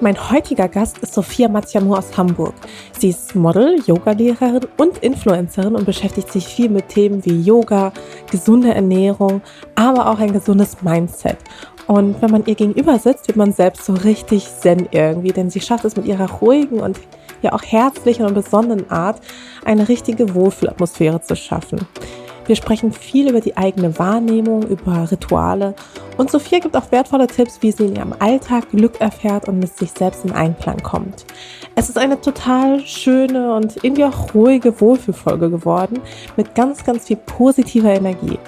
[0.00, 2.54] Mein heutiger Gast ist Sophia Matjamu aus Hamburg.
[2.96, 7.92] Sie ist Model, Yogalehrerin und Influencerin und beschäftigt sich viel mit Themen wie Yoga,
[8.30, 9.42] gesunde Ernährung,
[9.74, 11.38] aber auch ein gesundes Mindset.
[11.88, 15.60] Und wenn man ihr gegenüber sitzt, wird man selbst so richtig zen irgendwie, denn sie
[15.60, 17.00] schafft es mit ihrer ruhigen und
[17.42, 19.20] ja auch herzlichen und besonderen Art,
[19.64, 21.80] eine richtige Wohlfühlatmosphäre zu schaffen.
[22.48, 25.74] Wir sprechen viel über die eigene Wahrnehmung, über Rituale
[26.16, 29.76] und Sophia gibt auch wertvolle Tipps, wie sie in ihrem Alltag Glück erfährt und mit
[29.76, 31.26] sich selbst in Einklang kommt.
[31.76, 36.00] Es ist eine total schöne und irgendwie auch ruhige Wohlfühlfolge geworden
[36.36, 38.38] mit ganz, ganz viel positiver Energie.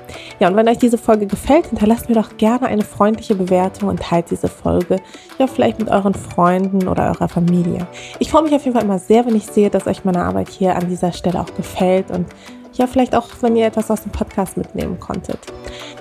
[0.41, 4.01] Ja, und wenn euch diese Folge gefällt, hinterlasst mir doch gerne eine freundliche Bewertung und
[4.01, 4.97] teilt diese Folge
[5.39, 7.87] ja vielleicht mit euren Freunden oder eurer Familie.
[8.19, 10.49] Ich freue mich auf jeden Fall immer sehr, wenn ich sehe, dass euch meine Arbeit
[10.49, 12.27] hier an dieser Stelle auch gefällt und
[12.75, 15.39] ja, vielleicht auch, wenn ihr etwas aus dem Podcast mitnehmen konntet.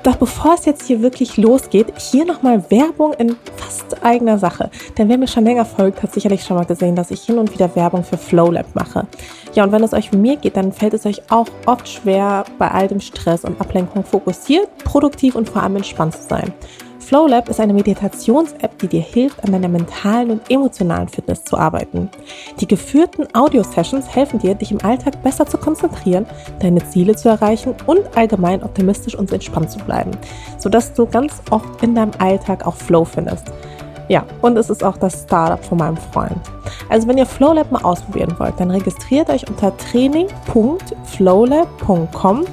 [0.04, 4.70] Doch bevor es jetzt hier wirklich losgeht, hier nochmal Werbung in fast eigener Sache.
[4.98, 7.54] Denn wer mir schon länger folgt, hat sicherlich schon mal gesehen, dass ich hin und
[7.54, 9.08] wieder Werbung für FlowLab mache.
[9.54, 12.46] Ja, und wenn es euch wie mir geht, dann fällt es euch auch oft schwer,
[12.58, 16.54] bei all dem Stress und Ablenkung fokussiert, produktiv und vor allem entspannt zu sein.
[17.10, 22.08] FlowLab ist eine Meditations-App, die dir hilft, an deiner mentalen und emotionalen Fitness zu arbeiten.
[22.60, 26.28] Die geführten Audio-Sessions helfen dir, dich im Alltag besser zu konzentrieren,
[26.60, 30.12] deine Ziele zu erreichen und allgemein optimistisch und entspannt zu bleiben,
[30.60, 33.48] sodass du ganz oft in deinem Alltag auch Flow findest.
[34.10, 36.42] Ja, und es ist auch das Startup von meinem Freund.
[36.90, 42.46] Also wenn ihr FlowLab mal ausprobieren wollt, dann registriert euch unter training.flowlab.com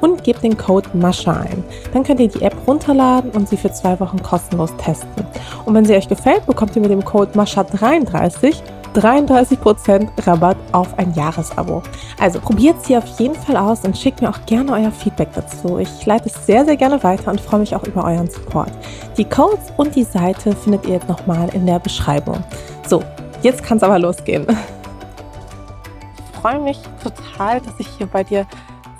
[0.00, 1.62] und gebt den Code MASCHA ein.
[1.92, 5.24] Dann könnt ihr die App runterladen und sie für zwei Wochen kostenlos testen.
[5.64, 8.62] Und wenn sie euch gefällt, bekommt ihr mit dem Code MASCHA33 33%
[8.96, 11.82] Rabatt auf ein Jahresabo.
[12.20, 15.78] Also probiert sie auf jeden Fall aus und schickt mir auch gerne euer Feedback dazu.
[15.78, 18.70] Ich leite es sehr, sehr gerne weiter und freue mich auch über euren Support.
[19.16, 22.42] Die Codes und die Seite findet ihr jetzt nochmal in der Beschreibung.
[22.86, 23.02] So,
[23.42, 24.46] jetzt kann es aber losgehen.
[26.16, 28.46] Ich freue mich total, dass ich hier bei dir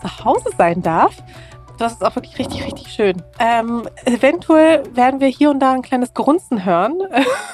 [0.00, 1.15] zu Hause sein darf.
[1.78, 3.22] Das ist auch wirklich richtig, richtig schön.
[3.38, 7.03] Ähm, eventuell werden wir hier und da ein kleines Grunzen hören.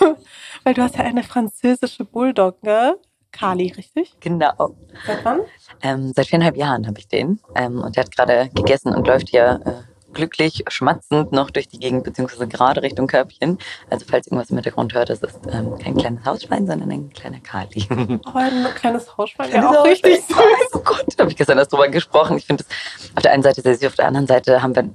[0.64, 2.98] Weil du hast ja eine französische Bulldogge,
[3.32, 4.16] Kali, richtig?
[4.20, 4.76] Genau.
[5.06, 5.40] Seit wann?
[5.82, 7.40] Ähm, seit viereinhalb Jahren habe ich den.
[7.54, 11.78] Ähm, und der hat gerade gegessen und läuft hier äh, glücklich, schmatzend noch durch die
[11.78, 13.58] Gegend, beziehungsweise gerade Richtung Körbchen.
[13.88, 17.40] Also falls irgendwas im Hintergrund hört, das ist ähm, kein kleines Hausschwein, sondern ein kleiner
[17.40, 17.86] Kali.
[18.26, 20.36] Oh, ein kleines Hausschwein, ja auch richtig süß.
[20.74, 22.36] Oh Gott, da habe ich gestern erst drüber gesprochen.
[22.36, 24.90] Ich finde es auf der einen Seite sehr süß, auf der anderen Seite haben wir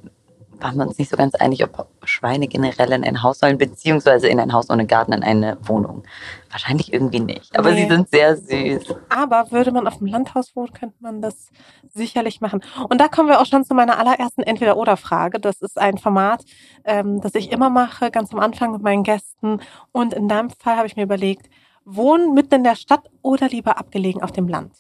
[0.60, 4.28] waren wir uns nicht so ganz einig, ob Schweine generell in ein Haus sollen, beziehungsweise
[4.28, 6.04] in ein Haus ohne Garten in eine Wohnung.
[6.52, 7.58] Wahrscheinlich irgendwie nicht.
[7.58, 7.84] Aber nee.
[7.84, 8.96] sie sind sehr süß.
[9.10, 11.50] Aber würde man auf dem Landhaus wohnen, könnte man das
[11.94, 12.62] sicherlich machen.
[12.90, 15.40] Und da kommen wir auch schon zu meiner allerersten Entweder-Oder-Frage.
[15.40, 16.44] Das ist ein Format,
[16.84, 19.60] ähm, das ich immer mache, ganz am Anfang mit meinen Gästen.
[19.92, 21.50] Und in deinem Fall habe ich mir überlegt,
[21.86, 24.74] wohnen mitten in der Stadt oder lieber abgelegen auf dem Land?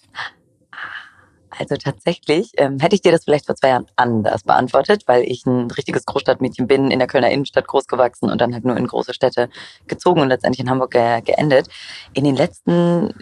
[1.58, 5.46] Also tatsächlich ähm, hätte ich dir das vielleicht vor zwei Jahren anders beantwortet, weil ich
[5.46, 8.88] ein richtiges Großstadtmädchen bin, in der Kölner Innenstadt groß gewachsen und dann halt nur in
[8.88, 9.50] große Städte
[9.88, 11.68] gezogen und letztendlich in Hamburg ge geendet.
[12.14, 13.14] In den letzten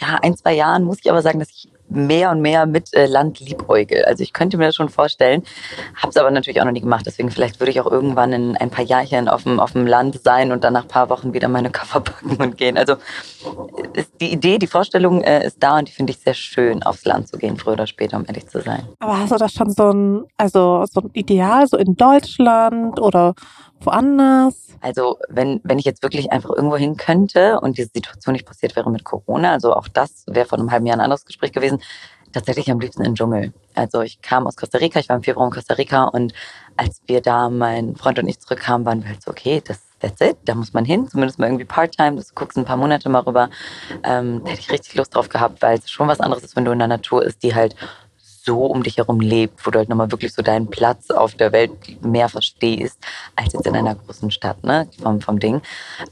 [0.00, 3.06] ja, ein, zwei Jahren muss ich aber sagen, dass ich mehr und mehr mit äh,
[3.06, 4.04] Land liebäugel.
[4.04, 5.42] Also ich könnte mir das schon vorstellen,
[5.96, 7.04] habe es aber natürlich auch noch nie gemacht.
[7.06, 10.22] Deswegen vielleicht würde ich auch irgendwann in ein paar Jahrchen auf dem, auf dem Land
[10.22, 12.76] sein und dann nach ein paar Wochen wieder meine Koffer packen und gehen.
[12.76, 12.96] Also
[13.94, 17.04] ist die Idee, die Vorstellung äh, ist da und die finde ich sehr schön, aufs
[17.04, 18.88] Land zu gehen, früher oder später, um ehrlich zu sein.
[18.98, 23.34] Aber hast du das schon so ein, also so ein Ideal, so in Deutschland oder
[23.86, 24.54] woanders?
[24.80, 28.74] Also wenn, wenn ich jetzt wirklich einfach irgendwo hin könnte und diese Situation nicht passiert
[28.74, 31.80] wäre mit Corona, also auch das wäre vor einem halben Jahr ein anderes Gespräch gewesen,
[32.32, 33.52] tatsächlich am liebsten im Dschungel.
[33.74, 36.32] Also ich kam aus Costa Rica, ich war im Februar in Costa Rica und
[36.76, 40.20] als wir da, mein Freund und ich zurückkamen, waren wir halt so, okay, das that's
[40.20, 43.20] it, da muss man hin, zumindest mal irgendwie Part-Time, du guckst ein paar Monate mal
[43.20, 43.48] rüber.
[44.02, 46.64] Ähm, da hätte ich richtig Lust drauf gehabt, weil es schon was anderes ist, wenn
[46.64, 47.76] du in der Natur ist, die halt
[48.44, 51.52] so um dich herum lebt, wo du halt nochmal wirklich so deinen Platz auf der
[51.52, 52.98] Welt mehr verstehst,
[53.36, 55.62] als jetzt in einer großen Stadt, ne, vom, vom Ding.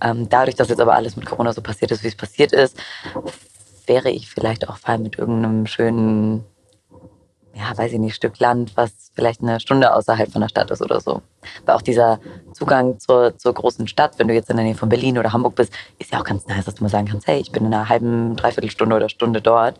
[0.00, 2.77] Ähm, dadurch, dass jetzt aber alles mit Corona so passiert ist, wie es passiert ist,
[3.87, 6.44] wäre ich vielleicht auch fein mit irgendeinem schönen
[7.55, 10.81] ja, weiß ich nicht, Stück Land, was vielleicht eine Stunde außerhalb von der Stadt ist
[10.82, 11.21] oder so.
[11.62, 12.21] Aber auch dieser
[12.53, 15.56] Zugang zur, zur großen Stadt, wenn du jetzt in der Nähe von Berlin oder Hamburg
[15.56, 17.75] bist, ist ja auch ganz nice, dass du mal sagen kannst, hey, ich bin in
[17.75, 19.79] einer halben, dreiviertel Stunde oder Stunde dort.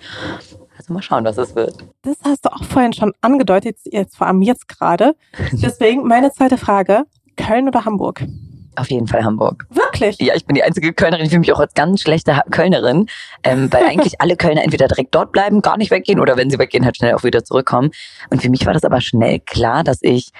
[0.81, 1.75] Also mal schauen, was es wird.
[2.01, 5.15] Das hast du auch vorhin schon angedeutet, jetzt vor allem jetzt gerade.
[5.53, 7.05] Deswegen meine zweite Frage,
[7.37, 8.25] Köln oder Hamburg?
[8.77, 9.67] Auf jeden Fall Hamburg.
[9.69, 10.19] Wirklich?
[10.21, 11.27] Ja, ich bin die einzige Kölnerin.
[11.27, 13.11] Ich fühle mich auch als ganz schlechte Kölnerin,
[13.45, 16.59] ähm, weil eigentlich alle Kölner entweder direkt dort bleiben, gar nicht weggehen oder wenn sie
[16.59, 17.91] weggehen, halt schnell auch wieder zurückkommen.
[18.31, 20.31] Und für mich war das aber schnell klar, dass ich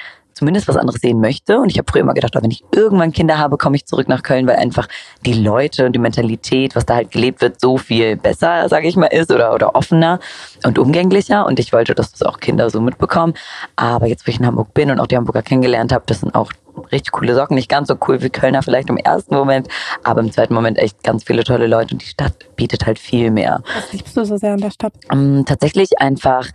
[0.41, 1.59] zumindest was anderes sehen möchte.
[1.59, 4.09] Und ich habe früher immer gedacht, oh, wenn ich irgendwann Kinder habe, komme ich zurück
[4.09, 4.89] nach Köln, weil einfach
[5.27, 8.97] die Leute und die Mentalität, was da halt gelebt wird, so viel besser, sage ich
[8.97, 10.19] mal, ist oder, oder offener
[10.65, 11.47] und umgänglicher.
[11.47, 13.35] Und ich wollte, dass das auch Kinder so mitbekommen.
[13.77, 16.35] Aber jetzt, wo ich in Hamburg bin und auch die Hamburger kennengelernt habe, das sind
[16.35, 16.51] auch
[16.93, 17.55] richtig coole Socken.
[17.55, 19.69] Nicht ganz so cool wie Kölner vielleicht im ersten Moment,
[20.05, 23.31] aber im zweiten Moment echt ganz viele tolle Leute und die Stadt bietet halt viel
[23.31, 23.63] mehr.
[23.75, 24.93] Was liebst du so sehr an der Stadt?
[25.11, 26.49] Um, ähm, tatsächlich einfach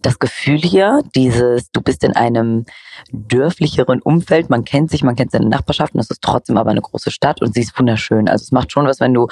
[0.00, 2.64] das Gefühl hier, dieses, du bist in einem
[3.10, 7.10] dörflicheren Umfeld, man kennt sich, man kennt seine Nachbarschaften, es ist trotzdem aber eine große
[7.10, 8.28] Stadt und sie ist wunderschön.
[8.28, 9.28] Also es macht schon was, wenn du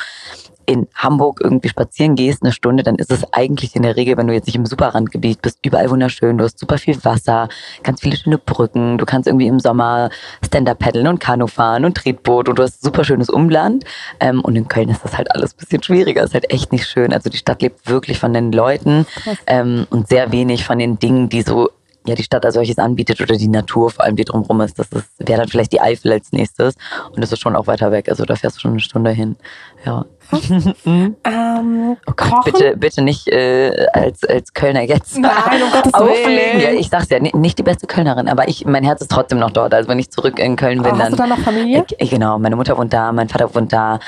[0.70, 4.28] in Hamburg irgendwie spazieren gehst, eine Stunde, dann ist es eigentlich in der Regel, wenn
[4.28, 6.38] du jetzt nicht im Superrandgebiet bist, überall wunderschön.
[6.38, 7.48] Du hast super viel Wasser,
[7.82, 8.96] ganz viele schöne Brücken.
[8.96, 10.10] Du kannst irgendwie im Sommer
[10.44, 13.84] Stand-Up paddeln und Kanu fahren und Tretboot und du hast super schönes Umland.
[14.20, 16.22] Ähm, und in Köln ist das halt alles ein bisschen schwieriger.
[16.22, 17.12] Ist halt echt nicht schön.
[17.12, 19.06] Also die Stadt lebt wirklich von den Leuten
[19.48, 21.70] ähm, und sehr wenig von den Dingen, die so
[22.06, 24.78] ja die Stadt als solches anbietet oder die Natur vor allem, die drumherum ist.
[24.78, 24.88] Das
[25.18, 26.74] wäre dann vielleicht die Eifel als nächstes
[27.12, 28.08] und das ist schon auch weiter weg.
[28.08, 29.36] Also da fährst du schon eine Stunde hin.
[29.84, 30.04] Ja.
[30.86, 36.60] ähm, oh Gott, bitte, bitte nicht äh, als, als Kölner jetzt Nein, um Gottes auflegen.
[36.60, 39.50] Ja, ich sag's ja, nicht die beste Kölnerin, aber ich, mein Herz ist trotzdem noch
[39.50, 39.74] dort.
[39.74, 41.02] Also wenn ich zurück in Köln bin, oh, dann.
[41.02, 41.84] Hast du da noch Familie?
[41.98, 43.98] Äh, genau, meine Mutter wohnt da, mein Vater wohnt da,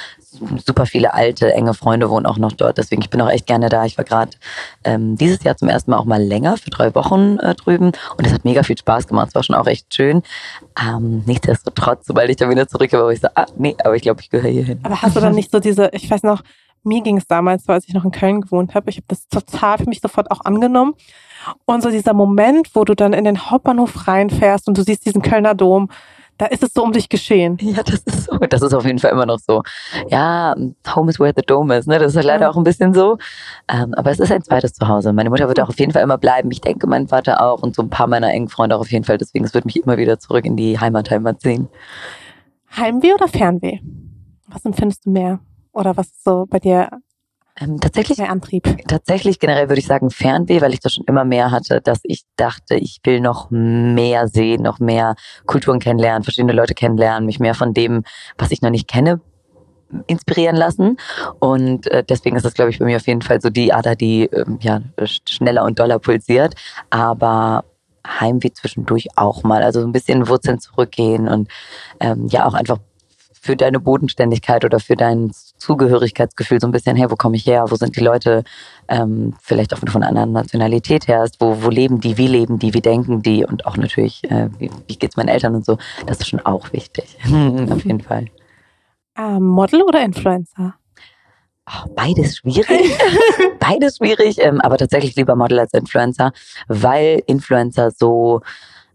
[0.64, 2.79] super viele alte, enge Freunde wohnen auch noch dort.
[2.79, 3.84] Deswegen, ich bin auch echt gerne da.
[3.84, 4.31] Ich war gerade
[4.84, 7.93] ähm, dieses Jahr zum ersten Mal auch mal länger, für drei Wochen äh, drüben.
[8.17, 9.29] Und es hat mega viel Spaß gemacht.
[9.29, 10.23] Es war schon auch echt schön.
[10.81, 14.02] Ähm, nichtsdestotrotz, sobald ich da wieder zurück war, war ich so, ah, nee, aber ich
[14.02, 14.81] glaube, ich gehöre hier hin.
[14.82, 16.43] Aber hast du dann nicht so diese, ich weiß noch,
[16.85, 18.90] mir ging es damals so, als ich noch in Köln gewohnt habe.
[18.90, 20.94] Ich habe das total für mich sofort auch angenommen.
[21.64, 25.23] Und so dieser Moment, wo du dann in den Hauptbahnhof reinfährst und du siehst diesen
[25.23, 25.90] Kölner Dom,
[26.42, 27.56] da ist es so um dich geschehen.
[27.60, 28.36] Ja, das ist so.
[28.36, 29.62] Das ist auf jeden Fall immer noch so.
[30.08, 30.56] Ja,
[30.92, 31.86] home is where the dome is.
[31.86, 32.00] Ne?
[32.00, 33.16] Das ist leider auch ein bisschen so.
[33.68, 35.12] Ähm, aber es ist ein zweites Zuhause.
[35.12, 36.50] Meine Mutter wird auch auf jeden Fall immer bleiben.
[36.50, 39.04] Ich denke, mein Vater auch und so ein paar meiner engen Freunde auch auf jeden
[39.04, 39.18] Fall.
[39.18, 41.68] Deswegen, es wird mich immer wieder zurück in die Heimat, Heimat ziehen.
[42.76, 43.78] Heimweh oder Fernweh?
[44.48, 45.38] Was empfindest du mehr?
[45.72, 46.88] Oder was ist so bei dir
[47.60, 48.64] ähm, tatsächlich, der Antrieb?
[48.88, 52.22] Tatsächlich generell würde ich sagen Fernweh, weil ich das schon immer mehr hatte, dass ich
[52.37, 55.14] dachte, ich will noch mehr sehen, noch mehr
[55.46, 58.04] Kulturen kennenlernen, verschiedene Leute kennenlernen, mich mehr von dem,
[58.38, 59.20] was ich noch nicht kenne,
[60.06, 60.96] inspirieren lassen.
[61.40, 63.96] Und äh, deswegen ist das, glaube ich, bei mir auf jeden Fall so die Ader,
[63.96, 66.54] die ähm, ja schneller und doller pulsiert.
[66.90, 67.64] Aber
[68.06, 69.62] Heimweh zwischendurch auch mal.
[69.62, 71.49] Also so ein bisschen Wurzeln zurückgehen und
[72.00, 72.78] ähm, ja auch einfach
[73.42, 77.64] für deine Bodenständigkeit oder für dein Zugehörigkeitsgefühl so ein bisschen, hey, wo komme ich her?
[77.68, 78.44] Wo sind die Leute?
[78.86, 82.16] Ähm, vielleicht auch wenn du von einer anderen Nationalität her hast, wo, wo leben die,
[82.18, 85.28] wie leben die, wie denken die und auch natürlich, äh, wie, wie geht es meinen
[85.28, 85.76] Eltern und so.
[86.06, 87.18] Das ist schon auch wichtig.
[87.24, 88.26] Auf jeden Fall.
[89.18, 90.75] Ähm, Model oder Influencer?
[91.66, 92.96] Oh, beides schwierig.
[93.58, 96.32] beides schwierig, ähm, aber tatsächlich lieber Model als Influencer,
[96.68, 98.40] weil Influencer so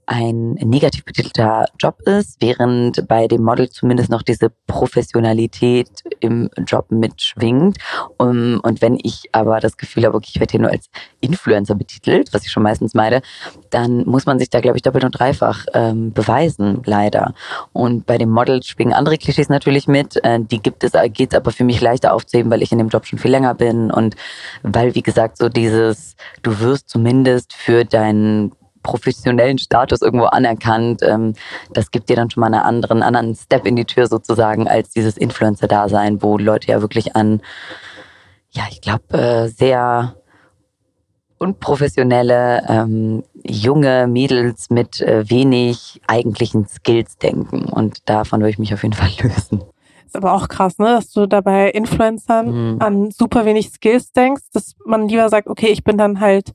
[0.07, 5.89] ein negativ betitelter Job ist, während bei dem Model zumindest noch diese Professionalität
[6.21, 7.77] im Job mitschwingt.
[8.15, 11.75] Um, und wenn ich aber das Gefühl habe, okay, ich werde hier nur als Influencer
[11.75, 13.21] betitelt, was ich schon meistens meide,
[13.69, 17.33] dann muss man sich da, glaube ich, doppelt und dreifach ähm, beweisen, leider.
[17.73, 20.23] Und bei dem Model schwingen andere Klischees natürlich mit.
[20.23, 22.87] Äh, die gibt es, geht es aber für mich leichter aufzuheben, weil ich in dem
[22.87, 24.15] Job schon viel länger bin und
[24.63, 28.53] weil, wie gesagt, so dieses, du wirst zumindest für deinen
[28.87, 31.01] professionellen Status irgendwo anerkannt.
[31.03, 31.33] Ähm,
[31.73, 34.91] das gibt dir dann schon mal einen anderen, anderen Step in die Tür sozusagen als
[34.91, 37.41] dieses Influencer-Dasein, wo Leute ja wirklich an,
[38.51, 40.15] ja, ich glaube, äh, sehr
[41.37, 47.65] unprofessionelle ähm, junge Mädels mit äh, wenig eigentlichen Skills denken.
[47.65, 49.63] Und davon würde ich mich auf jeden Fall lösen.
[50.05, 52.81] Ist aber auch krass, ne, dass du dabei Influencern mhm.
[52.81, 56.53] an super wenig Skills denkst, dass man lieber sagt, okay, ich bin dann halt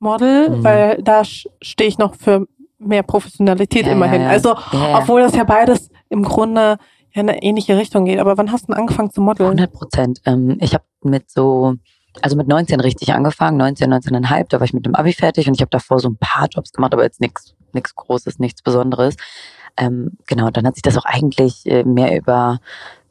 [0.00, 0.64] Model, mhm.
[0.64, 2.46] weil da stehe ich noch für
[2.78, 4.22] mehr Professionalität ja, immerhin.
[4.22, 4.32] Ja, ja.
[4.32, 4.56] Also,
[4.94, 6.78] obwohl das ja beides im Grunde
[7.12, 8.18] in eine ähnliche Richtung geht.
[8.18, 9.50] Aber wann hast du angefangen zu modeln?
[9.50, 10.20] 100 Prozent.
[10.26, 11.74] Ähm, ich habe mit so
[12.22, 15.54] Also mit 19 richtig angefangen, 19, 19,5, da war ich mit dem Abi fertig und
[15.54, 19.16] ich habe davor so ein paar Jobs gemacht, aber jetzt nichts nichts Großes, nichts Besonderes.
[19.76, 22.58] Ähm, genau, dann hat sich das auch eigentlich äh, mehr über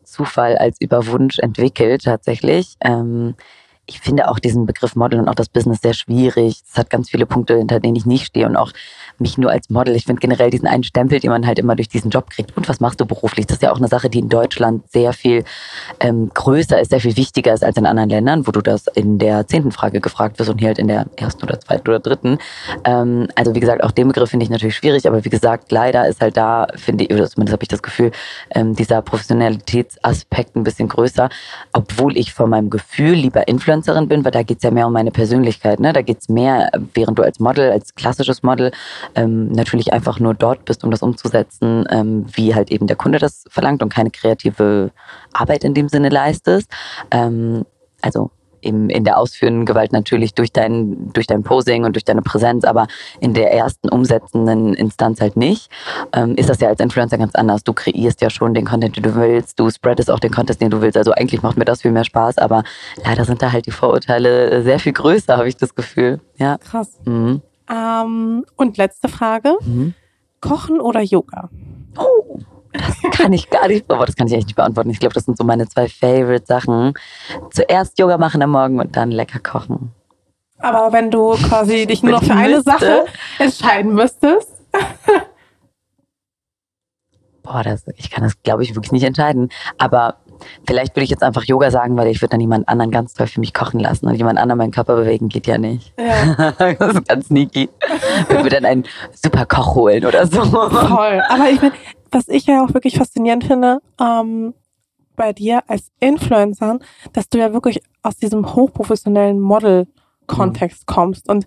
[0.03, 2.75] Zufall als über Wunsch entwickelt tatsächlich.
[2.81, 3.35] Ähm,
[3.89, 6.61] ich finde auch diesen Begriff Model und auch das Business sehr schwierig.
[6.71, 8.71] Es hat ganz viele Punkte, hinter denen ich nicht stehe und auch
[9.19, 9.95] mich nur als Model.
[9.95, 12.55] Ich finde generell diesen einen Stempel, den man halt immer durch diesen Job kriegt.
[12.55, 13.47] Und was machst du beruflich?
[13.47, 15.43] Das ist ja auch eine Sache, die in Deutschland sehr viel
[15.99, 19.17] ähm, größer ist, sehr viel wichtiger ist als in anderen Ländern, wo du das in
[19.19, 22.37] der zehnten Frage gefragt wirst und hier halt in der ersten oder zweiten oder dritten.
[22.85, 26.07] Ähm, also wie gesagt, auch den Begriff finde ich natürlich schwierig, aber wie gesagt, leider
[26.07, 28.11] ist halt da, finde ich, oder zumindest habe ich das Gefühl,
[28.51, 31.29] ähm, dieser Professionalitätsaspekt ein bisschen größer,
[31.73, 34.93] obwohl ich von meinem Gefühl lieber Influencerin bin, weil da geht es ja mehr um
[34.93, 35.79] meine Persönlichkeit.
[35.79, 35.93] Ne?
[35.93, 38.71] Da geht es mehr, während du als Model, als klassisches Model
[39.15, 43.19] ähm, natürlich einfach nur dort bist, um das umzusetzen, ähm, wie halt eben der Kunde
[43.19, 44.91] das verlangt und keine kreative
[45.33, 46.71] Arbeit in dem Sinne leistest.
[47.11, 47.65] Ähm,
[48.01, 52.21] also im, in der ausführenden Gewalt natürlich durch dein, durch dein Posing und durch deine
[52.21, 52.87] Präsenz, aber
[53.19, 55.69] in der ersten umsetzenden Instanz halt nicht,
[56.13, 57.63] ähm, ist das ja als Influencer ganz anders.
[57.63, 60.69] Du kreierst ja schon den Content, den du willst, du spreadest auch den Content, den
[60.69, 60.97] du willst.
[60.97, 62.63] Also eigentlich macht mir das viel mehr Spaß, aber
[63.03, 66.19] leider sind da halt die Vorurteile sehr viel größer, habe ich das Gefühl.
[66.37, 66.57] Ja.
[66.57, 66.99] Krass.
[67.05, 67.41] Mhm.
[67.69, 69.57] Ähm, und letzte Frage.
[69.61, 69.93] Mhm.
[70.41, 71.49] Kochen oder Yoga?
[71.97, 72.39] Oh,
[72.71, 74.89] das kann ich gar nicht, aber das kann ich echt nicht beantworten.
[74.89, 76.93] Ich glaube, das sind so meine zwei Favorite Sachen.
[77.51, 79.91] Zuerst Yoga machen am Morgen und dann lecker kochen.
[80.59, 83.05] Aber wenn du quasi dich nur noch für eine Sache
[83.37, 84.51] entscheiden müsstest.
[87.43, 89.49] Boah, das, ich kann das, glaube ich, wirklich nicht entscheiden.
[89.77, 90.17] Aber
[90.65, 93.27] Vielleicht würde ich jetzt einfach Yoga sagen, weil ich würde dann jemand anderen ganz toll
[93.27, 95.93] für mich kochen lassen und jemand anderen meinen Körper bewegen geht ja nicht.
[95.97, 96.51] Ja.
[96.79, 97.69] das ist ganz sneaky.
[98.29, 100.41] Ich würde dann einen super Koch holen oder so.
[100.41, 101.21] Toll.
[101.29, 101.73] Aber ich meine,
[102.11, 104.53] was ich ja auch wirklich faszinierend finde, ähm,
[105.19, 106.79] bei dir als Influencer,
[107.11, 110.93] dass du ja wirklich aus diesem hochprofessionellen Model-Kontext mhm.
[110.93, 111.29] kommst.
[111.29, 111.45] Und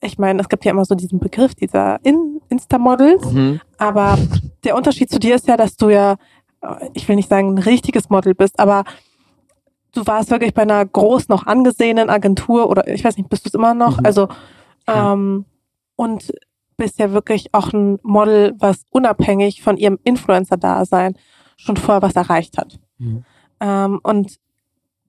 [0.00, 3.60] ich meine, es gibt ja immer so diesen Begriff dieser In Insta-Models, mhm.
[3.78, 4.18] aber
[4.64, 6.16] der Unterschied zu dir ist ja, dass du ja
[6.94, 8.84] ich will nicht sagen ein richtiges Model bist, aber
[9.92, 13.48] du warst wirklich bei einer groß noch angesehenen Agentur oder ich weiß nicht, bist du
[13.48, 13.98] es immer noch?
[13.98, 14.06] Mhm.
[14.06, 14.28] Also
[14.88, 15.12] ja.
[15.12, 15.44] ähm,
[15.96, 16.32] und
[16.76, 21.16] bist ja wirklich auch ein Model, was unabhängig von ihrem Influencer-Dasein
[21.56, 22.80] schon vorher was erreicht hat.
[22.98, 23.24] Mhm.
[23.60, 24.36] Ähm, und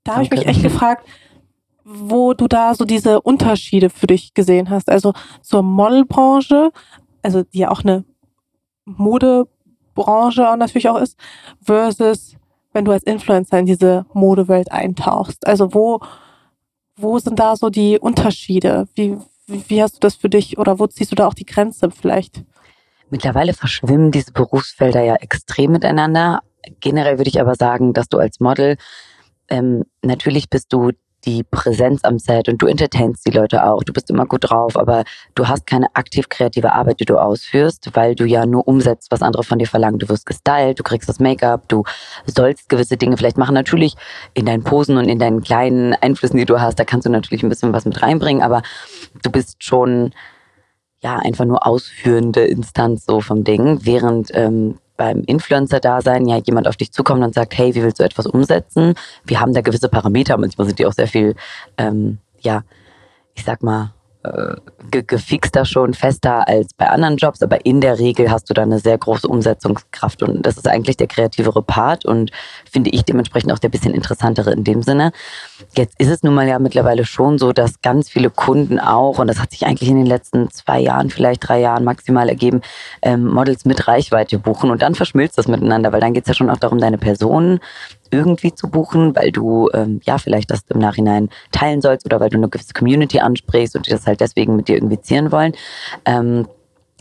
[0.04, 1.08] da habe ich mich echt gefragt,
[1.86, 4.90] wo du da so diese Unterschiede für dich gesehen hast.
[4.90, 6.72] Also zur Modelbranche,
[7.22, 8.06] also die ja auch eine
[8.86, 9.48] Mode
[9.94, 11.18] Branche natürlich auch ist,
[11.62, 12.36] versus
[12.74, 15.46] wenn du als Influencer in diese Modewelt eintauchst.
[15.48, 16.00] Also wo,
[16.96, 18.88] wo sind da so die Unterschiede?
[18.96, 21.92] Wie, wie, hast du das für dich oder wo ziehst du da auch die Grenze
[21.92, 22.44] vielleicht?
[23.10, 26.42] Mittlerweile verschwimmen diese Berufsfelder ja extrem miteinander.
[26.80, 28.78] Generell würde ich aber sagen, dass du als Model
[29.50, 30.92] ähm, natürlich bist du
[31.26, 33.84] die Präsenz am Set und du entertainst die Leute auch.
[33.84, 35.04] Du bist immer gut drauf, aber
[35.36, 39.22] du hast keine aktiv kreative Arbeit, die du ausführst, weil du ja nur umsetzt, was
[39.22, 40.00] andere von dir verlangen.
[40.00, 41.84] Du wirst gestylt, du kriegst das Make-up, du
[42.26, 43.54] sollst gewisse Dinge vielleicht machen.
[43.54, 43.96] Natürlich
[44.34, 47.44] in deinen Posen und in deinen kleinen Einflüssen, die du hast, da kannst du natürlich
[47.44, 48.62] ein bisschen was mit reinbringen, aber
[49.22, 50.12] du bist schon
[51.02, 56.76] ja einfach nur ausführende Instanz so vom Ding, während ähm, beim Influencer-Dasein ja jemand auf
[56.76, 58.96] dich zukommt und sagt, hey, wie willst du etwas umsetzen?
[59.24, 61.36] Wir haben da gewisse Parameter, manchmal sind die auch sehr viel,
[61.78, 62.64] ähm, ja,
[63.36, 63.94] ich sag mal,
[64.24, 64.56] äh,
[64.90, 68.80] gefixter schon, fester als bei anderen Jobs, aber in der Regel hast du da eine
[68.80, 72.32] sehr große Umsetzungskraft und das ist eigentlich der kreativere Part und
[72.70, 75.12] finde ich dementsprechend auch der bisschen interessantere in dem Sinne.
[75.76, 79.28] Jetzt ist es nun mal ja mittlerweile schon so, dass ganz viele Kunden auch, und
[79.28, 82.62] das hat sich eigentlich in den letzten zwei Jahren, vielleicht drei Jahren maximal ergeben,
[83.02, 86.34] ähm, Models mit Reichweite buchen und dann verschmilzt das miteinander, weil dann geht es ja
[86.34, 87.60] schon auch darum, deine Person
[88.14, 92.30] irgendwie zu buchen, weil du ähm, ja vielleicht das im Nachhinein teilen sollst oder weil
[92.30, 95.54] du eine gewisse Community ansprichst und die das halt deswegen mit dir irgendwie zieren wollen.
[96.06, 96.48] Ähm,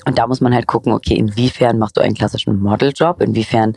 [0.05, 3.77] und da muss man halt gucken, okay, inwiefern machst du einen klassischen Modeljob, inwiefern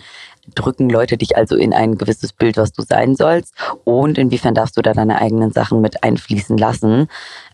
[0.56, 4.78] drücken Leute dich also in ein gewisses Bild, was du sein sollst und inwiefern darfst
[4.78, 7.08] du da deine eigenen Sachen mit einfließen lassen.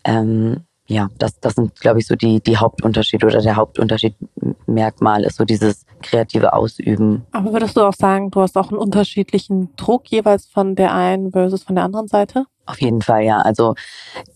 [0.03, 5.37] Ähm, ja, das, das sind, glaube ich, so die, die Hauptunterschiede oder der Hauptunterschiedmerkmal ist
[5.37, 7.25] so dieses kreative Ausüben.
[7.31, 11.31] Aber würdest du auch sagen, du hast auch einen unterschiedlichen Druck jeweils von der einen
[11.31, 12.45] versus von der anderen Seite?
[12.65, 13.37] Auf jeden Fall, ja.
[13.37, 13.75] Also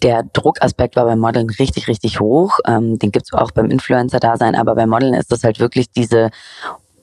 [0.01, 2.59] der Druckaspekt war beim Modeln richtig, richtig hoch.
[2.65, 6.31] Ähm, den gibt's auch beim Influencer-Dasein, aber beim Modeln ist das halt wirklich diese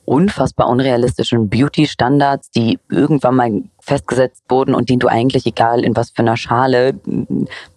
[0.05, 6.11] unfassbar unrealistischen Beauty-Standards, die irgendwann mal festgesetzt wurden und denen du eigentlich, egal in was
[6.11, 6.95] für einer Schale,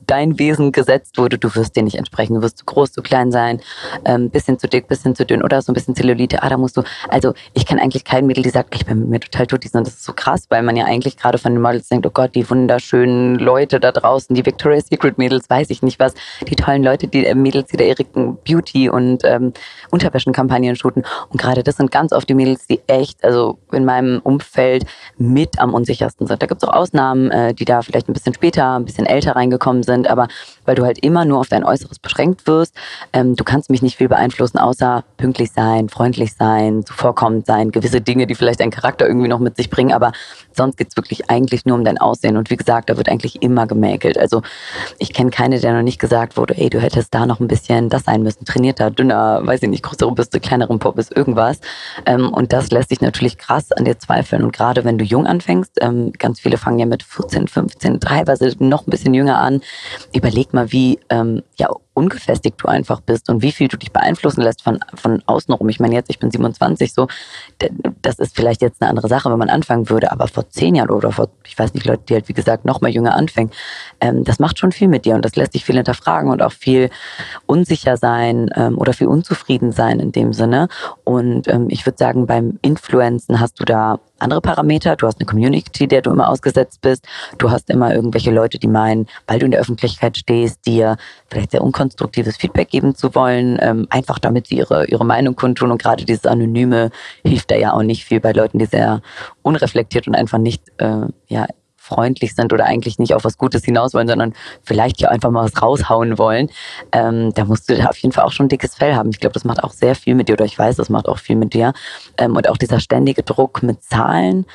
[0.08, 2.36] dein Wesen gesetzt wurde, du wirst dir nicht entsprechen.
[2.36, 3.62] Du wirst zu groß, zu klein sein,
[4.06, 6.44] ähm, bisschen zu dick, bisschen zu dünn oder so ein bisschen Zellulite.
[6.44, 6.84] Ah, da musst du.
[7.10, 9.66] Also ich kenne eigentlich kein Mädel, die sagt, ich bin mit mir total tot.
[9.74, 12.12] Und das ist so krass, weil man ja eigentlich gerade von den Models denkt, oh
[12.12, 16.14] Gott, die wunderschönen Leute da draußen, die Victoria's Secret Mädels, weiß ich nicht was,
[16.48, 19.54] die tollen Leute, die äh, Mädels, die da ihre Beauty und ähm,
[19.92, 21.04] Unterwäschenkampagnen shooten.
[21.30, 24.86] Und gerade das sind ganz oft die Mädels, die echt, also in meinem Umfeld
[25.18, 26.42] mit am unsichersten sind.
[26.42, 29.36] Da gibt es auch Ausnahmen, äh, die da vielleicht ein bisschen später, ein bisschen älter
[29.36, 30.28] reingekommen sind, aber
[30.66, 32.76] weil du halt immer nur auf dein Äußeres beschränkt wirst,
[33.14, 38.02] ähm, du kannst mich nicht viel beeinflussen, außer pünktlich sein, freundlich sein, zuvorkommend sein, gewisse
[38.02, 40.12] Dinge, die vielleicht deinen Charakter irgendwie noch mit sich bringen, aber
[40.52, 42.38] sonst geht's wirklich eigentlich nur um dein Aussehen.
[42.38, 44.18] Und wie gesagt, da wird eigentlich immer gemäkelt.
[44.18, 44.42] Also
[44.98, 47.90] ich kenne keine, der noch nicht gesagt wurde, ey, du hättest da noch ein bisschen
[47.90, 51.60] das sein müssen, trainierter, dünner, weiß ich nicht, größere Büste, kleineren Popes, irgendwas.
[52.06, 54.44] Ähm, und das lässt sich natürlich krass an dir zweifeln.
[54.44, 58.52] Und gerade wenn du jung anfängst, ähm, ganz viele fangen ja mit 14, 15, teilweise
[58.60, 59.62] noch ein bisschen jünger an,
[60.14, 64.42] überleg mal, wie ähm, ja, ungefestigt du einfach bist und wie viel du dich beeinflussen
[64.42, 65.68] lässt von, von außen rum.
[65.70, 67.08] Ich meine, jetzt, ich bin 27, so,
[68.02, 70.90] das ist vielleicht jetzt eine andere Sache, wenn man anfangen würde, aber vor zehn Jahren
[70.90, 73.50] oder vor, ich weiß nicht, Leute, die halt, wie gesagt, noch mal jünger anfangen,
[74.02, 76.52] ähm, das macht schon viel mit dir und das lässt dich viel hinterfragen und auch
[76.52, 76.90] viel
[77.46, 80.68] unsicher sein ähm, oder viel unzufrieden sein in dem Sinne.
[81.06, 84.96] Und ähm, ich würde sagen, beim Influenzen hast du da andere Parameter.
[84.96, 87.06] Du hast eine Community, der du immer ausgesetzt bist.
[87.38, 90.98] Du hast immer irgendwelche Leute, die meinen, weil du in der Öffentlichkeit stehst, dir
[91.30, 95.72] vielleicht sehr unkonstruktives Feedback geben zu wollen, ähm, einfach damit sie ihre, ihre Meinung kundtun.
[95.72, 96.92] Und gerade dieses Anonyme
[97.24, 99.02] hilft da ja auch nicht viel bei Leuten, die sehr
[99.42, 103.94] unreflektiert und einfach nicht äh, ja, freundlich sind oder eigentlich nicht auf was Gutes hinaus
[103.94, 106.50] wollen, sondern vielleicht ja einfach mal was raushauen wollen,
[106.92, 109.12] ähm, da musst du da auf jeden Fall auch schon dickes Fell haben.
[109.12, 111.20] Ich glaube, das macht auch sehr viel mit dir oder ich weiß, das macht auch
[111.20, 111.74] viel mit dir.
[112.18, 114.48] Ähm, und auch dieser ständige Druck mit Zahlen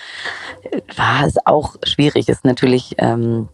[0.63, 2.29] äh, war es auch schwierig.
[2.29, 3.49] Ist natürlich ähm,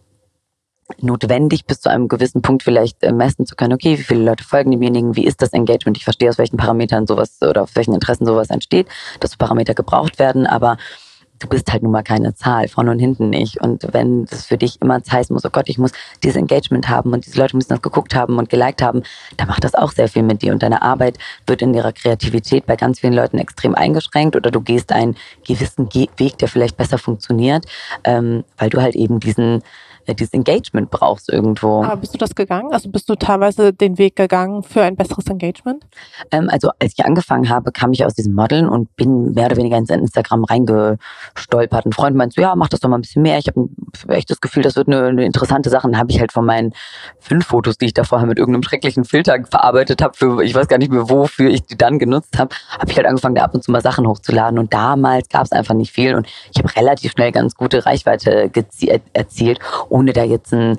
[0.99, 4.43] notwendig, bis zu einem gewissen Punkt vielleicht äh, messen zu können, okay, wie viele Leute
[4.43, 5.97] folgen demjenigen, wie ist das Engagement?
[5.97, 8.87] Ich verstehe, aus welchen Parametern sowas oder aus welchen Interessen sowas entsteht,
[9.19, 10.77] dass Parameter gebraucht werden, aber
[11.39, 13.61] du bist halt nun mal keine Zahl, vorne und hinten nicht.
[13.61, 15.91] Und wenn das für dich immer heißen muss, oh Gott, ich muss
[16.23, 19.03] dieses Engagement haben und diese Leute müssen das geguckt haben und geliked haben,
[19.37, 20.51] dann macht das auch sehr viel mit dir.
[20.51, 24.61] Und deine Arbeit wird in ihrer Kreativität bei ganz vielen Leuten extrem eingeschränkt oder du
[24.61, 25.15] gehst einen
[25.45, 27.65] gewissen Weg, der vielleicht besser funktioniert,
[28.03, 29.61] ähm, weil du halt eben diesen
[30.13, 31.83] dieses Engagement brauchst irgendwo.
[31.83, 32.71] Aber bist du das gegangen?
[32.71, 35.83] Also bist du teilweise den Weg gegangen für ein besseres Engagement?
[36.31, 39.57] Ähm, also als ich angefangen habe, kam ich aus diesem Modeln und bin mehr oder
[39.57, 41.85] weniger ins Instagram reingestolpert.
[41.85, 43.37] Ein Freund meinte so, ja, mach das doch mal ein bisschen mehr.
[43.37, 43.69] Ich habe
[44.09, 45.89] echt das Gefühl, das wird eine, eine interessante Sache.
[45.89, 46.73] Dann habe ich halt von meinen
[47.19, 50.67] fünf Fotos, die ich da vorher mit irgendeinem schrecklichen Filter verarbeitet habe, für ich weiß
[50.67, 53.53] gar nicht mehr, wofür ich die dann genutzt habe, habe ich halt angefangen, da ab
[53.53, 54.59] und zu mal Sachen hochzuladen.
[54.59, 58.51] Und damals gab es einfach nicht viel und ich habe relativ schnell ganz gute Reichweite
[59.13, 59.59] erzielt
[59.97, 60.77] ohne da jetzt ein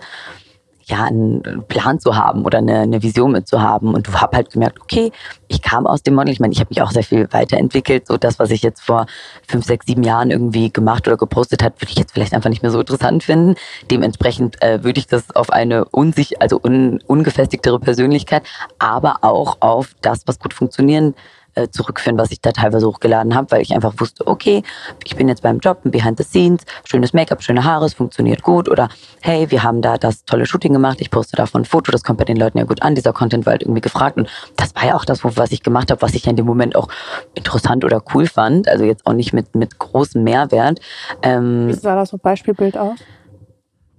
[0.88, 3.94] ja, einen Plan zu haben oder eine, eine Vision mit zu haben.
[3.94, 5.12] Und du hab halt gemerkt, okay,
[5.46, 6.32] ich kam aus dem Model.
[6.32, 8.06] Ich meine, ich habe mich auch sehr viel weiterentwickelt.
[8.06, 9.06] So das, was ich jetzt vor
[9.46, 12.62] fünf, sechs, sieben Jahren irgendwie gemacht oder gepostet hat, würde ich jetzt vielleicht einfach nicht
[12.62, 13.54] mehr so interessant finden.
[13.90, 18.44] Dementsprechend äh, würde ich das auf eine unsich, also un, ungefestigtere Persönlichkeit,
[18.78, 21.14] aber auch auf das, was gut funktionieren
[21.58, 24.62] äh, zurückführen, was ich da teilweise hochgeladen habe, weil ich einfach wusste, okay,
[25.04, 28.68] ich bin jetzt beim Job, Behind the Scenes, schönes Make-up, schöne Haare, es funktioniert gut
[28.68, 28.88] oder
[29.20, 32.18] hey, wir haben da das tolle Shooting gemacht, ich poste davon ein Foto, das kommt
[32.18, 34.86] bei den Leuten ja gut an, dieser Content war halt irgendwie gefragt und das war
[34.86, 36.88] ja auch das, was ich gemacht habe, was ich in dem Moment auch
[37.34, 40.80] interessant oder cool fand, also jetzt auch nicht mit, mit großem Mehrwert.
[41.22, 42.98] Ähm, Wie sah das so Beispielbild aus?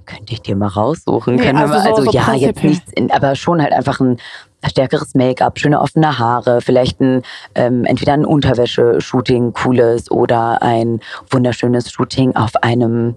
[0.10, 1.36] könnte ich dir mal raussuchen.
[1.36, 4.18] Nee, also, wir, also so, ja, jetzt nichts, aber schon halt einfach ein
[4.66, 7.24] stärkeres Make-up, schöne offene Haare, vielleicht ein
[7.56, 13.16] ähm, entweder ein Unterwäsche-Shooting, cooles oder ein wunderschönes Shooting auf einem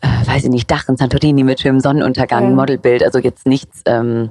[0.00, 2.54] äh, weiß ich nicht, Dach in Santorini mit schönem Sonnenuntergang, ja.
[2.54, 4.30] Modelbild, also jetzt nichts ähm,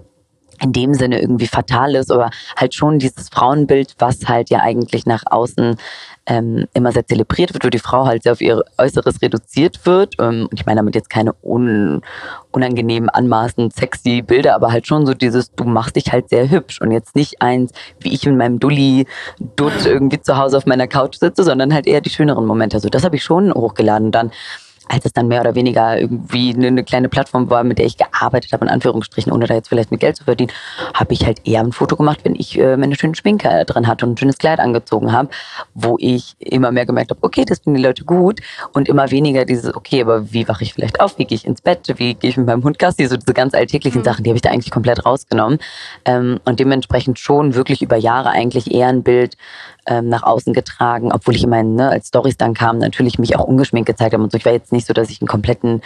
[0.62, 5.06] in dem Sinne irgendwie fatal ist, aber halt schon dieses Frauenbild, was halt ja eigentlich
[5.06, 5.76] nach außen
[6.28, 10.15] ähm, immer sehr zelebriert wird, wo die Frau halt sehr auf ihr Äußeres reduziert wird.
[10.19, 12.02] Ähm, und ich meine damit jetzt keine un
[12.52, 16.82] unangenehmen, anmaßend sexy Bilder, aber halt schon so dieses, du machst dich halt sehr hübsch
[16.82, 19.08] und jetzt nicht eins, wie ich in meinem Dulli
[19.56, 22.78] Dutt irgendwie zu Hause auf meiner Couch sitze, sondern halt eher die schöneren Momente.
[22.78, 24.08] Also das habe ich schon hochgeladen.
[24.08, 24.32] Und dann
[24.92, 28.52] als es dann mehr oder weniger irgendwie eine, kleine Plattform war, mit der ich gearbeitet
[28.52, 30.52] habe, in Anführungsstrichen, ohne da jetzt vielleicht mit Geld zu verdienen,
[30.94, 34.06] habe ich halt eher ein Foto gemacht, wenn ich äh, meine schönen Schminke drin hatte
[34.06, 35.30] und ein schönes Kleid angezogen habe,
[35.74, 38.42] wo ich immer mehr gemerkt habe, okay, das finden die Leute gut
[38.74, 41.62] und immer weniger dieses, okay, aber wie wache ich vielleicht auf, wie gehe ich ins
[41.62, 44.06] Bett, wie gehe ich mit meinem Hund Gassi, so diese ganz alltäglichen mhm.
[44.06, 45.60] Sachen, die habe ich da eigentlich komplett rausgenommen.
[46.04, 49.38] Ähm, und dementsprechend schon wirklich über Jahre eigentlich eher ein Bild
[49.88, 53.46] ähm, nach außen getragen, obwohl ich immer ne, als Stories dann kam, natürlich mich auch
[53.46, 54.38] ungeschminkt gezeigt habe und so.
[54.38, 55.82] Ich war jetzt nicht so, dass ich ein kompletten,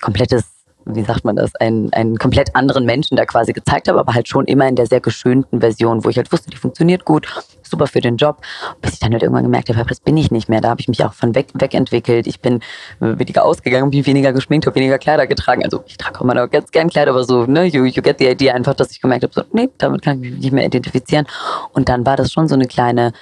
[0.00, 0.44] komplettes
[0.84, 4.28] wie sagt man das, einen, einen komplett anderen Menschen da quasi gezeigt habe, aber halt
[4.28, 7.28] schon immer in der sehr geschönten Version, wo ich halt wusste, die funktioniert gut,
[7.72, 8.40] super für den Job,
[8.80, 10.60] bis ich dann halt irgendwann gemerkt habe, das bin ich nicht mehr.
[10.60, 12.26] Da habe ich mich auch von weg, wegentwickelt.
[12.26, 12.60] Ich bin
[13.00, 15.64] weniger ausgegangen, bin weniger geschminkt, habe weniger Kleider getragen.
[15.64, 18.28] Also ich trage auch noch ganz gern Kleider, aber so, ne, you, you get the
[18.28, 21.26] idea einfach, dass ich gemerkt habe, so, nee, damit kann ich mich nicht mehr identifizieren.
[21.72, 23.12] Und dann war das schon so eine kleine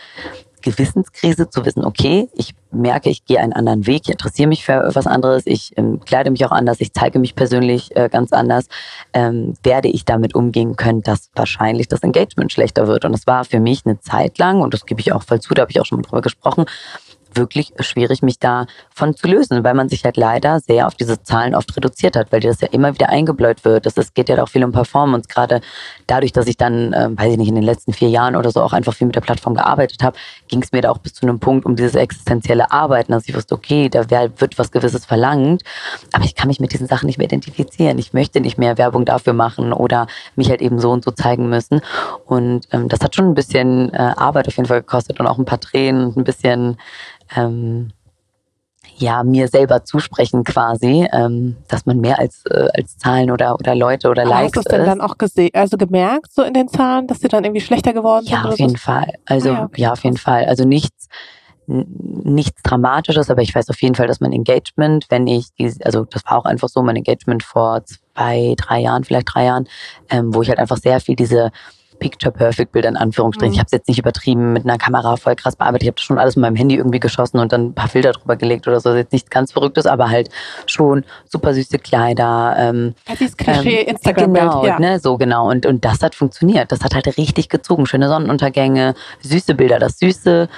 [0.63, 4.91] Gewissenskrise zu wissen, okay, ich merke, ich gehe einen anderen Weg, ich interessiere mich für
[4.95, 8.67] was anderes, ich ähm, kleide mich auch anders, ich zeige mich persönlich äh, ganz anders,
[9.13, 13.05] ähm, werde ich damit umgehen können, dass wahrscheinlich das Engagement schlechter wird.
[13.05, 15.55] Und das war für mich eine Zeit lang, und das gebe ich auch voll zu,
[15.55, 16.65] da habe ich auch schon mal drüber gesprochen,
[17.37, 21.55] wirklich schwierig, mich davon zu lösen, weil man sich halt leider sehr auf diese Zahlen
[21.55, 23.87] oft reduziert hat, weil dir das ja immer wieder eingebläut wird.
[23.87, 25.29] Das geht ja auch viel um Performance.
[25.29, 25.61] Gerade
[26.07, 28.63] dadurch, dass ich dann, äh, weiß ich nicht, in den letzten vier Jahren oder so
[28.63, 30.17] auch einfach viel mit der Plattform gearbeitet habe,
[30.49, 33.35] ging es mir da auch bis zu einem Punkt um dieses existenzielle Arbeiten, dass ich
[33.35, 35.63] wusste, okay, da wird was Gewisses verlangt,
[36.13, 37.99] aber ich kann mich mit diesen Sachen nicht mehr identifizieren.
[37.99, 41.49] Ich möchte nicht mehr Werbung dafür machen oder mich halt eben so und so zeigen
[41.49, 41.81] müssen.
[42.27, 45.39] Und ähm, das hat schon ein bisschen äh, Arbeit auf jeden Fall gekostet und auch
[45.39, 46.77] ein paar Tränen und ein bisschen
[47.37, 47.93] ähm,
[48.97, 53.75] ja, mir selber zusprechen quasi, ähm, dass man mehr als, äh, als Zahlen oder, oder
[53.75, 56.69] Leute oder Likes Hast du es denn dann auch gesehen, also gemerkt so in den
[56.69, 58.45] Zahlen, dass sie dann irgendwie schlechter geworden ja, sind?
[58.45, 58.79] Ja, auf jeden so?
[58.79, 59.13] Fall.
[59.27, 59.83] Also, ah, okay.
[59.83, 60.45] ja, auf jeden Fall.
[60.45, 61.09] Also nichts,
[61.67, 66.05] nichts Dramatisches, aber ich weiß auf jeden Fall, dass mein Engagement, wenn ich, die, also
[66.05, 69.69] das war auch einfach so, mein Engagement vor zwei, drei Jahren, vielleicht drei Jahren,
[70.11, 71.53] ähm, wo ich halt einfach sehr viel diese
[72.01, 73.51] Picture-Perfect-Bilder in Anführungsstrichen.
[73.51, 73.55] Mhm.
[73.55, 75.85] Ich habe es jetzt nicht übertrieben mit einer Kamera voll krass bearbeitet.
[75.85, 78.13] Ich habe das schon alles mit meinem Handy irgendwie geschossen und dann ein paar Filter
[78.13, 78.89] drüber gelegt oder so.
[78.89, 80.31] Das ist jetzt nichts ganz Verrücktes, aber halt
[80.67, 82.57] schon super süße Kleider.
[82.59, 84.79] Ähm, ja, dieses Klischee ähm, instagram Genau, ja.
[84.79, 85.49] ne, so genau.
[85.49, 86.73] Und, und das hat funktioniert.
[86.73, 87.87] Das hat halt richtig gezogen.
[87.87, 89.79] Schöne Sonnenuntergänge, süße Bilder.
[89.79, 90.49] Das süße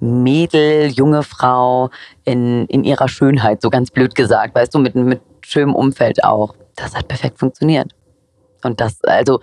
[0.00, 1.90] Mädel, junge Frau
[2.24, 6.54] in, in ihrer Schönheit, so ganz blöd gesagt, weißt du, mit, mit schönem Umfeld auch.
[6.76, 7.92] Das hat perfekt funktioniert.
[8.64, 9.40] Und das, also,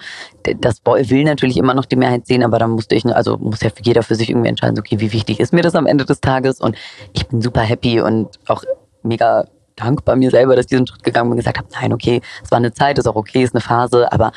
[0.58, 3.70] das will natürlich immer noch die Mehrheit sehen, aber dann musste ich, also muss ja
[3.82, 6.60] jeder für sich irgendwie entscheiden, okay, wie wichtig ist mir das am Ende des Tages?
[6.60, 6.76] Und
[7.14, 8.64] ich bin super happy und auch
[9.04, 9.46] mega
[9.80, 12.52] dankbar mir selber, dass ich diesen Schritt gegangen bin und gesagt habe, nein, okay, es
[12.52, 14.32] war eine Zeit, ist auch okay, ist eine Phase, aber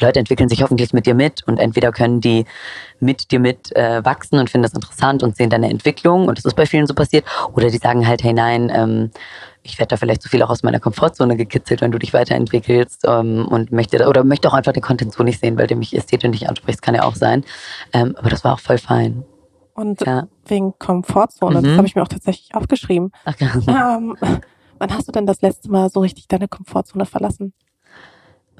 [0.00, 2.44] Leute entwickeln sich hoffentlich mit dir mit und entweder können die
[3.00, 6.44] mit dir mit äh, wachsen und finden das interessant und sehen deine Entwicklung und das
[6.44, 9.10] ist bei vielen so passiert, oder die sagen halt, hey nein, ähm,
[9.62, 13.04] ich werde da vielleicht zu viel auch aus meiner Komfortzone gekitzelt, wenn du dich weiterentwickelst
[13.06, 15.96] ähm, und möchte oder möchte auch einfach den Content so nicht sehen, weil der mich
[15.96, 17.44] ästhetisch nicht anspricht, kann ja auch sein.
[17.92, 19.24] Ähm, aber das war auch voll fein.
[19.74, 20.26] Und ja.
[20.46, 21.64] wegen Komfortzone, mhm.
[21.64, 23.12] das habe ich mir auch tatsächlich aufgeschrieben.
[23.24, 23.96] Ach, ja.
[23.96, 24.16] ähm,
[24.78, 27.52] wann hast du denn das letzte Mal so richtig deine Komfortzone verlassen?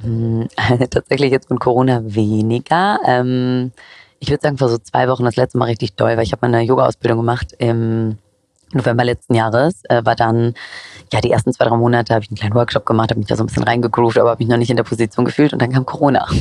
[0.02, 0.48] Hm,
[0.90, 2.98] tatsächlich jetzt mit Corona weniger.
[3.06, 3.72] Ähm,
[4.18, 6.48] ich würde sagen, vor so zwei Wochen das letzte Mal richtig doll, weil ich habe
[6.48, 8.18] meine Yoga-Ausbildung gemacht im
[8.72, 10.54] November letzten Jahres, äh, war dann,
[11.12, 13.36] ja, die ersten zwei, drei Monate habe ich einen kleinen Workshop gemacht, habe mich da
[13.36, 15.72] so ein bisschen reingegroovt, aber habe mich noch nicht in der Position gefühlt und dann
[15.72, 16.26] kam Corona.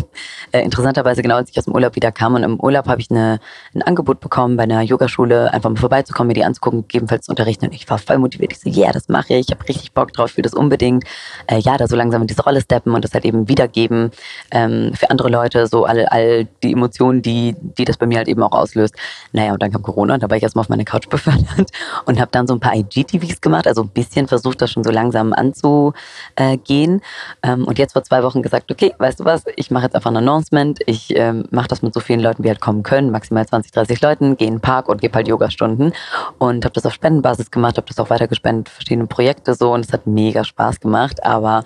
[0.52, 3.10] Äh, interessanterweise genau, als ich aus dem Urlaub wieder kam und im Urlaub habe ich
[3.10, 3.40] eine,
[3.74, 7.66] ein Angebot bekommen, bei einer Yogaschule einfach mal vorbeizukommen, mir die anzugucken, gegebenenfalls zu unterrichten
[7.66, 8.54] und ich war voll motiviert.
[8.54, 11.04] Ich so, ja, yeah, das mache ich, ich habe richtig Bock drauf, will das unbedingt,
[11.48, 14.12] äh, ja, da so langsam in diese Rolle steppen und das halt eben wiedergeben
[14.52, 18.28] ähm, für andere Leute, so all, all die Emotionen, die, die das bei mir halt
[18.28, 18.96] eben auch auslöst.
[19.34, 21.72] Naja, und dann kam Corona und da war ich erstmal auf meine Couch befördert
[22.06, 24.92] und habe dann so ein paar IGTVs gemacht, also ein bisschen versucht, das schon so
[24.92, 27.02] langsam anzugehen.
[27.44, 30.12] Ähm, und jetzt vor zwei Wochen gesagt, okay, weißt du was, ich mache jetzt einfach
[30.12, 33.46] ein Announcement, ich ähm, mache das mit so vielen Leuten, wie halt kommen können, maximal
[33.46, 35.94] 20, 30 Leuten, gehe in den Park und gebe halt Yogastunden.
[36.38, 39.74] Und habe das auf Spendenbasis gemacht, habe das auch weiter gespendet, verschiedene Projekte so.
[39.74, 41.64] Und es hat mega Spaß gemacht, aber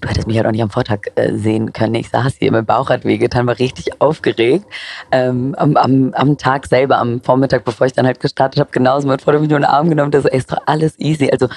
[0.00, 1.94] du hättest mich halt auch nicht am Vortag äh, sehen können.
[1.94, 4.64] Ich saß hier, mein Bauch hat wehgetan, war richtig aufgeregt.
[5.12, 9.06] Ähm, am, am, am Tag selber, am Vormittag, bevor ich dann halt gestartet habe, genauso.
[9.06, 11.30] Mein Freund hat mich nur in den Arm genommen, ey, ist doch alles easy.
[11.30, 11.48] Also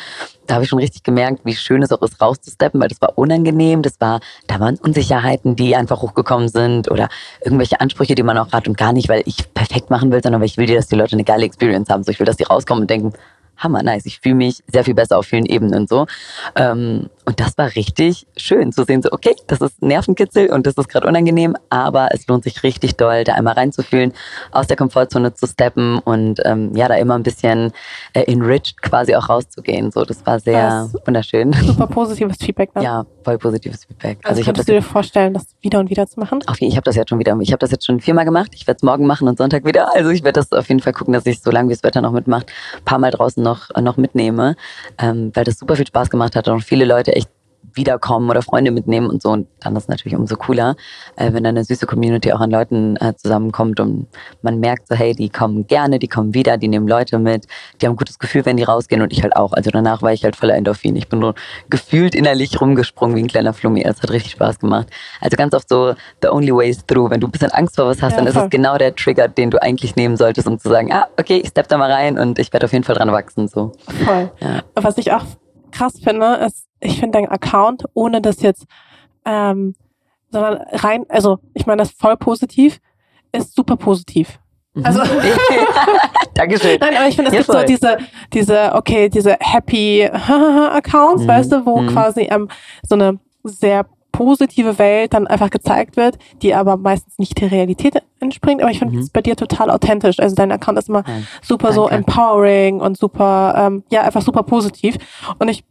[0.45, 3.17] da habe ich schon richtig gemerkt, wie schön es auch ist, rauszusteppen, weil das war
[3.17, 3.82] unangenehm.
[3.82, 7.08] Das war, da waren Unsicherheiten, die einfach hochgekommen sind oder
[7.43, 10.41] irgendwelche Ansprüche, die man auch hat und gar nicht, weil ich perfekt machen will, sondern
[10.41, 12.03] weil ich will dir, dass die Leute eine geile Experience haben.
[12.03, 13.13] So, ich will, dass die rauskommen und denken,
[13.58, 14.06] hammer nice.
[14.06, 16.06] Ich fühle mich sehr viel besser auf vielen Ebenen so.
[16.56, 20.76] Ähm, und das war richtig schön zu sehen, so okay, das ist Nervenkitzel und das
[20.76, 24.14] ist gerade unangenehm, aber es lohnt sich richtig doll, da einmal reinzufühlen,
[24.52, 27.72] aus der Komfortzone zu steppen und ähm, ja, da immer ein bisschen
[28.14, 29.92] äh, enriched quasi auch rauszugehen.
[29.92, 31.54] So, das war sehr das wunderschön.
[31.54, 32.76] Super positives Feedback.
[32.76, 32.84] Ne?
[32.84, 34.20] Ja, voll positives Feedback.
[34.24, 36.42] Also, also ich kannst du dir vorstellen, das wieder und wieder zu machen?
[36.48, 38.52] Auf jeden, ich habe das jetzt schon wieder, ich habe das jetzt schon viermal gemacht.
[38.56, 39.94] Ich werde es morgen machen und Sonntag wieder.
[39.96, 42.02] Also ich werde das auf jeden Fall gucken, dass ich so lange wie das Wetter
[42.02, 44.56] noch mitmacht, ein paar Mal draußen noch noch mitnehme,
[44.98, 47.12] ähm, weil das super viel Spaß gemacht hat und viele Leute
[47.76, 49.30] wiederkommen oder Freunde mitnehmen und so.
[49.30, 50.76] Und dann ist es natürlich umso cooler,
[51.16, 54.08] äh, wenn dann eine süße Community auch an Leuten äh, zusammenkommt und
[54.42, 57.48] man merkt so, hey, die kommen gerne, die kommen wieder, die nehmen Leute mit,
[57.82, 59.54] die haben ein gutes Gefühl, wenn die rausgehen und ich halt auch.
[59.54, 60.96] Also danach war ich halt voller Endorphin.
[60.96, 61.34] Ich bin so
[61.70, 63.84] gefühlt innerlich rumgesprungen wie ein kleiner Flummi.
[63.84, 64.88] Es hat richtig Spaß gemacht.
[65.22, 67.10] Also ganz oft so, the only way is through.
[67.10, 68.42] Wenn du ein bisschen Angst vor was hast, ja, dann voll.
[68.42, 71.38] ist es genau der Trigger, den du eigentlich nehmen solltest, um zu sagen, ah, okay,
[71.38, 73.48] ich stepp da mal rein und ich werde auf jeden Fall dran wachsen.
[73.48, 73.72] So.
[74.06, 74.32] Voll.
[74.40, 74.64] Ja.
[74.76, 75.24] Was ich auch
[75.74, 78.66] krass finde, ist, ich finde dein Account, ohne das jetzt,
[79.26, 79.76] ähm,
[80.32, 82.80] sondern rein, also ich meine das voll positiv,
[83.32, 84.40] ist super positiv.
[84.74, 84.86] Mhm.
[84.86, 85.02] Also
[86.34, 86.78] Dankeschön.
[86.80, 87.62] Nein, aber ich finde, es ja, gibt voll.
[87.62, 87.98] so diese,
[88.34, 91.28] diese, okay, diese happy Accounts, mhm.
[91.28, 91.88] weißt du, wo mhm.
[91.88, 92.50] quasi ähm,
[92.88, 98.02] so eine sehr positive Welt dann einfach gezeigt wird, die aber meistens nicht der Realität
[98.21, 98.62] entspringt.
[98.62, 99.12] Aber ich finde es mhm.
[99.12, 100.19] bei dir total authentisch.
[100.19, 101.82] Also dein Account ist immer ja, super danke.
[101.82, 104.95] so empowering und super, ähm, ja, einfach super positiv.
[105.39, 105.65] Und ich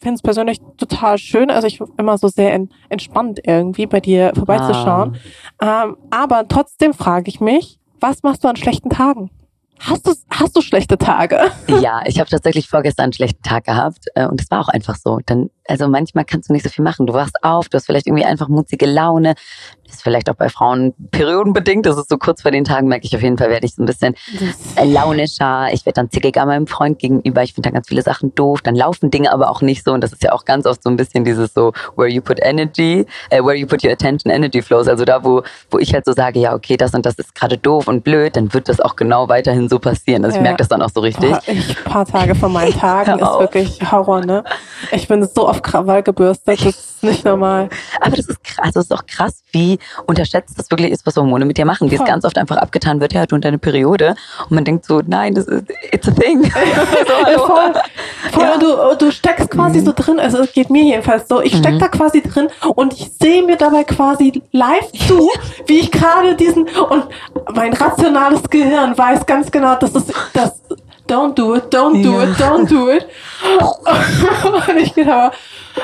[0.00, 1.50] finde es persönlich total schön.
[1.50, 5.16] Also ich immer so sehr en entspannt irgendwie bei dir vorbeizuschauen.
[5.58, 5.84] Ah.
[5.84, 9.30] Ähm, aber trotzdem frage ich mich, was machst du an schlechten Tagen?
[9.84, 11.50] Hast du, hast du schlechte Tage?
[11.66, 14.94] Ja, ich habe tatsächlich vorgestern einen schlechten Tag gehabt äh, und es war auch einfach
[14.94, 15.18] so.
[15.26, 17.06] Dann, also manchmal kannst du nicht so viel machen.
[17.06, 19.34] Du wachst auf, du hast vielleicht irgendwie einfach mutige Laune,
[19.92, 21.86] ist vielleicht auch bei Frauen periodenbedingt.
[21.86, 23.82] Das ist so kurz vor den Tagen, merke ich auf jeden Fall, werde ich so
[23.82, 25.68] ein bisschen das launischer.
[25.72, 27.42] Ich werde dann zickiger meinem Freund gegenüber.
[27.42, 28.62] Ich finde dann ganz viele Sachen doof.
[28.62, 29.92] Dann laufen Dinge aber auch nicht so.
[29.92, 32.38] Und das ist ja auch ganz oft so ein bisschen dieses so, where you put
[32.42, 34.88] energy, uh, where you put your attention, energy flows.
[34.88, 37.58] Also da, wo, wo ich halt so sage, ja, okay, das und das ist gerade
[37.58, 40.24] doof und blöd, dann wird das auch genau weiterhin so passieren.
[40.24, 40.42] Also ich ja.
[40.42, 41.30] merke das dann auch so richtig.
[41.30, 44.44] Boah, ich, ein paar Tage von meinen Tagen ist wirklich Horror, ne?
[44.92, 47.68] Ich bin so auf Krawall gebürstet, das ist nicht normal.
[48.00, 51.44] Aber das ist krass, das ist auch krass, wie unterschätzt das wirklich ist, was Hormone
[51.44, 51.90] mit dir machen.
[51.90, 54.14] Wie es ganz oft einfach abgetan wird, ja, du und deine Periode.
[54.48, 56.42] Und man denkt so, nein, das ist, it's a thing.
[57.36, 57.72] so, voll,
[58.30, 58.56] voll ja.
[58.58, 59.84] du, du steckst quasi mhm.
[59.84, 61.78] so drin, also es geht mir jedenfalls so, ich steck mhm.
[61.78, 65.30] da quasi drin und ich sehe mir dabei quasi live zu,
[65.66, 67.06] wie ich gerade diesen, und
[67.54, 70.52] mein rationales Gehirn weiß ganz genau, dass das, das
[71.12, 72.24] don't do it, don't do ja.
[72.24, 73.06] it, don't do it.
[74.68, 75.32] und ich aber,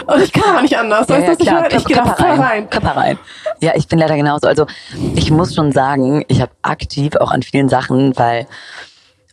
[0.07, 1.09] und ich kann aber nicht anders.
[1.09, 2.71] Ja, weißt ja, ich, ich gehe da voll rein.
[2.71, 3.19] Körper rein.
[3.61, 4.47] Ja, ich bin leider genauso.
[4.47, 4.67] Also
[5.15, 8.47] ich muss schon sagen, ich habe aktiv auch an vielen Sachen, weil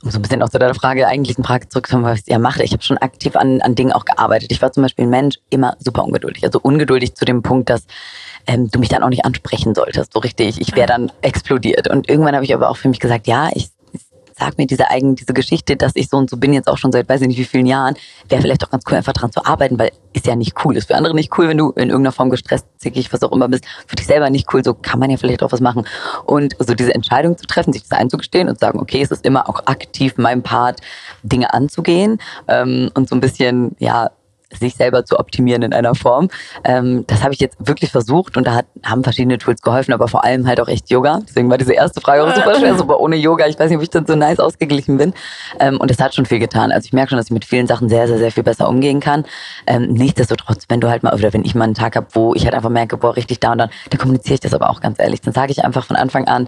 [0.03, 2.37] um so ein bisschen auch zu deiner Frage, eigentlich eine Frage zurückzukommen, was ich ja
[2.37, 2.63] mache.
[2.63, 4.51] Ich habe schon aktiv an, an Dingen auch gearbeitet.
[4.51, 6.43] Ich war zum Beispiel ein Mensch immer super ungeduldig.
[6.43, 7.87] Also ungeduldig zu dem Punkt, dass
[8.45, 10.61] ähm, du mich dann auch nicht ansprechen solltest, so richtig.
[10.61, 11.89] Ich wäre dann explodiert.
[11.89, 13.69] Und irgendwann habe ich aber auch für mich gesagt, ja, ich
[14.37, 16.91] sag mir diese eigen, diese Geschichte, dass ich so und so bin jetzt auch schon
[16.91, 17.95] seit weiß ich nicht wie vielen Jahren,
[18.29, 20.77] wäre vielleicht auch ganz cool, einfach dran zu arbeiten, weil ist ja nicht cool.
[20.77, 23.47] Ist für andere nicht cool, wenn du in irgendeiner Form gestresst, zickig, was auch immer
[23.47, 23.65] bist.
[23.85, 25.85] Für dich selber nicht cool, so kann man ja vielleicht auch was machen.
[26.25, 29.49] Und so diese Entscheidung zu treffen, sich das einzugestehen und sagen, okay, es ist immer
[29.49, 30.79] auch aktiv mein Part,
[31.23, 34.09] Dinge anzugehen ähm, und so ein bisschen, ja,
[34.59, 36.29] sich selber zu optimieren in einer Form.
[36.63, 40.07] Ähm, das habe ich jetzt wirklich versucht und da hat, haben verschiedene Tools geholfen, aber
[40.07, 41.19] vor allem halt auch echt Yoga.
[41.27, 43.47] Deswegen war diese erste Frage auch super schwer, super ohne Yoga.
[43.47, 45.13] Ich weiß nicht, ob ich dann so nice ausgeglichen bin.
[45.59, 46.71] Ähm, und es hat schon viel getan.
[46.71, 48.99] Also ich merke schon, dass ich mit vielen Sachen sehr, sehr, sehr viel besser umgehen
[48.99, 49.25] kann.
[49.67, 52.45] Ähm, nichtsdestotrotz, wenn du halt mal, oder wenn ich mal einen Tag habe, wo ich
[52.45, 54.99] halt einfach merke, boah, richtig da und dann, dann kommuniziere ich das aber auch ganz
[54.99, 55.21] ehrlich.
[55.21, 56.47] Dann sage ich einfach von Anfang an,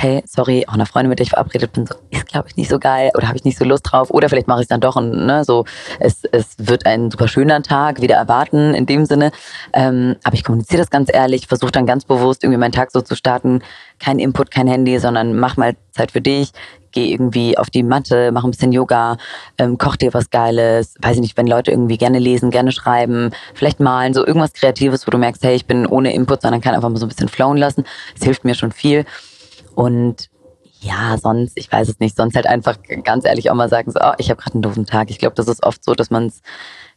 [0.00, 2.70] hey, sorry, auch einer Freundin, mit der ich verabredet bin, so, ist glaube ich nicht
[2.70, 4.80] so geil oder habe ich nicht so Lust drauf oder vielleicht mache ich es dann
[4.80, 5.64] doch und ne, so,
[5.98, 9.32] es, es wird ein super schöner Tag, wieder erwarten in dem Sinne.
[9.72, 13.00] Ähm, aber ich kommuniziere das ganz ehrlich, versuche dann ganz bewusst irgendwie meinen Tag so
[13.00, 13.60] zu starten,
[13.98, 16.52] kein Input, kein Handy, sondern mach mal Zeit für dich,
[16.92, 19.16] geh irgendwie auf die Matte, mach ein bisschen Yoga,
[19.58, 23.30] ähm, koch dir was Geiles, weiß ich nicht, wenn Leute irgendwie gerne lesen, gerne schreiben,
[23.52, 26.76] vielleicht malen, so irgendwas Kreatives, wo du merkst, hey, ich bin ohne Input, sondern kann
[26.76, 27.84] einfach mal so ein bisschen flowen lassen.
[28.16, 29.04] Es hilft mir schon viel.
[29.78, 30.28] Und
[30.80, 34.00] ja, sonst, ich weiß es nicht, sonst halt einfach ganz ehrlich auch mal sagen, so,
[34.02, 35.08] oh, ich habe gerade einen doofen Tag.
[35.08, 36.42] Ich glaube, das ist oft so, dass man es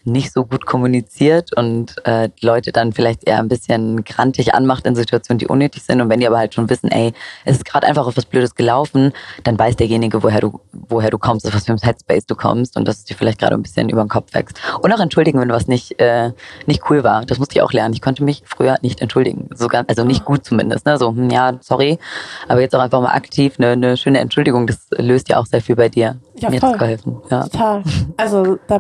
[0.03, 4.95] nicht so gut kommuniziert und äh, Leute dann vielleicht eher ein bisschen grantig anmacht in
[4.95, 6.01] Situationen, die unnötig sind.
[6.01, 7.13] Und wenn die aber halt schon wissen, ey,
[7.45, 11.17] es ist gerade einfach auf was Blödes gelaufen, dann weiß derjenige, woher du, woher du
[11.17, 13.61] kommst, aus was für ein Headspace du kommst und dass es dir vielleicht gerade ein
[13.61, 14.59] bisschen über den Kopf wächst.
[14.81, 16.31] Und auch entschuldigen, wenn was nicht, äh,
[16.65, 17.25] nicht cool war.
[17.25, 17.93] Das musste ich auch lernen.
[17.93, 19.49] Ich konnte mich früher nicht entschuldigen.
[19.53, 20.85] Sogar, also nicht gut zumindest.
[20.85, 20.97] Ne?
[20.97, 21.99] So, hm, ja, sorry.
[22.47, 25.61] Aber jetzt auch einfach mal aktiv eine, eine schöne Entschuldigung, das löst ja auch sehr
[25.61, 26.17] viel bei dir.
[26.37, 26.77] Ja, Mir voll.
[26.77, 27.17] geholfen.
[27.29, 27.43] Ja.
[27.43, 27.83] Total.
[28.17, 28.79] Also da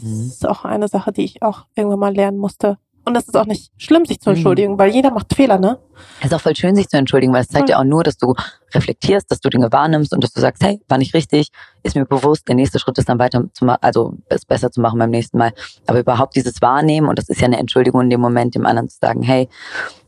[0.00, 0.26] das mhm.
[0.26, 2.78] ist auch eine Sache, die ich auch irgendwann mal lernen musste.
[3.04, 4.36] Und das ist auch nicht schlimm, sich zu mhm.
[4.36, 4.78] entschuldigen, mhm.
[4.78, 5.78] weil jeder macht Fehler, ne?
[6.20, 8.18] Es ist auch voll schön, sich zu entschuldigen, weil es zeigt ja auch nur, dass
[8.18, 8.34] du
[8.74, 11.50] reflektierst, dass du Dinge wahrnimmst und dass du sagst, hey, war nicht richtig,
[11.82, 14.82] ist mir bewusst, der nächste Schritt ist dann weiter zu machen, also es besser zu
[14.82, 15.52] machen beim nächsten Mal.
[15.86, 18.90] Aber überhaupt dieses Wahrnehmen, und das ist ja eine Entschuldigung in dem Moment, dem anderen
[18.90, 19.48] zu sagen, hey,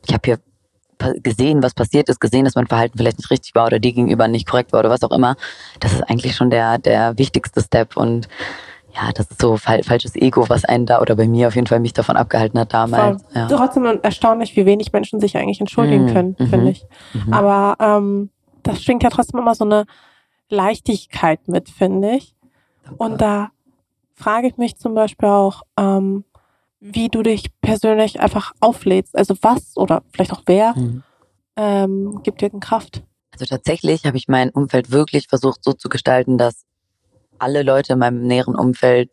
[0.07, 0.39] ich habe hier
[1.23, 4.29] gesehen, was passiert ist, gesehen, dass mein Verhalten vielleicht nicht richtig war oder dir gegenüber
[4.29, 5.37] nicht korrekt war oder was auch immer.
[5.81, 8.29] Das ist eigentlich schon der, der wichtigste Step und
[9.01, 11.67] ja, das ist so fal falsches Ego, was einen da oder bei mir auf jeden
[11.67, 13.23] Fall mich davon abgehalten hat damals.
[13.35, 13.47] Ja.
[13.49, 16.13] Trotzdem erstaunlich, wie wenig Menschen sich eigentlich entschuldigen mhm.
[16.13, 16.85] können, finde ich.
[17.15, 17.33] Mhm.
[17.33, 18.31] Aber ähm,
[18.63, 19.87] das schwingt ja trotzdem immer so eine
[20.49, 22.35] Leichtigkeit mit, finde ich.
[22.99, 23.51] Und da
[24.15, 26.25] frage ich mich zum Beispiel auch, ähm,
[26.81, 29.17] wie du dich persönlich einfach auflädst.
[29.17, 31.03] Also was oder vielleicht auch wer mhm.
[31.57, 33.03] ähm, gibt dir Kraft?
[33.33, 36.65] Also tatsächlich habe ich mein Umfeld wirklich versucht so zu gestalten, dass
[37.41, 39.11] alle Leute in meinem näheren Umfeld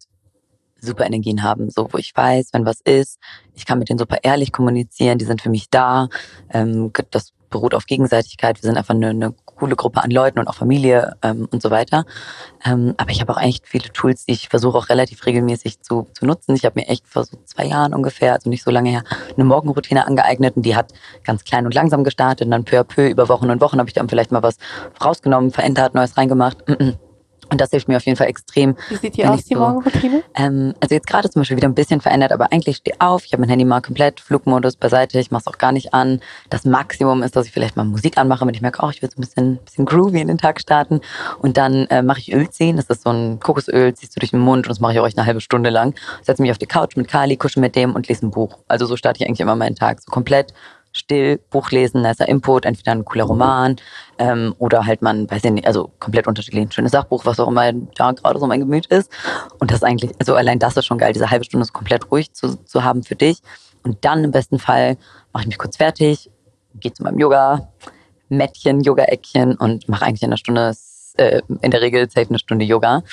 [0.79, 3.19] super Energien haben, so wo ich weiß, wenn was ist,
[3.55, 6.09] ich kann mit denen super ehrlich kommunizieren, die sind für mich da.
[6.51, 8.61] Ähm, das beruht auf Gegenseitigkeit.
[8.61, 11.71] Wir sind einfach eine, eine coole Gruppe an Leuten und auch Familie ähm, und so
[11.71, 12.05] weiter.
[12.65, 16.07] Ähm, aber ich habe auch echt viele Tools, die ich versuche auch relativ regelmäßig zu,
[16.13, 16.55] zu nutzen.
[16.55, 19.03] Ich habe mir echt vor so zwei Jahren ungefähr, also nicht so lange her,
[19.35, 22.83] eine Morgenroutine angeeignet und die hat ganz klein und langsam gestartet und dann peu à
[22.83, 24.57] peu über Wochen und Wochen habe ich dann vielleicht mal was
[25.03, 26.63] rausgenommen, verändert, Neues reingemacht.
[27.49, 28.75] Und das hilft mir auf jeden Fall extrem.
[28.89, 30.23] Wie sieht die aus, die so, Morgenroutine?
[30.36, 33.33] Ähm, also jetzt gerade zum Beispiel wieder ein bisschen verändert, aber eigentlich stehe auf, ich
[33.33, 36.19] habe mein Handy mal komplett Flugmodus beiseite, ich mache es auch gar nicht an.
[36.49, 39.10] Das Maximum ist, dass ich vielleicht mal Musik anmache, wenn ich merke, oh, ich will
[39.10, 41.01] so ein bisschen, bisschen groovy in den Tag starten.
[41.39, 44.31] Und dann äh, mache ich Öl ziehen, das ist so ein Kokosöl, ziehst du durch
[44.31, 45.95] den Mund und das mache ich auch echt eine halbe Stunde lang.
[46.21, 48.57] Setze mich auf die Couch mit Kali, kusche mit dem und lese ein Buch.
[48.67, 50.53] Also so starte ich eigentlich immer meinen Tag, so komplett
[50.97, 53.75] still, Buch lesen, nicer Input, entweder ein cooler Roman
[54.17, 57.47] ähm, oder halt man, weiß ich nicht, also komplett unterschiedlich, ein schönes Sachbuch, was auch
[57.47, 59.12] immer da gerade so mein Gemüt ist.
[59.60, 62.33] Und das eigentlich, also allein das ist schon geil, diese halbe Stunde ist komplett ruhig
[62.33, 63.39] zu, zu haben für dich.
[63.83, 64.97] Und dann im besten Fall
[65.33, 66.29] mache ich mich kurz fertig,
[66.75, 67.69] gehe zu meinem Yoga,
[68.29, 70.73] Mättchen, Yoga-Eckchen und mache eigentlich in einer Stunde,
[71.17, 73.03] äh, in der Regel safe eine Stunde Yoga.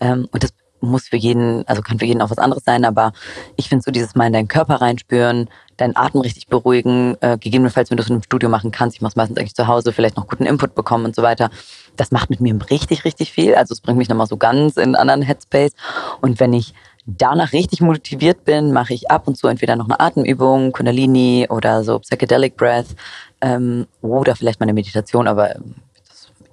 [0.00, 0.52] Ähm, und das
[0.82, 3.12] muss für jeden, also kann für jeden auch was anderes sein, aber
[3.56, 5.48] ich finde so dieses Mal in deinen Körper reinspüren,
[5.82, 9.02] deinen Atem richtig beruhigen, äh, gegebenenfalls, wenn du es in einem Studio machen kannst, ich
[9.02, 11.50] mache es meistens eigentlich zu Hause, vielleicht noch guten Input bekommen und so weiter.
[11.96, 13.54] Das macht mit mir richtig, richtig viel.
[13.54, 15.72] Also es bringt mich nochmal so ganz in einen anderen Headspace.
[16.20, 16.72] Und wenn ich
[17.04, 21.84] danach richtig motiviert bin, mache ich ab und zu entweder noch eine Atemübung, Kundalini oder
[21.84, 22.94] so Psychedelic Breath
[23.40, 25.56] ähm, oder vielleicht mal eine Meditation, aber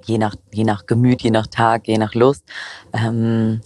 [0.06, 2.44] je nach, je nach Gemüt, je nach Tag, je nach Lust.
[2.94, 3.62] Ähm,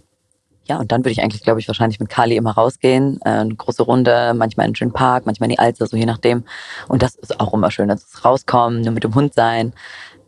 [0.66, 3.20] ja, und dann würde ich eigentlich, glaube ich, wahrscheinlich mit Kali immer rausgehen.
[3.26, 6.06] Äh, eine große Runde, manchmal in einen schönen Park, manchmal in die Alster, so je
[6.06, 6.46] nachdem.
[6.88, 9.74] Und das ist auch immer schön, dass rauskommen, nur mit dem Hund sein.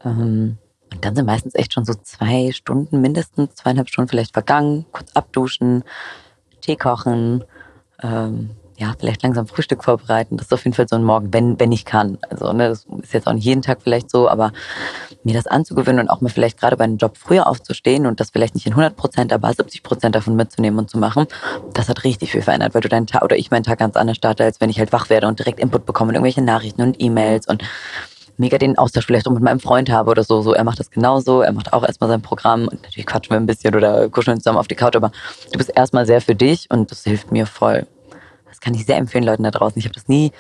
[0.03, 0.57] Ähm,
[0.93, 4.85] und dann sind meistens echt schon so zwei Stunden, mindestens zweieinhalb Stunden vielleicht vergangen.
[4.91, 5.83] Kurz abduschen,
[6.61, 7.43] Tee kochen,
[8.03, 10.35] ähm, ja, vielleicht langsam Frühstück vorbereiten.
[10.37, 12.17] Das ist auf jeden Fall so ein Morgen, wenn, wenn ich kann.
[12.29, 14.51] Also, ne, das ist jetzt auch nicht jeden Tag vielleicht so, aber
[15.23, 18.31] mir das anzugewöhnen und auch mal vielleicht gerade bei einem Job früher aufzustehen und das
[18.31, 21.25] vielleicht nicht in 100 Prozent, aber 70 Prozent davon mitzunehmen und zu machen,
[21.73, 24.17] das hat richtig viel verändert, weil du deinen Tag oder ich meinen Tag ganz anders
[24.17, 27.01] starte, als wenn ich halt wach werde und direkt Input bekomme und irgendwelche Nachrichten und
[27.01, 27.63] E-Mails und
[28.37, 30.41] mega den Austausch vielleicht auch mit meinem Freund habe oder so.
[30.41, 31.41] So, er macht das genauso.
[31.41, 34.57] Er macht auch erstmal sein Programm und natürlich quatschen wir ein bisschen oder kuscheln zusammen
[34.57, 35.11] auf die Couch, aber
[35.53, 37.87] du bist erstmal sehr für dich und das hilft mir voll
[38.59, 39.77] kann ich sehr empfehlen, Leuten da draußen.
[39.79, 40.31] Ich habe das nie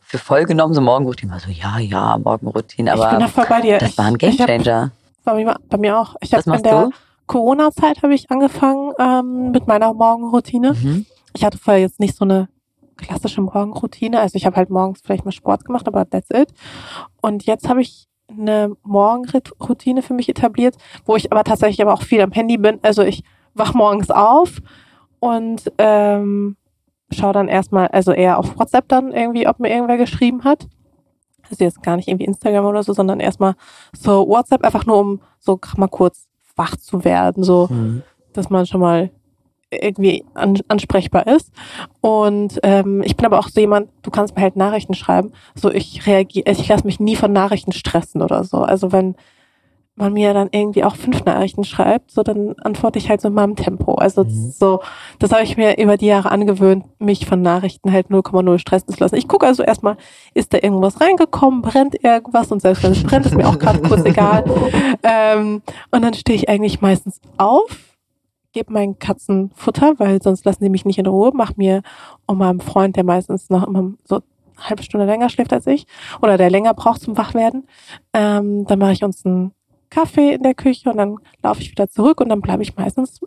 [0.00, 1.32] für voll genommen, so Morgenroutine.
[1.32, 2.92] War so, ja, ja, Morgenroutine.
[2.92, 3.78] Aber ich bin voll bei dir.
[3.78, 4.92] das war ein Gamechanger.
[5.24, 6.16] Bei mir, bei mir auch.
[6.20, 6.90] Ich habe in der
[7.26, 10.72] Corona-Zeit habe ich angefangen ähm, mit meiner Morgenroutine.
[10.72, 11.06] Mhm.
[11.34, 12.48] Ich hatte vorher jetzt nicht so eine
[12.96, 14.18] klassische Morgenroutine.
[14.18, 16.52] Also ich habe halt morgens vielleicht mal Sport gemacht, aber that's it.
[17.20, 22.02] Und jetzt habe ich eine Morgenroutine für mich etabliert, wo ich aber tatsächlich aber auch
[22.02, 22.78] viel am Handy bin.
[22.82, 23.22] Also ich
[23.54, 24.58] wach morgens auf
[25.20, 26.56] und ähm,
[27.10, 30.66] schaue dann erstmal, also eher auf WhatsApp dann irgendwie, ob mir irgendwer geschrieben hat.
[31.50, 33.54] Also jetzt gar nicht irgendwie Instagram oder so, sondern erstmal
[33.96, 38.02] so WhatsApp einfach nur, um so mal kurz wach zu werden, so, mhm.
[38.32, 39.10] dass man schon mal
[39.70, 41.52] irgendwie an, ansprechbar ist.
[42.00, 45.32] Und ähm, ich bin aber auch so jemand, du kannst mir halt Nachrichten schreiben.
[45.54, 48.58] So, ich reagiere, ich lasse mich nie von Nachrichten stressen oder so.
[48.58, 49.14] Also wenn
[49.98, 53.34] man mir dann irgendwie auch fünf Nachrichten schreibt, so dann antworte ich halt so in
[53.34, 53.94] meinem Tempo.
[53.94, 54.50] Also mhm.
[54.50, 54.80] so,
[55.18, 59.00] das habe ich mir über die Jahre angewöhnt, mich von Nachrichten halt 0,0 stressen zu
[59.00, 59.16] lassen.
[59.16, 59.96] Ich gucke also erstmal,
[60.34, 63.80] ist da irgendwas reingekommen, brennt irgendwas und selbst wenn es brennt, ist mir auch gerade
[63.82, 64.44] kurz egal.
[65.02, 67.96] Ähm, und dann stehe ich eigentlich meistens auf,
[68.52, 71.82] gebe meinen Katzen Futter, weil sonst lassen die mich nicht in Ruhe, mach mir
[72.26, 75.86] und meinem Freund, der meistens noch immer so eine halbe Stunde länger schläft als ich
[76.20, 77.66] oder der länger braucht zum Wachwerden,
[78.12, 79.52] ähm, dann mache ich uns ein
[79.90, 83.20] Kaffee in der Küche und dann laufe ich wieder zurück und dann bleibe ich meistens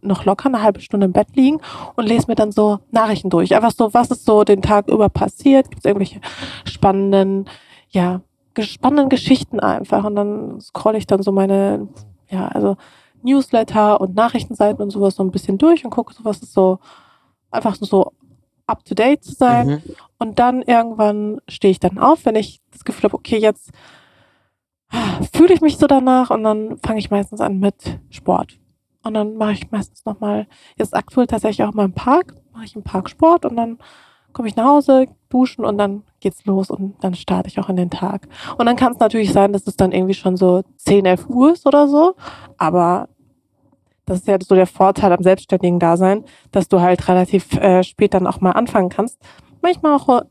[0.00, 1.60] noch locker eine halbe Stunde im Bett liegen
[1.96, 3.54] und lese mir dann so Nachrichten durch.
[3.54, 5.70] Einfach so, was ist so den Tag über passiert?
[5.70, 6.20] Gibt es irgendwelche
[6.64, 7.48] spannenden,
[7.88, 8.20] ja,
[8.58, 11.88] spannenden Geschichten einfach und dann scrolle ich dann so meine,
[12.28, 12.76] ja, also
[13.22, 16.78] Newsletter und Nachrichtenseiten und sowas so ein bisschen durch und gucke so, was ist so,
[17.50, 18.12] einfach so
[18.66, 19.66] up to date zu sein.
[19.66, 19.82] Mhm.
[20.18, 23.70] Und dann irgendwann stehe ich dann auf, wenn ich das Gefühl habe, okay, jetzt
[25.32, 28.58] fühle ich mich so danach und dann fange ich meistens an mit Sport.
[29.02, 32.76] Und dann mache ich meistens nochmal, jetzt aktuell tatsächlich auch mal im Park, mache ich
[32.76, 33.78] im Park Sport und dann
[34.32, 37.76] komme ich nach Hause, duschen und dann geht's los und dann starte ich auch in
[37.76, 38.28] den Tag.
[38.58, 41.52] Und dann kann es natürlich sein, dass es dann irgendwie schon so 10, 11 Uhr
[41.52, 42.14] ist oder so.
[42.58, 43.08] Aber
[44.04, 48.14] das ist ja so der Vorteil am selbstständigen Dasein, dass du halt relativ äh, spät
[48.14, 49.20] dann auch mal anfangen kannst.
[49.62, 50.22] Manchmal auch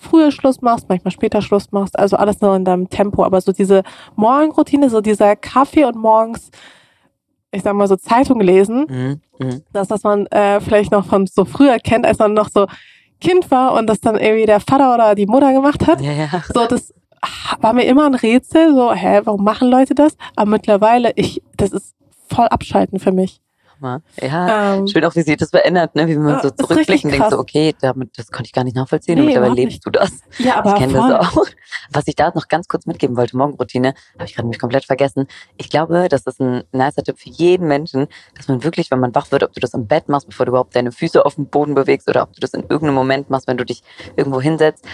[0.00, 3.24] früher Schluss machst, manchmal später Schluss machst, also alles nur in deinem Tempo.
[3.24, 3.82] Aber so diese
[4.16, 6.50] Morgenroutine, so dieser Kaffee und morgens,
[7.52, 9.20] ich sag mal so Zeitung lesen, mhm.
[9.38, 9.62] Mhm.
[9.72, 12.66] das, was man äh, vielleicht noch von so früher kennt, als man noch so
[13.20, 16.00] Kind war und das dann irgendwie der Vater oder die Mutter gemacht hat.
[16.00, 16.28] Ja, ja.
[16.52, 16.94] So, das
[17.60, 20.16] war mir immer ein Rätsel, so, hä, warum machen Leute das?
[20.36, 21.94] Aber mittlerweile, ich, das ist
[22.28, 23.40] voll abschalten für mich.
[24.20, 26.06] Ja, ähm, schön auch, wie sich das verändert, ne?
[26.08, 29.14] wie man so zurückblickt und denkt so, okay, damit, das konnte ich gar nicht nachvollziehen
[29.14, 29.86] nee, und mittlerweile lebst nicht.
[29.86, 30.10] du das.
[30.38, 31.46] Ja, aber ich kenne das auch.
[31.92, 35.26] Was ich da noch ganz kurz mitgeben wollte, Morgenroutine, habe ich gerade nämlich komplett vergessen.
[35.56, 38.06] Ich glaube, das ist ein nicer Tipp für jeden Menschen,
[38.36, 40.50] dass man wirklich, wenn man wach wird, ob du das im Bett machst, bevor du
[40.50, 43.46] überhaupt deine Füße auf dem Boden bewegst oder ob du das in irgendeinem Moment machst,
[43.46, 43.82] wenn du dich
[44.16, 44.84] irgendwo hinsetzt,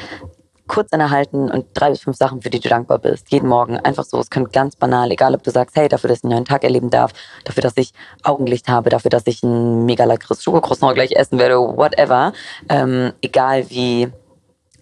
[0.68, 3.30] kurz innehalten und drei bis fünf Sachen, für die du dankbar bist.
[3.30, 3.78] Jeden Morgen.
[3.78, 4.18] Einfach so.
[4.18, 6.64] Es könnte ganz banal, egal ob du sagst, hey, dafür, dass ich einen neuen Tag
[6.64, 7.12] erleben darf,
[7.44, 7.92] dafür, dass ich
[8.22, 12.32] Augenlicht habe, dafür, dass ich ein mega leckeres Schokocroissant gleich essen werde, whatever.
[12.68, 14.08] Ähm, egal wie,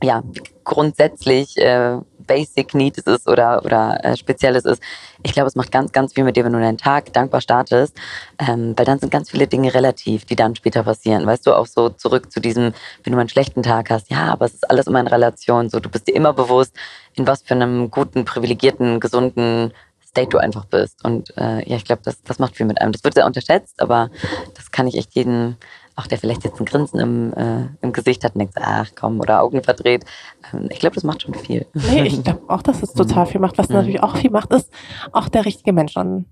[0.03, 0.23] ja,
[0.65, 4.83] grundsätzlich äh, Basic Need es ist oder, oder äh, Spezielles ist.
[5.23, 7.97] Ich glaube, es macht ganz, ganz viel mit dir, wenn du deinen Tag dankbar startest,
[8.39, 11.27] ähm, weil dann sind ganz viele Dinge relativ, die dann später passieren.
[11.27, 12.73] Weißt du, auch so zurück zu diesem,
[13.03, 15.71] wenn du mal einen schlechten Tag hast, ja, aber es ist alles immer in Relation.
[15.71, 16.75] So, du bist dir immer bewusst,
[17.15, 19.73] in was für einem guten, privilegierten, gesunden
[20.15, 21.05] State du einfach bist.
[21.05, 22.93] Und äh, ja, ich glaube, das, das macht viel mit einem.
[22.93, 24.11] Das wird sehr unterschätzt, aber
[24.55, 25.57] das kann ich echt jedem
[25.97, 29.21] auch der vielleicht jetzt ein Grinsen im, äh, im Gesicht hat und denkt, ach komm,
[29.21, 30.05] oder Augen verdreht.
[30.53, 31.67] Ähm, ich glaube, das macht schon viel.
[31.75, 33.59] Nee, ich glaube auch, dass es total viel macht.
[33.59, 33.77] Was mhm.
[33.77, 34.71] natürlich auch viel macht, ist
[35.13, 36.27] auch der richtige Mensch an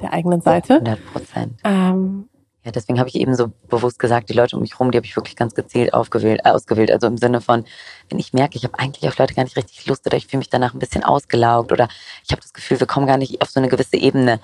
[0.00, 0.74] der eigenen Seite.
[0.74, 1.60] 100 Prozent.
[1.64, 2.28] Ähm,
[2.64, 5.06] ja, deswegen habe ich eben so bewusst gesagt, die Leute um mich herum, die habe
[5.06, 6.90] ich wirklich ganz gezielt aufgewählt, äh, ausgewählt.
[6.90, 7.64] Also im Sinne von,
[8.10, 10.40] wenn ich merke, ich habe eigentlich auf Leute gar nicht richtig Lust oder ich fühle
[10.40, 11.88] mich danach ein bisschen ausgelaugt oder
[12.24, 14.38] ich habe das Gefühl, wir kommen gar nicht auf so eine gewisse Ebene,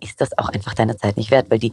[0.00, 1.72] ist das auch einfach deine Zeit nicht wert, weil die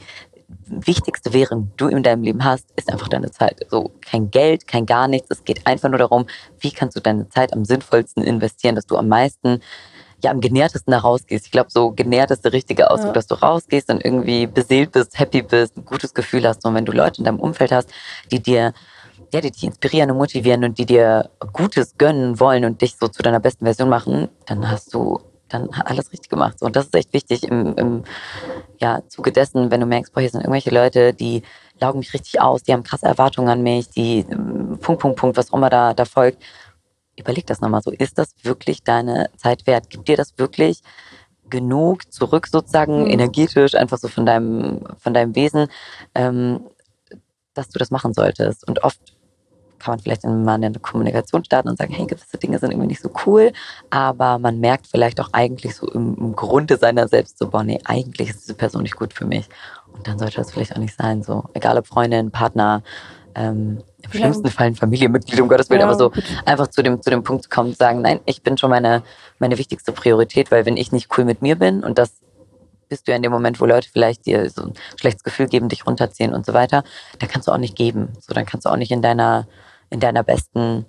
[0.68, 3.66] wichtigste Währung, die du in deinem Leben hast, ist einfach deine Zeit.
[3.70, 5.30] So kein Geld, kein gar nichts.
[5.30, 6.28] Es geht einfach nur darum,
[6.60, 9.62] wie kannst du deine Zeit am sinnvollsten investieren, dass du am meisten
[10.24, 11.46] ja am genährtesten da rausgehst.
[11.46, 13.14] Ich glaube, so genährt ist der richtige Ausdruck, ja.
[13.14, 16.66] dass du rausgehst und irgendwie beseelt bist, happy bist, ein gutes Gefühl hast.
[16.66, 17.90] Und wenn du Leute in deinem Umfeld hast,
[18.32, 18.74] die dir
[19.34, 23.08] ja, die dich inspirieren und motivieren und die dir Gutes gönnen wollen und dich so
[23.08, 25.20] zu deiner besten Version machen, dann hast du
[25.50, 26.62] dann alles richtig gemacht.
[26.62, 28.04] Und das ist echt wichtig im, im
[28.80, 31.44] ja, Zuge dessen, wenn du merkst, boah, hier sind irgendwelche Leute, die
[31.80, 35.38] laugen mich richtig aus, die haben krasse Erwartungen an mich, die ähm, Punkt, Punkt, Punkt,
[35.38, 36.42] was auch immer da, da folgt.
[37.18, 37.92] Überleg das nochmal so.
[37.92, 39.90] Ist das wirklich deine Zeit wert?
[39.90, 40.82] Gibt dir das wirklich
[41.50, 43.10] genug zurück sozusagen, mhm.
[43.10, 45.68] energetisch, einfach so von deinem, von deinem Wesen,
[46.14, 46.62] ähm,
[47.54, 48.68] dass du das machen solltest?
[48.68, 49.17] Und oft
[49.88, 53.02] kann man vielleicht mal eine Kommunikation starten und sagen, hey, gewisse Dinge sind irgendwie nicht
[53.02, 53.54] so cool,
[53.90, 57.80] aber man merkt vielleicht auch eigentlich so im, im Grunde seiner selbst so, boah, nee,
[57.86, 59.48] eigentlich ist diese Person nicht gut für mich.
[59.94, 62.84] Und dann sollte das vielleicht auch nicht sein, so, egal ob Freundin, Partner,
[63.34, 66.24] ähm, im schlimmsten Fall ein Familienmitglied, um Gottes Willen, ja, aber so gut.
[66.44, 69.04] einfach zu dem, zu dem Punkt zu kommen und sagen, nein, ich bin schon meine,
[69.40, 72.12] meine wichtigste Priorität, weil wenn ich nicht cool mit mir bin und das
[72.90, 75.70] bist du ja in dem Moment, wo Leute vielleicht dir so ein schlechtes Gefühl geben,
[75.70, 76.84] dich runterziehen und so weiter,
[77.20, 78.10] dann kannst du auch nicht geben.
[78.20, 79.48] So, dann kannst du auch nicht in deiner
[79.90, 80.86] in deiner besten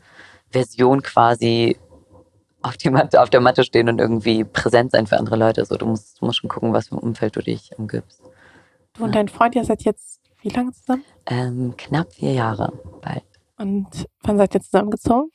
[0.51, 1.79] Version quasi
[2.63, 5.65] auf, die Matte, auf der Matte stehen und irgendwie präsent sein für andere Leute.
[5.65, 8.23] So, du musst, du musst schon gucken, was für ein Umfeld du dich umgibst.
[8.95, 11.05] Du und dein Freund, ihr seid jetzt wie lange zusammen?
[11.27, 12.73] Ähm, knapp vier Jahre
[13.03, 13.25] bald.
[13.57, 15.31] Und wann seid ihr zusammengezogen?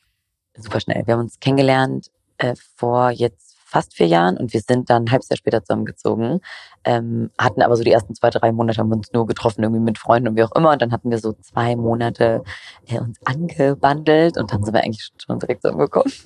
[0.56, 1.06] Super schnell.
[1.06, 3.43] Wir haben uns kennengelernt äh, vor jetzt
[3.74, 6.42] fast vier Jahren und wir sind dann ein halbes Jahr später zusammengezogen.
[6.84, 9.82] Ähm, hatten aber so die ersten zwei, drei Monate haben wir uns nur getroffen, irgendwie
[9.82, 10.72] mit Freunden und wie auch immer.
[10.72, 12.44] Und dann hatten wir so zwei Monate
[12.88, 16.14] äh, uns angebandelt und dann sind wir eigentlich schon direkt zusammengekommen.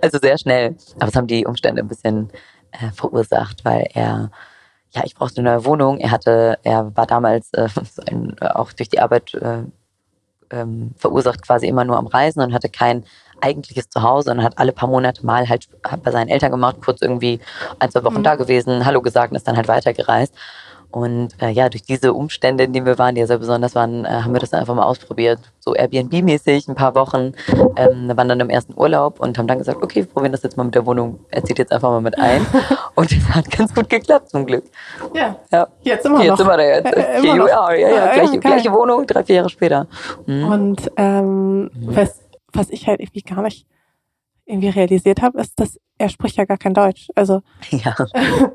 [0.00, 0.76] Also sehr schnell.
[0.96, 2.30] Aber es haben die Umstände ein bisschen
[2.72, 4.30] äh, verursacht, weil er
[4.90, 5.98] ja, ich brauchte eine neue Wohnung.
[5.98, 7.68] Er hatte, er war damals äh,
[8.10, 9.64] ein, auch durch die Arbeit äh,
[10.50, 13.04] ähm, verursacht quasi immer nur am Reisen und hatte kein
[13.40, 15.68] eigentliches Zuhause und hat alle paar Monate mal halt
[16.02, 17.40] bei seinen Eltern gemacht, kurz irgendwie
[17.78, 18.24] ein, zwei Wochen mhm.
[18.24, 20.34] da gewesen, Hallo gesagt und ist dann halt weitergereist.
[20.90, 24.06] Und äh, ja, durch diese Umstände, in denen wir waren, die ja sehr besonders waren,
[24.06, 25.38] äh, haben wir das einfach mal ausprobiert.
[25.60, 27.32] So Airbnb-mäßig, ein paar Wochen.
[27.76, 30.56] Ähm, waren dann im ersten Urlaub und haben dann gesagt, okay, wir probieren das jetzt
[30.56, 31.20] mal mit der Wohnung.
[31.30, 32.46] Er zieht jetzt einfach mal mit ein.
[32.94, 34.64] und es hat ganz gut geklappt, zum Glück.
[35.14, 35.36] Ja.
[35.52, 35.68] ja.
[35.82, 36.40] Jetzt immer jetzt noch.
[36.40, 36.96] Immer da jetzt.
[36.96, 37.48] Äh, immer noch.
[37.48, 39.86] Ja, ja, ja, gleiche, gleiche Wohnung, drei, vier Jahre später.
[40.24, 40.44] Mhm.
[40.44, 41.70] Und ähm, mhm.
[41.96, 42.18] was,
[42.52, 43.66] was ich halt irgendwie gar nicht
[44.46, 47.08] irgendwie realisiert habe, ist, dass er spricht ja gar kein Deutsch.
[47.14, 47.94] Also ja.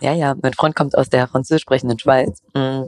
[0.00, 0.34] ja, ja.
[0.40, 2.42] Mein Freund kommt aus der französisch sprechenden Schweiz.
[2.54, 2.84] Mm.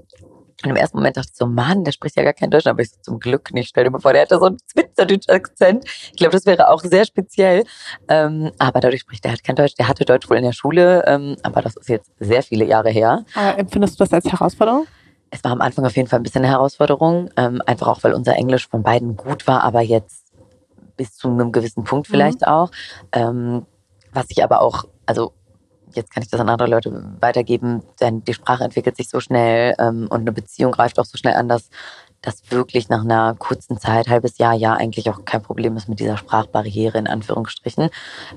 [0.62, 2.80] Und im ersten Moment dachte ich so, Mann, der spricht ja gar kein Deutsch, aber
[2.80, 3.68] ich so, zum Glück nicht.
[3.68, 5.84] Stell dir mal vor, der hätte so einen Schweizerdeutsch-Akzent.
[5.84, 7.64] Ich glaube, das wäre auch sehr speziell.
[8.08, 9.74] Ähm, aber dadurch spricht er halt kein Deutsch.
[9.74, 12.88] Der hatte Deutsch wohl in der Schule, ähm, aber das ist jetzt sehr viele Jahre
[12.88, 13.26] her.
[13.34, 14.86] Aber empfindest du das als Herausforderung?
[15.34, 17.28] Es war am Anfang auf jeden Fall ein bisschen eine Herausforderung.
[17.36, 20.32] Ähm, einfach auch, weil unser Englisch von beiden gut war, aber jetzt
[20.96, 22.46] bis zu einem gewissen Punkt vielleicht mhm.
[22.46, 22.70] auch.
[23.10, 23.66] Ähm,
[24.12, 25.32] was ich aber auch, also
[25.92, 29.74] jetzt kann ich das an andere Leute weitergeben, denn die Sprache entwickelt sich so schnell
[29.80, 31.68] ähm, und eine Beziehung greift auch so schnell an, dass
[32.22, 35.98] das wirklich nach einer kurzen Zeit, halbes Jahr, ja, eigentlich auch kein Problem ist mit
[35.98, 37.90] dieser Sprachbarriere in Anführungsstrichen.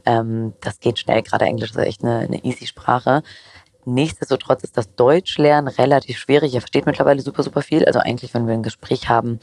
[0.04, 3.22] Ähm, das geht schnell, gerade Englisch ist echt eine, eine easy Sprache.
[3.88, 6.54] Nichtsdestotrotz ist das Deutschlernen relativ schwierig.
[6.54, 7.86] Er versteht mittlerweile super, super viel.
[7.86, 9.40] Also eigentlich, wenn wir ein Gespräch haben,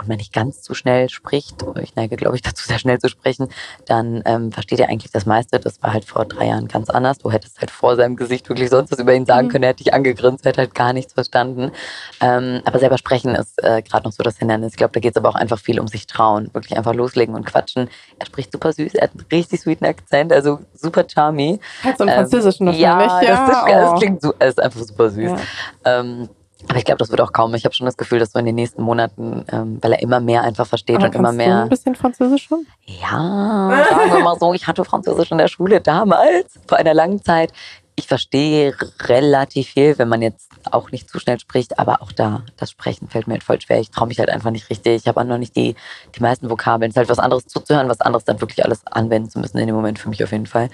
[0.00, 3.08] und man nicht ganz zu schnell spricht, ich neige, glaube ich, dazu, sehr schnell zu
[3.08, 3.48] sprechen,
[3.86, 5.60] dann ähm, versteht er eigentlich das meiste.
[5.60, 7.18] Das war halt vor drei Jahren ganz anders.
[7.18, 9.52] Du hättest halt vor seinem Gesicht wirklich sonst was über ihn sagen mhm.
[9.52, 9.64] können.
[9.64, 11.72] Er hätte dich angegrinst, er hätte halt gar nichts verstanden.
[12.20, 14.72] Ähm, aber selber sprechen ist äh, gerade noch so das Hindernis.
[14.72, 16.50] Ich glaube, da geht es aber auch einfach viel um sich trauen.
[16.52, 17.88] Wirklich einfach loslegen und quatschen.
[18.18, 21.60] Er spricht super süß, er hat einen richtig sweeten Akzent, also super charmy.
[21.82, 23.68] Halt so einen ähm, französischen ähm, ja, ja, das, ist, oh.
[23.68, 25.30] das klingt so, ist einfach super süß.
[25.30, 25.38] Ja.
[25.84, 26.28] Ähm,
[26.68, 27.54] aber ich glaube, das wird auch kaum.
[27.54, 30.20] Ich habe schon das Gefühl, dass so in den nächsten Monaten, ähm, weil er immer
[30.20, 31.56] mehr einfach versteht Aber und immer mehr.
[31.56, 32.66] Du ein bisschen Französisch schon?
[32.86, 37.22] Ja, sagen wir mal so, ich hatte Französisch in der Schule damals, vor einer langen
[37.22, 37.52] Zeit
[38.00, 42.42] ich verstehe relativ viel, wenn man jetzt auch nicht zu schnell spricht, aber auch da,
[42.56, 43.78] das Sprechen fällt mir halt voll schwer.
[43.78, 45.02] Ich traue mich halt einfach nicht richtig.
[45.02, 45.76] Ich habe auch noch nicht die,
[46.14, 46.90] die meisten Vokabeln.
[46.90, 49.66] Es ist halt was anderes zuzuhören, was anderes dann wirklich alles anwenden zu müssen in
[49.66, 50.70] dem Moment für mich auf jeden Fall.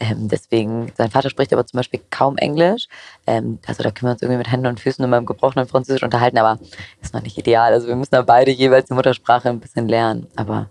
[0.00, 2.88] Ähm, deswegen, sein Vater spricht aber zum Beispiel kaum Englisch.
[3.26, 6.02] Ähm, also da können wir uns irgendwie mit Händen und Füßen und meinem gebrochenen Französisch
[6.02, 6.58] unterhalten, aber
[7.02, 7.72] ist noch nicht ideal.
[7.72, 10.28] Also wir müssen da beide jeweils die Muttersprache ein bisschen lernen.
[10.36, 10.70] Aber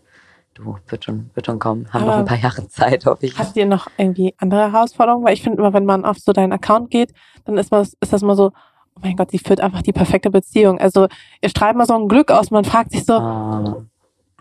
[0.58, 1.88] du, wird schon, wird schon kommen.
[1.92, 3.38] Haben Aber noch ein paar Jahre Zeit, hoffe ich.
[3.38, 5.26] Hast du noch irgendwie andere Herausforderungen?
[5.26, 7.14] Weil ich finde immer, wenn man auf so deinen Account geht,
[7.46, 8.52] dann ist, man, ist das mal so,
[8.96, 10.80] oh mein Gott, sie führt einfach die perfekte Beziehung.
[10.80, 11.08] Also
[11.42, 13.84] ihr strahlt mal so ein Glück aus, man fragt sich so, ah.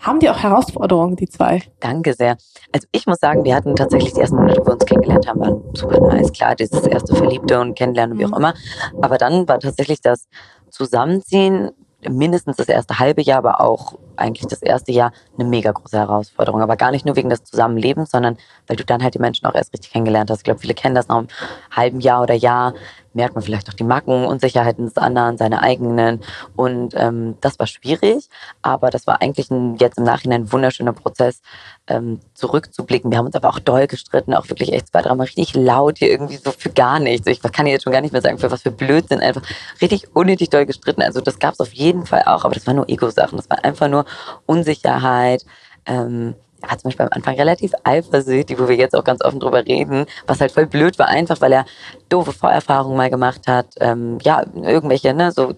[0.01, 1.63] haben die auch Herausforderungen, die zwei?
[1.81, 2.37] Danke sehr.
[2.73, 5.41] Also ich muss sagen, wir hatten tatsächlich die ersten Monate, wo wir uns kennengelernt haben,
[5.41, 6.33] waren super nice.
[6.33, 8.37] Klar, dieses erste Verliebte und Kennenlernen, wie auch mhm.
[8.37, 8.55] immer.
[9.03, 10.29] Aber dann war tatsächlich das
[10.71, 11.71] Zusammenziehen
[12.09, 16.63] mindestens das erste halbe Jahr, aber auch eigentlich das erste Jahr eine mega große Herausforderung.
[16.63, 18.37] Aber gar nicht nur wegen des Zusammenlebens, sondern
[18.67, 20.39] weil du dann halt die Menschen auch erst richtig kennengelernt hast.
[20.39, 21.29] Ich glaube, viele kennen das nach einem
[21.71, 22.75] halben Jahr oder Jahr,
[23.17, 26.21] merkt man vielleicht auch die Macken, Unsicherheiten des anderen, seine eigenen.
[26.55, 28.29] Und ähm, das war schwierig,
[28.63, 31.41] aber das war eigentlich ein, jetzt im Nachhinein ein wunderschöner Prozess,
[31.89, 33.11] ähm, zurückzublicken.
[33.11, 36.11] Wir haben uns aber auch doll gestritten, auch wirklich echt zwei, dreimal richtig laut hier
[36.11, 37.27] irgendwie so für gar nichts.
[37.27, 39.43] Ich kann jetzt schon gar nicht mehr sagen, für was für Blödsinn, einfach
[39.81, 41.03] richtig unnötig doll gestritten.
[41.03, 43.37] Also das gab es auf jeden Fall auch, aber das war nur Ego-Sachen.
[43.37, 44.05] Das war einfach nur
[44.47, 45.45] Unsicherheit.
[45.87, 49.41] Ähm, er war zum Beispiel am Anfang relativ eifersüchtig, wo wir jetzt auch ganz offen
[49.41, 51.67] drüber reden, was halt voll blöd war, einfach weil er
[52.09, 53.67] doofe Vorerfahrungen mal gemacht hat.
[53.81, 55.53] Ähm, ja, irgendwelche, ne, so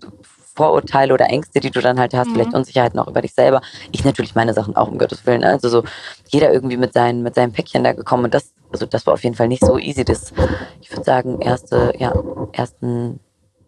[0.59, 2.32] Vorurteile oder Ängste, die du dann halt hast, mhm.
[2.32, 3.61] vielleicht Unsicherheiten auch über dich selber.
[3.92, 5.42] Ich natürlich meine Sachen auch, um Gottes Willen.
[5.42, 5.51] Ne?
[5.51, 5.84] Also so
[6.26, 9.22] jeder irgendwie mit seinen, mit seinem Päckchen da gekommen und das, also das war auf
[9.22, 10.05] jeden Fall nicht so easy.
[10.05, 10.32] Das,
[10.80, 12.12] ich würde sagen, erste, ja,
[12.53, 13.20] ersten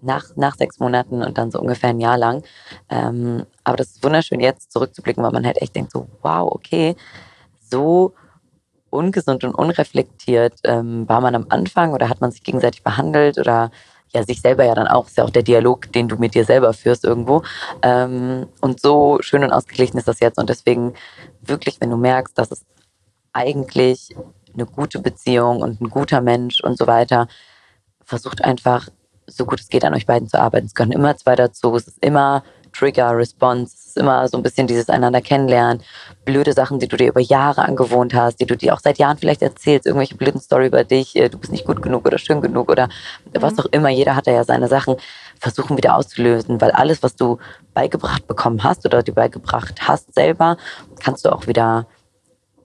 [0.03, 2.42] nach, nach sechs Monaten und dann so ungefähr ein Jahr lang.
[2.88, 6.96] Ähm, aber das ist wunderschön, jetzt zurückzublicken, weil man halt echt denkt so, wow, okay,
[7.70, 8.14] so
[8.90, 13.70] ungesund und unreflektiert ähm, war man am Anfang oder hat man sich gegenseitig behandelt oder
[14.12, 16.44] ja, sich selber ja dann auch, ist ja auch der Dialog, den du mit dir
[16.44, 17.42] selber führst irgendwo.
[17.82, 20.38] Ähm, und so schön und ausgeglichen ist das jetzt.
[20.38, 20.94] Und deswegen
[21.42, 22.64] wirklich, wenn du merkst, dass es
[23.32, 24.16] eigentlich
[24.53, 27.28] eine gute Beziehung und ein guter Mensch und so weiter,
[28.05, 28.88] versucht einfach
[29.31, 30.66] so gut es geht an euch beiden zu arbeiten.
[30.66, 31.74] Es gehören immer zwei dazu.
[31.76, 33.74] Es ist immer Trigger, Response.
[33.76, 35.83] Es ist immer so ein bisschen dieses einander kennenlernen.
[36.24, 39.18] Blöde Sachen, die du dir über Jahre angewohnt hast, die du dir auch seit Jahren
[39.18, 39.87] vielleicht erzählst.
[39.87, 41.16] Irgendwelche blöden Story über dich.
[41.16, 43.43] Äh, du bist nicht gut genug oder schön genug oder mhm.
[43.43, 43.89] was auch immer.
[43.89, 44.97] Jeder hat da ja seine Sachen.
[45.41, 47.39] Versuchen wieder auszulösen, weil alles, was du
[47.72, 50.59] beigebracht bekommen hast oder dir beigebracht hast selber,
[51.03, 51.87] kannst du auch wieder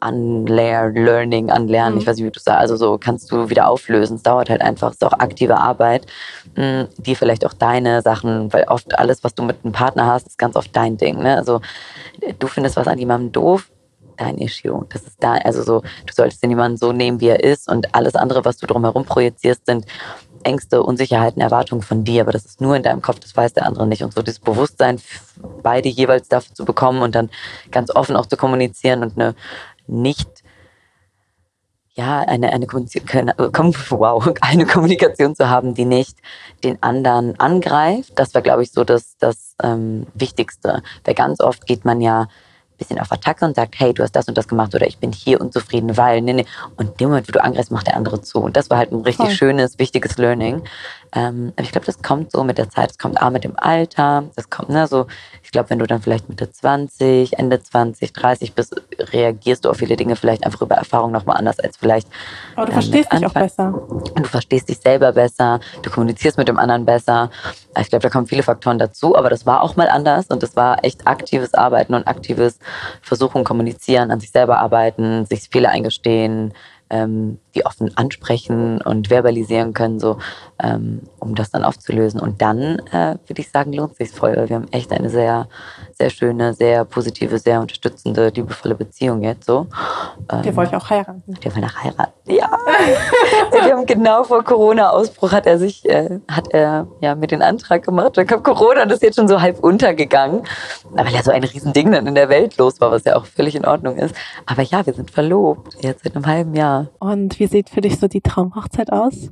[0.08, 2.02] Unlearn, Learning, Anlernen, mhm.
[2.02, 4.18] ich weiß nicht, wie du sagst, also so kannst du wieder auflösen.
[4.18, 6.06] Es dauert halt einfach, es ist auch aktive Arbeit,
[6.56, 10.28] mm, die vielleicht auch deine Sachen, weil oft alles, was du mit einem Partner hast,
[10.28, 11.20] ist ganz oft dein Ding.
[11.20, 11.38] Ne?
[11.38, 11.62] Also
[12.40, 13.70] du findest was an jemandem doof,
[14.18, 14.86] dein Issue.
[14.90, 17.94] Das ist da, also so, du solltest den jemanden so nehmen, wie er ist und
[17.94, 19.86] alles andere, was du drumherum projizierst, sind
[20.44, 23.66] Ängste, Unsicherheiten, Erwartungen von dir, aber das ist nur in deinem Kopf, das weiß der
[23.66, 24.04] andere nicht.
[24.04, 25.02] Und so das Bewusstsein,
[25.64, 27.30] beide jeweils dafür zu bekommen und dann
[27.72, 29.36] ganz offen auch zu kommunizieren und eine
[29.88, 30.44] nicht
[31.98, 36.18] ja, eine, eine, wow, eine Kommunikation zu haben, die nicht
[36.64, 38.12] den anderen angreift.
[38.16, 40.84] Das war, glaube ich, so das, das ähm, Wichtigste.
[41.06, 42.28] Weil ganz oft geht man ja
[42.78, 45.12] bisschen auf Attacke und sagt, hey, du hast das und das gemacht oder ich bin
[45.12, 46.46] hier unzufrieden, weil, nee, nee.
[46.76, 48.40] Und in dem Moment, wo du angreifst, macht der andere zu.
[48.40, 49.36] Und das war halt ein richtig Voll.
[49.36, 50.64] schönes, wichtiges Learning.
[51.16, 53.54] Ähm, aber ich glaube, das kommt so mit der Zeit, das kommt auch mit dem
[53.56, 55.08] Alter, das kommt, ne, so,
[55.44, 59.78] ich glaube, wenn du dann vielleicht Mitte 20, Ende 20, 30 bist, reagierst du auf
[59.78, 62.10] viele Dinge vielleicht einfach über Erfahrung nochmal anders als vielleicht.
[62.56, 63.74] Aber du ähm, verstehst dich auch besser.
[63.90, 67.30] Und du verstehst dich selber besser, du kommunizierst mit dem anderen besser.
[67.80, 70.58] Ich glaube, da kommen viele Faktoren dazu, aber das war auch mal anders und das
[70.58, 72.60] war echt aktives Arbeiten und aktives
[73.02, 76.54] Versuchen, kommunizieren, an sich selber arbeiten, sich Fehler eingestehen,
[76.90, 80.18] ähm, die offen ansprechen und verbalisieren können, so
[80.62, 82.20] ähm, um das dann aufzulösen.
[82.20, 84.36] Und dann äh, würde ich sagen, lohnt sich voll.
[84.48, 85.48] Wir haben echt eine sehr,
[85.94, 89.68] sehr schöne, sehr positive, sehr unterstützende, liebevolle Beziehung jetzt so.
[90.32, 91.24] Ähm, der wollte auch heiraten.
[91.44, 92.14] Der will nach heiraten.
[92.26, 92.50] Ja.
[93.52, 97.84] wir haben genau vor Corona-Ausbruch hat er sich, äh, hat er ja mit den Antrag
[97.84, 98.18] gemacht.
[98.18, 100.44] Dann kam Corona und ist jetzt schon so halb untergegangen.
[100.92, 103.56] Weil ja so ein Riesending dann in der Welt los war, was ja auch völlig
[103.56, 104.16] in Ordnung ist.
[104.46, 106.88] Aber ja, wir sind verlobt, jetzt seit einem halben Jahr.
[107.00, 109.30] Und wie wie sieht für dich so die Traumhochzeit aus?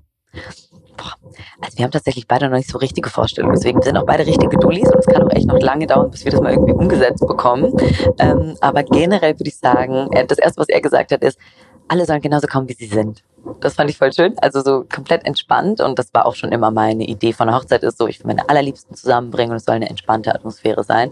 [0.98, 1.14] Boah.
[1.62, 3.56] Also wir haben tatsächlich beide noch nicht so richtige Vorstellungen.
[3.56, 6.24] Deswegen sind auch beide richtige Dullis und es kann auch echt noch lange dauern, bis
[6.24, 7.74] wir das mal irgendwie umgesetzt bekommen.
[8.20, 11.40] Ähm, aber generell würde ich sagen, das erste, was er gesagt hat, ist,
[11.88, 13.24] alle sollen genauso kommen, wie sie sind.
[13.60, 14.36] Das fand ich voll schön.
[14.40, 15.82] Also so komplett entspannt.
[15.82, 18.28] Und das war auch schon immer meine Idee von der Hochzeit ist so, ich will
[18.28, 21.12] meine Allerliebsten zusammenbringen und es soll eine entspannte Atmosphäre sein.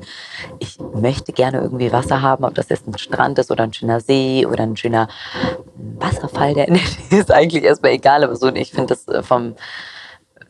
[0.60, 4.00] Ich möchte gerne irgendwie Wasser haben, ob das jetzt ein Strand ist oder ein schöner
[4.00, 5.08] See oder ein schöner
[5.76, 8.24] Wasserfall, der in der Nähe ist eigentlich erstmal egal.
[8.24, 9.56] Aber so, ich finde das äh, vom,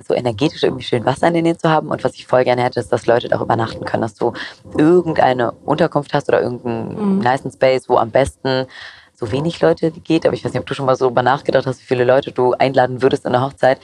[0.07, 1.89] so energetisch irgendwie schön Wasser in der Nähe zu haben.
[1.89, 4.33] Und was ich voll gerne hätte, ist, dass Leute da übernachten können, dass du
[4.77, 7.19] irgendeine Unterkunft hast oder irgendeinen mhm.
[7.19, 8.67] nice Space, wo am besten
[9.21, 11.67] so wenig Leute geht, aber ich weiß nicht, ob du schon mal so über nachgedacht
[11.67, 13.79] hast, wie viele Leute du einladen würdest in der Hochzeit.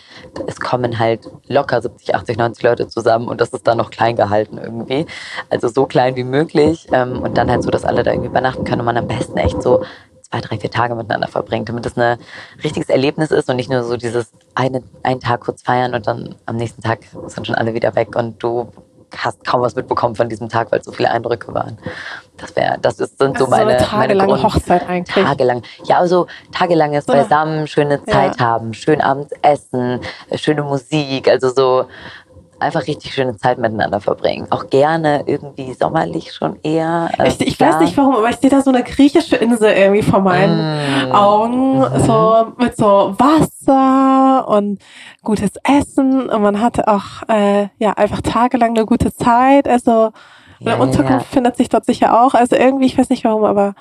[0.48, 4.16] Es kommen halt locker 70, 80, 90 Leute zusammen und das ist dann noch klein
[4.16, 5.06] gehalten irgendwie.
[5.50, 8.64] Also so klein wie möglich ähm, und dann halt so, dass alle da irgendwie übernachten
[8.64, 9.84] können und man am besten echt so
[10.22, 12.18] zwei, drei, vier Tage miteinander verbringt, damit das ein
[12.64, 16.36] richtiges Erlebnis ist und nicht nur so dieses eine, einen Tag kurz feiern und dann
[16.48, 18.72] am nächsten Tag sind schon alle wieder weg und du
[19.16, 21.78] hast kaum was mitbekommen von diesem Tag, weil es so viele Eindrücke waren.
[22.38, 25.26] Das wäre, das ist, sind so meine, so eine tagelange meine Hochzeit eigentlich.
[25.26, 28.46] Tagelang, ja, also tagelanges so beisammen, schöne Zeit ja.
[28.46, 30.02] haben, schön abends essen,
[30.36, 31.88] schöne Musik, also so
[32.60, 34.48] einfach richtig schöne Zeit miteinander verbringen.
[34.50, 37.10] Auch gerne irgendwie sommerlich schon eher.
[37.18, 40.04] Äh, ich, ich weiß nicht warum, aber ich sehe da so eine griechische Insel irgendwie
[40.04, 41.12] vor meinen mm.
[41.12, 41.80] Augen.
[41.80, 42.00] Mhm.
[42.06, 44.80] So mit so Wasser und
[45.24, 46.30] gutes Essen.
[46.30, 49.68] Und man hatte auch äh, ja einfach tagelang eine gute Zeit.
[49.68, 50.12] Also
[50.60, 51.34] eine ja, Unterkunft ja.
[51.34, 52.34] findet sich dort sicher auch.
[52.34, 53.76] Also irgendwie, ich weiß nicht warum, aber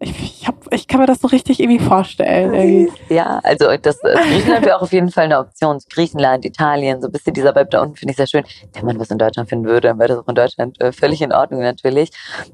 [0.00, 2.54] ich, ich, hab, ich kann mir das so richtig irgendwie vorstellen.
[2.54, 3.14] Irgendwie.
[3.14, 5.78] Ja, also das äh, Griechenland wäre auch auf jeden Fall eine Option.
[5.88, 8.44] Griechenland, Italien, so ein bisschen dieser Vibe da unten finde ich sehr schön.
[8.72, 11.22] Wenn man was in Deutschland finden würde, dann wäre das auch in Deutschland äh, völlig
[11.22, 12.10] in Ordnung natürlich.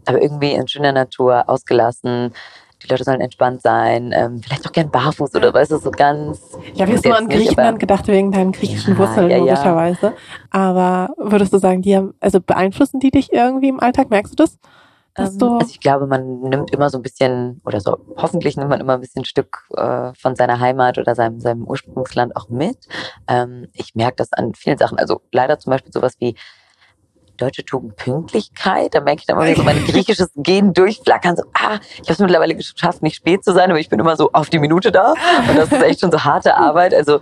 [0.06, 2.32] Aber irgendwie in schöner Natur, ausgelassen.
[2.82, 6.56] Die Leute sollen entspannt sein, ähm, vielleicht auch gern barfuß oder weißt du, so ganz.
[6.72, 10.06] Ja, wir haben nur an Griechenland gedacht wegen deinen griechischen ja, Wurzeln ja, logischerweise.
[10.06, 10.12] Ja.
[10.50, 14.08] Aber würdest du sagen, die haben, also beeinflussen die dich irgendwie im Alltag?
[14.08, 14.58] Merkst du das?
[15.20, 18.80] Ähm, also ich glaube, man nimmt immer so ein bisschen, oder so, hoffentlich nimmt man
[18.80, 22.88] immer ein bisschen Stück äh, von seiner Heimat oder seinem, seinem Ursprungsland auch mit.
[23.28, 24.98] Ähm, ich merke das an vielen Sachen.
[24.98, 26.34] Also leider zum Beispiel sowas wie
[27.40, 28.94] deutsche Tugend Pünktlichkeit.
[28.94, 31.36] Da merke ich dann mal so mein griechisches Gen durchflackern.
[31.36, 34.16] So, ah, ich habe es mittlerweile geschafft, nicht spät zu sein, aber ich bin immer
[34.16, 35.14] so auf die Minute da.
[35.48, 36.94] Und das ist echt schon so harte Arbeit.
[36.94, 37.20] Also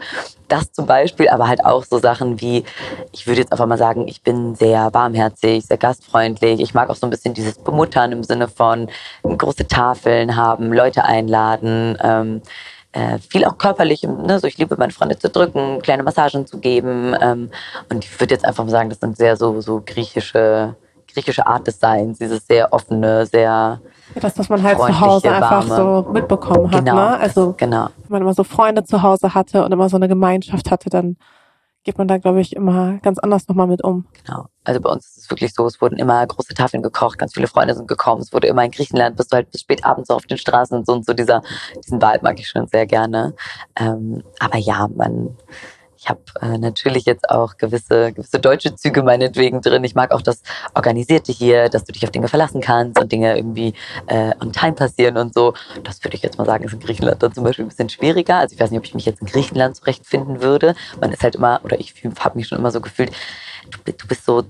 [0.49, 2.65] das zum Beispiel, aber halt auch so Sachen wie,
[3.13, 6.61] ich würde jetzt einfach mal sagen, ich bin sehr warmherzig, sehr gastfreundlich.
[6.61, 8.89] Ich mag auch so ein bisschen dieses Bemuttern im Sinne von
[9.23, 11.99] große Tafeln haben, Leute einladen.
[12.03, 12.43] Ähm,
[12.93, 14.39] äh, viel auch körperlich, ne?
[14.39, 17.15] so ich liebe meine Freunde zu drücken, kleine Massagen zu geben.
[17.21, 17.51] Ähm,
[17.91, 20.75] und ich würde jetzt einfach mal sagen, das sind sehr so, so griechische,
[21.13, 23.81] griechische Art des Seins, dieses sehr offene, sehr
[24.15, 26.05] ja, das, was man halt zu Hause einfach warme.
[26.05, 26.85] so mitbekommen hat.
[26.85, 27.19] Genau, ne?
[27.19, 27.89] Also genau.
[28.05, 31.17] wenn man immer so Freunde zu Hause hatte und immer so eine Gemeinschaft hatte, dann
[31.85, 34.07] geht man da, glaube ich, immer ganz anders nochmal mit um.
[34.25, 34.47] Genau.
[34.65, 37.47] Also bei uns ist es wirklich so, es wurden immer große Tafeln gekocht, ganz viele
[37.47, 38.21] Freunde sind gekommen.
[38.21, 40.87] Es wurde immer in Griechenland, bist du halt bis spät abends auf den Straßen und
[40.87, 41.43] so und so dieser,
[41.83, 43.35] diesen Vibe mag ich schon sehr gerne.
[43.77, 45.37] Ähm, aber ja, man,
[45.99, 49.83] ich habe äh, natürlich jetzt auch gewisse, gewisse deutsche Züge meinetwegen drin.
[49.83, 50.43] Ich mag auch das
[50.75, 53.75] Organisierte hier, dass du dich auf Dinge verlassen kannst und Dinge irgendwie
[54.07, 55.55] äh, on time passieren und so.
[55.83, 58.37] Das würde ich jetzt mal sagen, ist in Griechenland dann zum Beispiel ein bisschen schwieriger.
[58.37, 60.77] Also ich weiß nicht, ob ich mich jetzt in Griechenland zurechtfinden würde.
[61.01, 63.11] Man ist halt immer, oder ich habe mich schon immer so gefühlt,
[63.85, 64.45] du, du bist so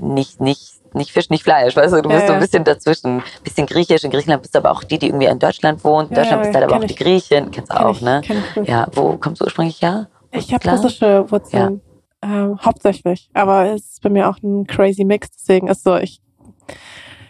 [0.00, 3.16] nicht, nicht nicht Fisch, nicht Fleisch, weißt du, du bist ja, so ein bisschen dazwischen.
[3.20, 4.04] Ein bisschen griechisch.
[4.04, 6.10] In Griechenland bist du aber auch die, die irgendwie in Deutschland wohnt.
[6.10, 6.94] In Deutschland ja, bist du halt aber auch ich.
[6.94, 7.50] die Griechen.
[7.50, 8.20] Kennst du auch, ich, ne?
[8.64, 10.08] Ja, wo kommst du ursprünglich her?
[10.32, 11.80] Ich habe russische Wurzeln.
[12.22, 12.44] Ja.
[12.44, 13.30] Ähm, hauptsächlich.
[13.34, 15.30] Aber es ist bei mir auch ein crazy Mix.
[15.32, 16.20] Deswegen ist so, ich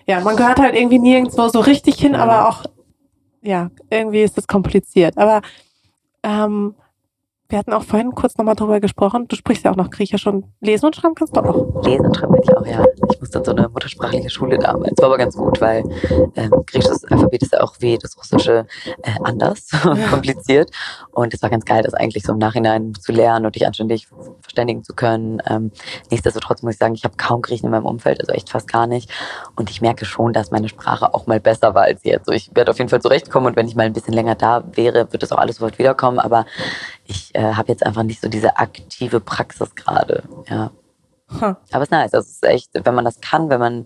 [0.06, 2.64] Ja, man gehört halt irgendwie nirgendwo so richtig hin, aber auch,
[3.42, 5.18] ja, irgendwie ist es kompliziert.
[5.18, 5.42] Aber
[6.22, 6.74] ähm,
[7.52, 9.28] wir hatten auch vorhin kurz nochmal drüber gesprochen.
[9.28, 11.84] Du sprichst ja auch noch Griechisch und lesen und schreiben kannst du auch.
[11.84, 12.84] Lesen und schreiben kann ich auch, ja.
[13.10, 14.94] Ich musste in so eine muttersprachliche Schule damals.
[14.98, 15.84] War aber ganz gut, weil
[16.34, 18.66] ähm, griechisches Alphabet ist ja auch wie das russische
[19.02, 19.68] äh, anders
[20.10, 20.70] kompliziert.
[21.10, 24.08] Und es war ganz geil, das eigentlich so im Nachhinein zu lernen und dich anständig
[24.40, 25.42] verständigen zu können.
[25.46, 25.72] Ähm,
[26.10, 28.86] nichtsdestotrotz muss ich sagen, ich habe kaum Griechen in meinem Umfeld, also echt fast gar
[28.86, 29.10] nicht.
[29.56, 32.24] Und ich merke schon, dass meine Sprache auch mal besser war als jetzt.
[32.24, 34.64] So, ich werde auf jeden Fall zurechtkommen und wenn ich mal ein bisschen länger da
[34.72, 36.18] wäre, wird das auch alles sofort wiederkommen.
[36.18, 36.46] Aber
[37.04, 40.22] ich äh, habe jetzt einfach nicht so diese aktive Praxis gerade.
[40.48, 40.70] Ja.
[41.40, 41.56] Hm.
[41.72, 42.14] Aber es ist nice.
[42.14, 43.84] Also es ist echt, wenn man das kann, wenn man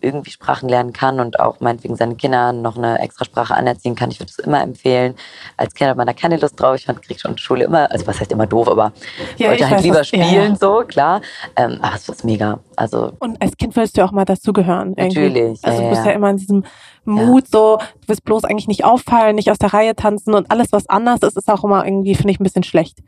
[0.00, 4.10] irgendwie Sprachen lernen kann und auch meinetwegen seinen Kindern noch eine extra Sprache anerziehen kann,
[4.10, 5.14] ich würde es immer empfehlen.
[5.56, 6.76] Als Kind hat man da keine Lust drauf.
[6.76, 8.92] Ich fand Krieg schon Schule immer, also was heißt immer doof, aber
[9.36, 10.56] ja, wollte halt weiß, lieber was, spielen, ja.
[10.56, 11.20] so, klar.
[11.56, 12.60] Ähm, aber es ist mega.
[12.76, 14.94] Also, und als Kind willst du auch mal dazugehören.
[14.96, 15.58] Natürlich.
[15.64, 16.64] Also du bist ja, ja immer in diesem
[17.04, 20.72] Mut, so, du wirst bloß eigentlich nicht auffallen, nicht aus der Reihe tanzen und alles,
[20.72, 22.98] was anders ist, ist auch immer irgendwie, finde ich, ein bisschen schlecht.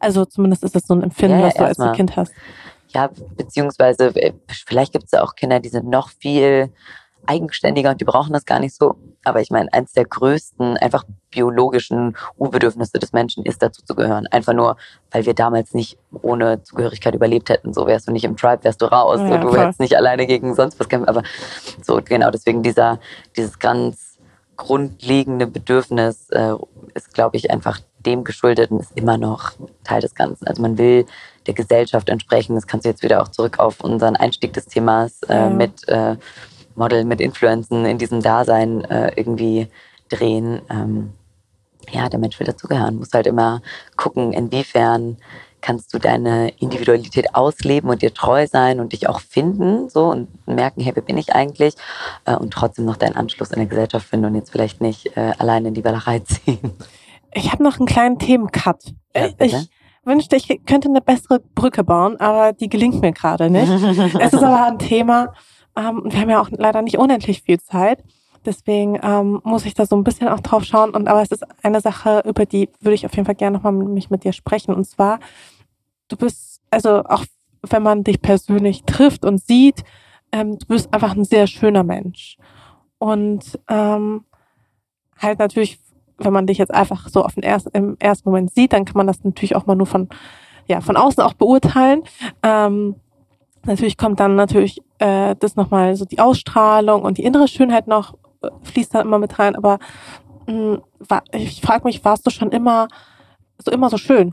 [0.00, 2.32] Also zumindest ist das so ein Empfinden, was du als Kind hast.
[2.92, 4.32] Ja, beziehungsweise äh,
[4.66, 6.72] vielleicht gibt es ja auch Kinder, die sind noch viel
[7.26, 8.96] eigenständiger und die brauchen das gar nicht so.
[9.24, 14.26] Aber ich meine, eins der größten, einfach biologischen Urbedürfnisse des Menschen ist, dazu zu gehören.
[14.28, 14.76] Einfach nur,
[15.10, 17.74] weil wir damals nicht ohne Zugehörigkeit überlebt hätten.
[17.74, 19.20] So wärst du nicht im Tribe, wärst du raus.
[19.20, 21.08] Ja, du hättest nicht alleine gegen sonst was kämpfen.
[21.08, 21.22] Aber
[21.82, 22.98] so, genau, deswegen dieser,
[23.36, 24.18] dieses ganz
[24.56, 26.54] grundlegende Bedürfnis äh,
[26.94, 29.52] ist, glaube ich, einfach dem geschuldet und ist immer noch
[29.84, 30.46] Teil des Ganzen.
[30.46, 31.06] Also man will
[31.46, 32.54] der Gesellschaft entsprechen.
[32.54, 35.50] Das kannst du jetzt wieder auch zurück auf unseren Einstieg des Themas äh, ja.
[35.50, 36.16] mit äh,
[36.74, 39.68] Model, mit Influenzen in diesem Dasein äh, irgendwie
[40.08, 40.62] drehen.
[40.70, 41.12] Ähm,
[41.90, 42.96] ja, der Mensch will dazugehören.
[42.96, 43.62] Muss halt immer
[43.96, 45.16] gucken, inwiefern
[45.60, 50.28] kannst du deine Individualität ausleben und dir treu sein und dich auch finden so und
[50.46, 51.74] merken, hey, wer bin ich eigentlich?
[52.24, 55.32] Äh, und trotzdem noch deinen Anschluss in der Gesellschaft finden und jetzt vielleicht nicht äh,
[55.38, 56.72] alleine in die Wallerei ziehen.
[57.34, 58.94] Ich habe noch einen kleinen Themencut.
[59.14, 59.70] Ja, ich
[60.04, 63.68] wünschte, ich könnte eine bessere Brücke bauen, aber die gelingt mir gerade nicht.
[64.20, 65.32] es ist aber ein Thema,
[65.76, 68.02] ähm, wir haben ja auch leider nicht unendlich viel Zeit.
[68.44, 70.90] Deswegen ähm, muss ich da so ein bisschen auch drauf schauen.
[70.90, 73.72] Und aber es ist eine Sache, über die würde ich auf jeden Fall gerne nochmal
[73.72, 74.74] mit, mich mit dir sprechen.
[74.74, 75.20] Und zwar,
[76.08, 77.24] du bist, also auch
[77.62, 79.84] wenn man dich persönlich trifft und sieht,
[80.32, 82.38] ähm, du bist einfach ein sehr schöner Mensch.
[82.98, 84.24] Und ähm,
[85.18, 85.78] halt natürlich
[86.20, 88.96] wenn man dich jetzt einfach so auf den ersten, im ersten Moment sieht, dann kann
[88.96, 90.08] man das natürlich auch mal nur von,
[90.66, 92.02] ja, von außen auch beurteilen.
[92.42, 92.96] Ähm,
[93.64, 98.14] natürlich kommt dann natürlich äh, das nochmal so die Ausstrahlung und die innere Schönheit noch,
[98.42, 99.78] äh, fließt da immer mit rein, aber
[100.46, 102.88] mh, hm, war, ich frage mich, warst du schon immer
[103.58, 104.32] so immer so schön?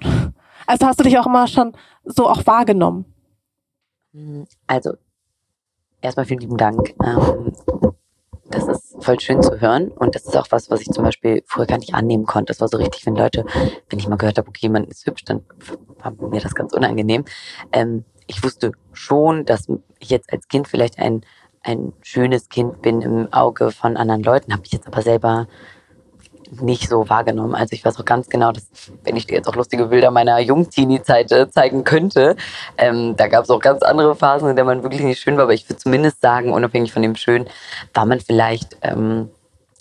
[0.66, 1.74] Also hast du dich auch immer schon
[2.04, 3.06] so auch wahrgenommen?
[4.68, 4.94] Also,
[6.02, 6.96] erstmal vielen lieben Dank.
[7.04, 7.54] Ähm,
[8.50, 9.90] das ist voll schön zu hören.
[9.90, 12.52] Und das ist auch was, was ich zum Beispiel früher gar nicht annehmen konnte.
[12.52, 13.46] Das war so richtig, wenn Leute,
[13.90, 15.44] wenn ich mal gehört habe, okay, jemand ist hübsch, dann
[16.00, 17.26] war mir das ganz unangenehm.
[17.72, 19.68] Ähm, ich wusste schon, dass
[20.00, 21.22] ich jetzt als Kind vielleicht ein,
[21.62, 25.48] ein schönes Kind bin im Auge von anderen Leuten, habe ich jetzt aber selber
[26.52, 27.56] nicht so wahrgenommen.
[27.56, 28.68] Also ich weiß auch ganz genau, dass
[29.04, 32.36] wenn ich dir jetzt auch lustige Bilder meiner Jungteenie-Zeit äh, zeigen könnte,
[32.78, 35.44] ähm, da gab es auch ganz andere Phasen, in der man wirklich nicht schön war.
[35.44, 37.48] Aber ich würde zumindest sagen, unabhängig von dem Schön,
[37.94, 39.30] war man vielleicht, ähm,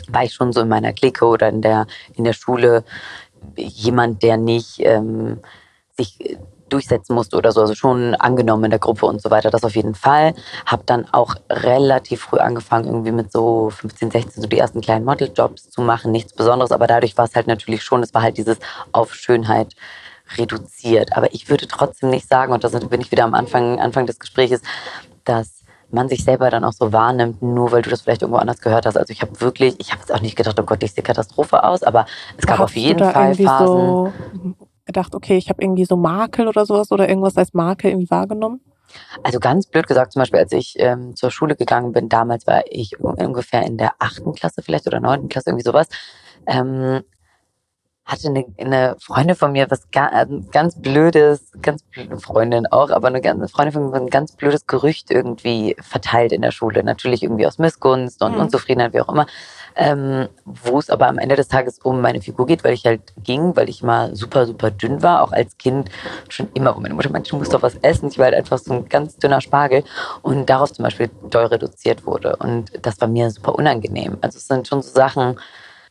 [0.08, 2.84] war ich schon so in meiner Clique oder in der, in der Schule
[3.56, 5.40] jemand, der nicht ähm,
[5.96, 6.38] sich
[6.68, 7.60] durchsetzen musste oder so.
[7.60, 9.50] Also schon angenommen in der Gruppe und so weiter.
[9.50, 10.34] Das auf jeden Fall.
[10.64, 15.04] Habe dann auch relativ früh angefangen, irgendwie mit so 15, 16 so die ersten kleinen
[15.04, 16.12] Modeljobs zu machen.
[16.12, 18.58] Nichts Besonderes, aber dadurch war es halt natürlich schon, es war halt dieses
[18.92, 19.74] auf Schönheit
[20.36, 21.16] reduziert.
[21.16, 24.18] Aber ich würde trotzdem nicht sagen, und da bin ich wieder am Anfang, Anfang des
[24.18, 24.60] Gesprächs,
[25.24, 25.56] dass
[25.90, 28.86] man sich selber dann auch so wahrnimmt, nur weil du das vielleicht irgendwo anders gehört
[28.86, 28.96] hast.
[28.96, 31.62] Also ich habe wirklich, ich habe jetzt auch nicht gedacht, oh Gott, ich sehe Katastrophe
[31.62, 32.06] aus, aber
[32.36, 33.66] es gab auf jeden Fall Phasen.
[33.66, 34.12] So
[34.86, 38.60] gedacht, okay, ich habe irgendwie so Makel oder sowas oder irgendwas als Makel irgendwie wahrgenommen?
[39.22, 42.62] Also ganz blöd gesagt, zum Beispiel, als ich ähm, zur Schule gegangen bin, damals war
[42.70, 45.88] ich ungefähr in der achten Klasse vielleicht oder neunten Klasse, irgendwie sowas.
[46.46, 47.02] Ähm,
[48.06, 52.90] hatte eine, eine Freundin von mir was ganz, äh, ganz blödes, ganz blöde Freundin auch,
[52.90, 56.82] aber eine, eine Freundin von mir ein ganz blödes Gerücht irgendwie verteilt in der Schule.
[56.84, 58.42] Natürlich irgendwie aus Missgunst und mhm.
[58.42, 59.26] Unzufriedenheit, wie auch immer
[59.76, 63.12] ähm, wo es aber am Ende des Tages um meine Figur geht, weil ich halt
[63.22, 65.90] ging, weil ich mal super, super dünn war, auch als Kind
[66.28, 68.08] schon immer, wo meine Mutter meinte, du musst doch was essen.
[68.08, 69.84] Ich war halt einfach so ein ganz dünner Spargel
[70.22, 72.36] und darauf zum Beispiel doll reduziert wurde.
[72.36, 74.16] Und das war mir super unangenehm.
[74.22, 75.38] Also es sind schon so Sachen,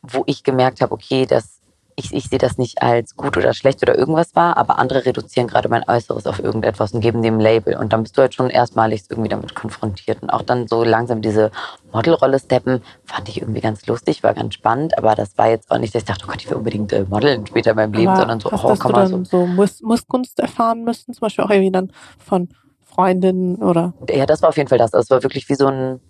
[0.02, 1.55] wo ich gemerkt habe, okay, das
[1.98, 5.48] ich, ich sehe das nicht als gut oder schlecht oder irgendwas wahr, aber andere reduzieren
[5.48, 7.74] gerade mein Äußeres auf irgendetwas und geben dem Label.
[7.76, 10.22] Und dann bist du halt schon erstmalig irgendwie damit konfrontiert.
[10.22, 11.50] Und auch dann so langsam diese
[11.92, 15.78] Modelrolle steppen, fand ich irgendwie ganz lustig, war ganz spannend, aber das war jetzt auch
[15.78, 18.08] nicht, dass ich dachte, oh Gott, ich will unbedingt äh, modeln später in meinem Leben,
[18.08, 19.24] aber sondern so, hast, oh, komm mal so.
[19.24, 22.50] so Muss, Musskunst erfahren müssen, zum Beispiel auch irgendwie dann von
[22.84, 23.94] Freundinnen oder?
[24.10, 24.90] Ja, das war auf jeden Fall das.
[24.90, 26.00] Das war wirklich wie so ein,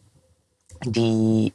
[0.84, 1.52] die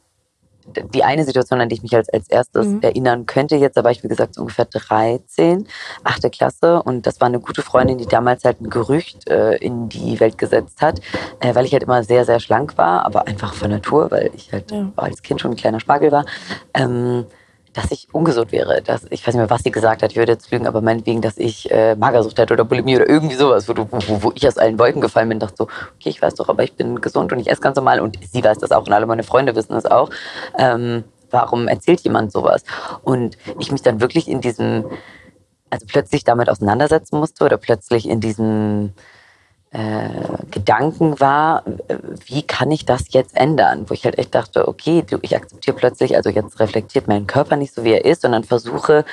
[0.94, 2.82] die eine Situation, an die ich mich als, als erstes mhm.
[2.82, 5.66] erinnern könnte, jetzt, da war ich, wie gesagt, so ungefähr 13,
[6.04, 6.82] achte Klasse.
[6.82, 10.38] Und das war eine gute Freundin, die damals halt ein Gerücht äh, in die Welt
[10.38, 11.00] gesetzt hat,
[11.40, 14.52] äh, weil ich halt immer sehr, sehr schlank war, aber einfach von Natur, weil ich
[14.52, 14.90] halt ja.
[14.96, 16.24] als Kind schon ein kleiner Spargel war.
[16.74, 17.26] Ähm,
[17.72, 18.82] dass ich ungesund wäre.
[18.82, 21.20] Dass, ich weiß nicht mehr, was sie gesagt hat, ich würde jetzt lügen, aber meinetwegen,
[21.20, 24.46] dass ich äh, Magersucht hätte oder Bulimie oder irgendwie sowas, wo, du, wo, wo ich
[24.46, 27.32] aus allen Wolken gefallen bin, dachte so, okay, ich weiß doch, aber ich bin gesund
[27.32, 29.72] und ich esse ganz normal und sie weiß das auch und alle meine Freunde wissen
[29.72, 30.10] das auch.
[30.58, 32.64] Ähm, warum erzählt jemand sowas?
[33.02, 34.84] Und ich mich dann wirklich in diesem,
[35.70, 38.92] also plötzlich damit auseinandersetzen musste oder plötzlich in diesem
[39.72, 40.08] äh,
[40.50, 41.64] Gedanken war,
[42.26, 43.88] wie kann ich das jetzt ändern?
[43.88, 47.56] Wo ich halt echt dachte, okay, du, ich akzeptiere plötzlich, also jetzt reflektiert mein Körper
[47.56, 49.04] nicht so, wie er ist, sondern versuche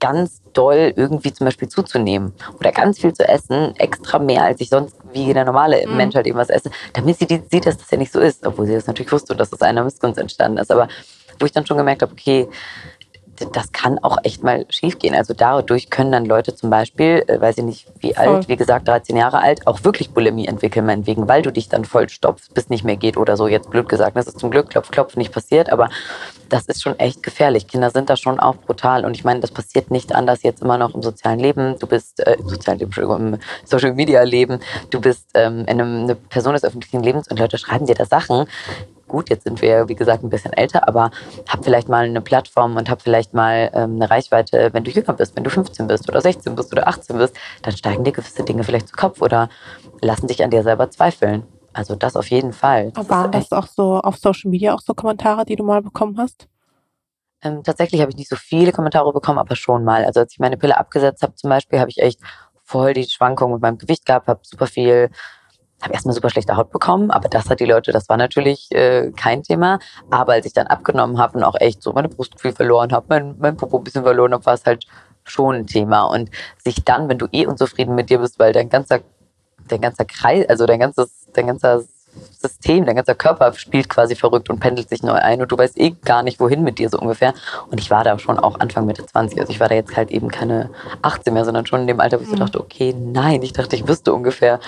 [0.00, 4.70] ganz doll irgendwie zum Beispiel zuzunehmen oder ganz viel zu essen, extra mehr, als ich
[4.70, 5.96] sonst wie der normale mhm.
[5.96, 8.66] Mensch halt eben was esse, damit sie sieht, dass das ja nicht so ist, obwohl
[8.66, 10.72] sie das natürlich wusste dass das einer Missgunst entstanden ist.
[10.72, 10.88] Aber
[11.38, 12.48] wo ich dann schon gemerkt habe, okay,
[13.52, 15.14] das kann auch echt mal schiefgehen.
[15.14, 18.48] Also dadurch können dann Leute zum Beispiel, äh, weiß ich nicht wie alt, voll.
[18.48, 22.52] wie gesagt 13 Jahre alt, auch wirklich Bulimie entwickeln, meinetwegen, weil du dich dann vollstopfst,
[22.54, 23.48] bis nicht mehr geht oder so.
[23.48, 25.88] Jetzt blöd gesagt, das ist zum Glück klopf, klopf nicht passiert, aber
[26.48, 27.68] das ist schon echt gefährlich.
[27.68, 30.78] Kinder sind da schon auch brutal und ich meine, das passiert nicht anders jetzt immer
[30.78, 31.78] noch im sozialen Leben.
[31.78, 34.60] Du bist äh, im sozialen Leben, im Social Media Leben,
[34.90, 38.46] du bist ähm, einem, eine Person des öffentlichen Lebens und Leute schreiben dir da Sachen,
[39.10, 41.10] gut, jetzt sind wir, wie gesagt, ein bisschen älter, aber
[41.48, 45.12] hab vielleicht mal eine Plattform und hab vielleicht mal ähm, eine Reichweite, wenn du jünger
[45.12, 48.44] bist, wenn du 15 bist oder 16 bist oder 18 bist, dann steigen dir gewisse
[48.44, 49.48] Dinge vielleicht zu Kopf oder
[50.00, 51.42] lassen dich an dir selber zweifeln.
[51.72, 52.92] Also das auf jeden Fall.
[52.92, 56.16] Das Waren das auch so auf Social Media auch so Kommentare, die du mal bekommen
[56.18, 56.48] hast?
[57.42, 60.04] Ähm, tatsächlich habe ich nicht so viele Kommentare bekommen, aber schon mal.
[60.04, 62.20] Also als ich meine Pille abgesetzt habe zum Beispiel, habe ich echt
[62.64, 65.10] voll die Schwankungen mit meinem Gewicht gehabt, habe super viel
[65.82, 69.10] habe erstmal super schlechte Haut bekommen, aber das hat die Leute, das war natürlich äh,
[69.12, 69.78] kein Thema.
[70.10, 73.36] Aber als ich dann abgenommen habe und auch echt so meine Brustgefühl verloren habe, mein,
[73.38, 74.86] mein Popo ein bisschen verloren habe, war es halt
[75.24, 76.04] schon ein Thema.
[76.04, 79.00] Und sich dann, wenn du eh unzufrieden mit dir bist, weil dein ganzer,
[79.68, 81.82] dein ganzer Kreis, also dein ganzes, dein ganzer
[82.38, 85.78] System, dein ganzer Körper spielt quasi verrückt und pendelt sich neu ein und du weißt
[85.78, 87.34] eh gar nicht, wohin mit dir so ungefähr.
[87.70, 89.40] Und ich war da schon auch Anfang Mitte 20.
[89.40, 90.70] Also ich war da jetzt halt eben keine
[91.02, 92.40] 18 mehr, sondern schon in dem Alter, wo ich so mhm.
[92.40, 94.60] dachte, okay, nein, ich dachte, ich wüsste ungefähr,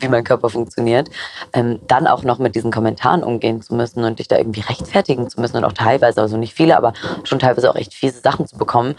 [0.00, 1.10] wie mein Körper funktioniert.
[1.52, 5.30] Ähm, dann auch noch mit diesen Kommentaren umgehen zu müssen und dich da irgendwie rechtfertigen
[5.30, 6.92] zu müssen und auch teilweise, also nicht viele, aber
[7.24, 8.96] schon teilweise auch echt fiese Sachen zu bekommen,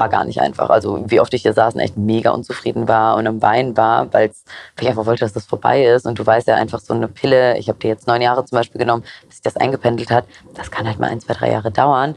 [0.00, 0.70] war gar nicht einfach.
[0.70, 4.12] Also wie oft ich hier saß und echt mega unzufrieden war und am Weinen war,
[4.12, 4.32] weil
[4.80, 6.06] ich einfach wollte, dass das vorbei ist.
[6.06, 8.56] Und du weißt ja einfach so eine Pille, ich habe dir jetzt neun Jahre zum
[8.56, 10.24] Beispiel genommen, bis sich das eingependelt hat,
[10.54, 12.16] das kann halt mal ein, zwei, drei Jahre dauern.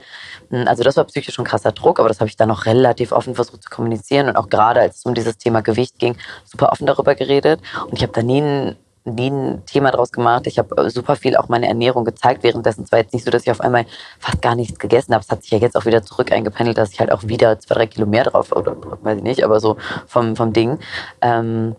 [0.49, 3.11] Hm, also das war psychisch schon krasser Druck, aber das habe ich dann noch relativ
[3.11, 6.15] offen versucht zu kommunizieren und auch gerade als es um dieses Thema Gewicht ging,
[6.45, 7.59] super offen darüber geredet.
[7.85, 8.75] Und ich habe da nie ein
[9.05, 10.47] nie ein Thema draus gemacht.
[10.47, 12.83] Ich habe äh, super viel auch meine Ernährung gezeigt währenddessen.
[12.83, 13.85] Es war jetzt nicht so, dass ich auf einmal
[14.19, 15.23] fast gar nichts gegessen habe.
[15.23, 17.75] Es hat sich ja jetzt auch wieder zurück eingependelt, dass ich halt auch wieder zwei,
[17.75, 19.77] drei Kilo mehr drauf, oder weiß ich nicht, aber so
[20.07, 20.79] vom, vom Ding.
[21.21, 21.75] Ähm,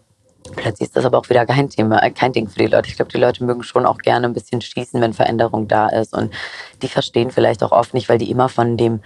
[0.57, 2.89] plötzlich ist das aber auch wieder kein Thema, äh, kein Ding für die Leute.
[2.89, 6.15] Ich glaube, die Leute mögen schon auch gerne ein bisschen schießen, wenn Veränderung da ist.
[6.15, 6.33] Und
[6.83, 9.01] die verstehen vielleicht auch oft nicht, weil die immer von dem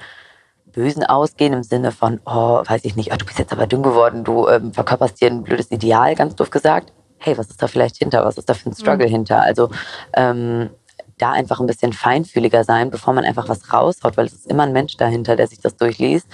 [0.72, 3.82] Bösen ausgehen im Sinne von, oh, weiß ich nicht, oh, du bist jetzt aber dünn
[3.82, 7.66] geworden, du ähm, verkörperst dir ein blödes Ideal, ganz doof gesagt hey, was ist da
[7.66, 9.12] vielleicht hinter, was ist da für ein Struggle mhm.
[9.12, 9.42] hinter?
[9.42, 9.70] Also
[10.14, 10.70] ähm,
[11.18, 14.62] da einfach ein bisschen feinfühliger sein, bevor man einfach was raushaut, weil es ist immer
[14.62, 16.26] ein Mensch dahinter, der sich das durchliest.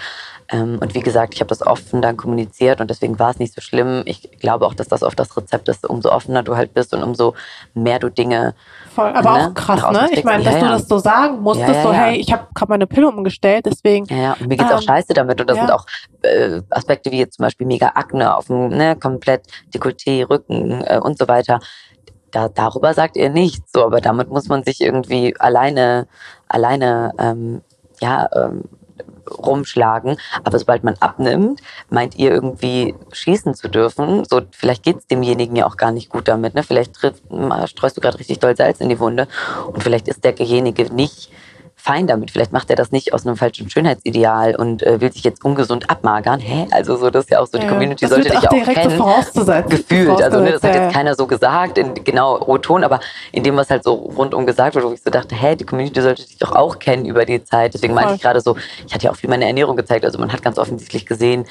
[0.50, 3.54] Ähm, und wie gesagt, ich habe das offen dann kommuniziert und deswegen war es nicht
[3.54, 4.02] so schlimm.
[4.04, 7.02] Ich glaube auch, dass das oft das Rezept ist, umso offener du halt bist und
[7.02, 7.34] umso
[7.72, 8.54] mehr du Dinge.
[8.94, 10.08] Voll, aber ne, auch krass, ne?
[10.12, 12.46] Ich meine, dass ja, du das so sagen musstest, ja, ja, so, hey, ich habe
[12.54, 14.06] gerade meine Pille umgestellt, deswegen.
[14.06, 14.36] Ja, ja.
[14.38, 15.40] und mir geht's ähm, auch scheiße damit.
[15.40, 15.84] Und das sind auch
[16.22, 19.42] äh, Aspekte wie jetzt zum Beispiel mega Akne auf dem, ne, komplett
[19.74, 21.58] Dekolleté, Rücken äh, und so weiter
[22.34, 23.72] da, darüber sagt ihr nichts.
[23.72, 26.06] So, aber damit muss man sich irgendwie alleine,
[26.48, 27.62] alleine, ähm,
[28.00, 28.64] ja, ähm,
[29.30, 30.16] rumschlagen.
[30.44, 31.60] Aber sobald man abnimmt,
[31.90, 34.24] meint ihr irgendwie schießen zu dürfen.
[34.24, 36.54] So, vielleicht geht's demjenigen ja auch gar nicht gut damit.
[36.54, 36.62] Ne?
[36.62, 37.22] Vielleicht trifft,
[37.66, 39.28] streust du gerade richtig doll Salz in die Wunde
[39.66, 41.30] und vielleicht ist derjenige nicht
[41.84, 42.30] fein damit.
[42.30, 45.90] Vielleicht macht er das nicht aus einem falschen Schönheitsideal und äh, will sich jetzt ungesund
[45.90, 46.40] abmagern.
[46.40, 46.66] Hä?
[46.70, 48.98] Also so, das ist ja auch so, die Community sollte dich auch, auch kennen.
[49.34, 50.22] So gefühlt.
[50.22, 53.00] Also ne, das hat jetzt keiner so gesagt, in genau O-Ton, aber
[53.32, 56.00] in dem, was halt so rundum gesagt wurde, wo ich so dachte, hä, die Community
[56.00, 57.74] sollte dich doch auch kennen über die Zeit.
[57.74, 58.56] Deswegen meinte ich gerade so,
[58.86, 60.06] ich hatte ja auch viel meine Ernährung gezeigt.
[60.06, 61.44] Also man hat ganz offensichtlich gesehen,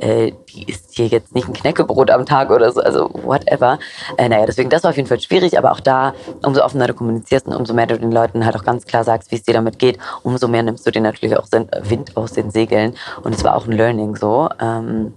[0.00, 3.78] äh, die isst hier jetzt nicht ein Knäckebrot am Tag oder so, also whatever.
[4.16, 6.12] Äh, naja, deswegen, das war auf jeden Fall schwierig, aber auch da,
[6.42, 9.30] umso offener du kommunizierst und umso mehr du den Leuten halt auch ganz klar sagst,
[9.30, 12.50] wie es dir damit geht, umso mehr nimmst du dir natürlich auch Wind aus den
[12.50, 12.94] Segeln.
[13.22, 14.48] Und es war auch ein Learning so.
[14.60, 15.14] Ähm,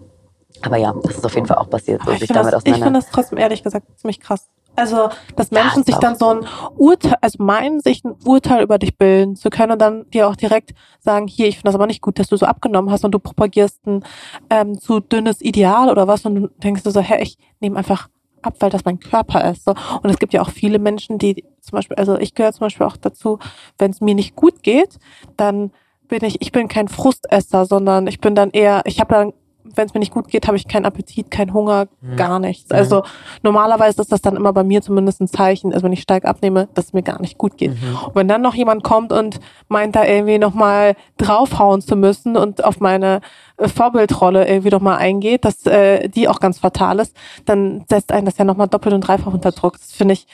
[0.62, 2.02] aber ja, das ist auf jeden Fall auch passiert.
[2.06, 4.50] So, ich finde das, find das trotzdem ehrlich gesagt ziemlich krass.
[4.76, 6.46] Also, dass Menschen ja, sich dann so ein
[6.78, 10.38] Urteil, also meinen, sich ein Urteil über dich bilden zu können und dann dir auch
[10.38, 13.12] direkt sagen, hier, ich finde das aber nicht gut, dass du so abgenommen hast und
[13.12, 14.06] du propagierst ein
[14.50, 18.08] ähm, zu dünnes Ideal oder was und du denkst du so, hä, ich nehme einfach
[18.42, 19.66] ab, weil das mein Körper ist.
[19.66, 19.76] So.
[20.02, 22.86] Und es gibt ja auch viele Menschen, die zum Beispiel, also ich gehöre zum Beispiel
[22.86, 23.40] auch dazu,
[23.78, 24.98] wenn es mir nicht gut geht,
[25.38, 25.72] dann
[26.08, 29.34] bin ich, ich bin kein Frustesser, sondern ich bin dann eher, ich habe dann
[29.64, 32.16] wenn es mir nicht gut geht, habe ich keinen Appetit, keinen Hunger, mhm.
[32.16, 32.72] gar nichts.
[32.72, 33.04] Also
[33.44, 36.70] normalerweise ist das dann immer bei mir zumindest ein Zeichen, also wenn ich stark abnehme,
[36.74, 37.72] dass es mir gar nicht gut geht.
[37.72, 37.98] Mhm.
[38.06, 42.64] Und wenn dann noch jemand kommt und meint da irgendwie nochmal draufhauen zu müssen und
[42.64, 43.22] auf meine
[43.58, 48.26] äh, Vorbildrolle irgendwie nochmal eingeht, dass äh, die auch ganz fatal ist, dann setzt einen
[48.26, 49.78] das ja nochmal doppelt und dreifach unter Druck.
[49.78, 50.28] Das finde ich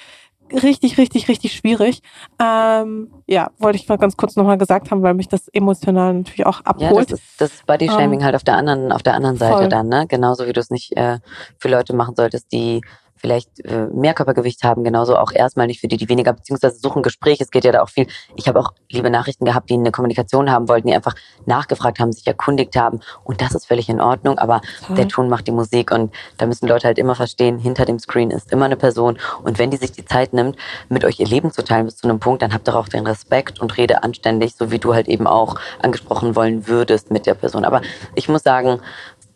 [0.51, 2.01] richtig, richtig, richtig schwierig.
[2.39, 6.45] Ähm, ja, wollte ich mal ganz kurz nochmal gesagt haben, weil mich das emotional natürlich
[6.45, 6.91] auch abholt.
[6.91, 9.37] Ja, das ist, das ist Body Shaming ähm, halt auf der anderen, auf der anderen
[9.37, 9.69] Seite voll.
[9.69, 10.05] dann, ne?
[10.07, 11.19] Genauso wie du es nicht äh,
[11.57, 12.81] für Leute machen solltest, die
[13.25, 17.01] vielleicht äh, mehr Körpergewicht haben, genauso auch erstmal nicht für die, die weniger, beziehungsweise suchen
[17.01, 17.41] Gespräch.
[17.41, 18.05] Es geht ja da auch viel.
[18.35, 21.15] Ich habe auch liebe Nachrichten gehabt, die eine Kommunikation haben wollten, die einfach
[21.47, 22.99] nachgefragt haben, sich erkundigt haben.
[23.23, 24.97] Und das ist völlig in Ordnung, aber Toll.
[24.97, 28.29] der Ton macht die Musik und da müssen Leute halt immer verstehen, hinter dem Screen
[28.29, 29.17] ist immer eine Person.
[29.41, 30.55] Und wenn die sich die Zeit nimmt,
[30.89, 33.07] mit euch ihr Leben zu teilen bis zu einem Punkt, dann habt ihr auch den
[33.07, 37.33] Respekt und rede anständig, so wie du halt eben auch angesprochen wollen würdest mit der
[37.33, 37.65] Person.
[37.65, 37.81] Aber
[38.13, 38.81] ich muss sagen,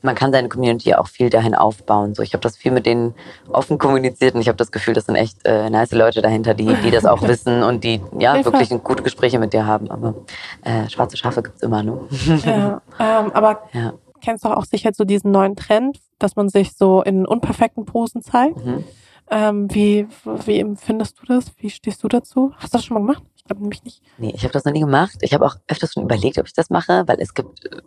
[0.01, 2.15] man kann seine Community auch viel dahin aufbauen.
[2.15, 3.15] So, ich habe das viel mit denen
[3.49, 6.73] offen kommuniziert und ich habe das Gefühl, das sind echt äh, nice Leute dahinter, die,
[6.83, 9.91] die das auch wissen und die ja wirklich gute Gespräche mit dir haben.
[9.91, 10.15] Aber
[10.63, 11.99] äh, schwarze Schafe gibt's immer, ne?
[12.45, 13.93] Ja, ähm, aber ja.
[14.21, 18.21] kennst du auch sicher so diesen neuen Trend, dass man sich so in unperfekten Posen
[18.21, 18.63] zeigt?
[18.65, 18.83] Mhm.
[19.31, 20.07] Ähm, wie,
[20.45, 21.51] wie empfindest du das?
[21.57, 22.51] Wie stehst du dazu?
[22.57, 23.23] Hast du das schon mal gemacht?
[23.35, 24.01] Ich glaube nämlich nicht.
[24.17, 25.17] Nee, ich habe das noch nie gemacht.
[25.21, 27.81] Ich habe auch öfters schon überlegt, ob ich das mache, weil es gibt äh,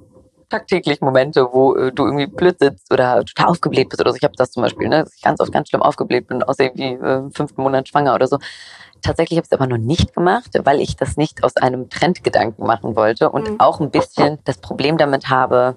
[0.53, 4.17] tagtäglich Momente, wo äh, du irgendwie blöd sitzt oder total aufgebläht bist oder so.
[4.17, 6.59] Ich habe das zum Beispiel, ne, dass ich ganz oft ganz schlimm aufgebläht bin, aus
[6.59, 8.39] irgendwie äh, fünften Monat schwanger oder so.
[9.01, 12.67] Tatsächlich habe ich es aber noch nicht gemacht, weil ich das nicht aus einem Trendgedanken
[12.67, 13.61] machen wollte und mhm.
[13.61, 15.77] auch ein bisschen das Problem damit habe,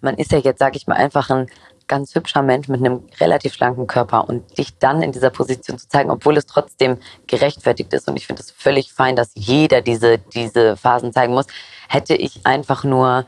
[0.00, 1.48] man ist ja jetzt, sage ich mal, einfach ein
[1.88, 5.88] ganz hübscher Mensch mit einem relativ schlanken Körper und dich dann in dieser Position zu
[5.88, 8.08] zeigen, obwohl es trotzdem gerechtfertigt ist.
[8.08, 11.46] Und ich finde es völlig fein, dass jeder diese, diese Phasen zeigen muss.
[11.88, 13.26] Hätte ich einfach nur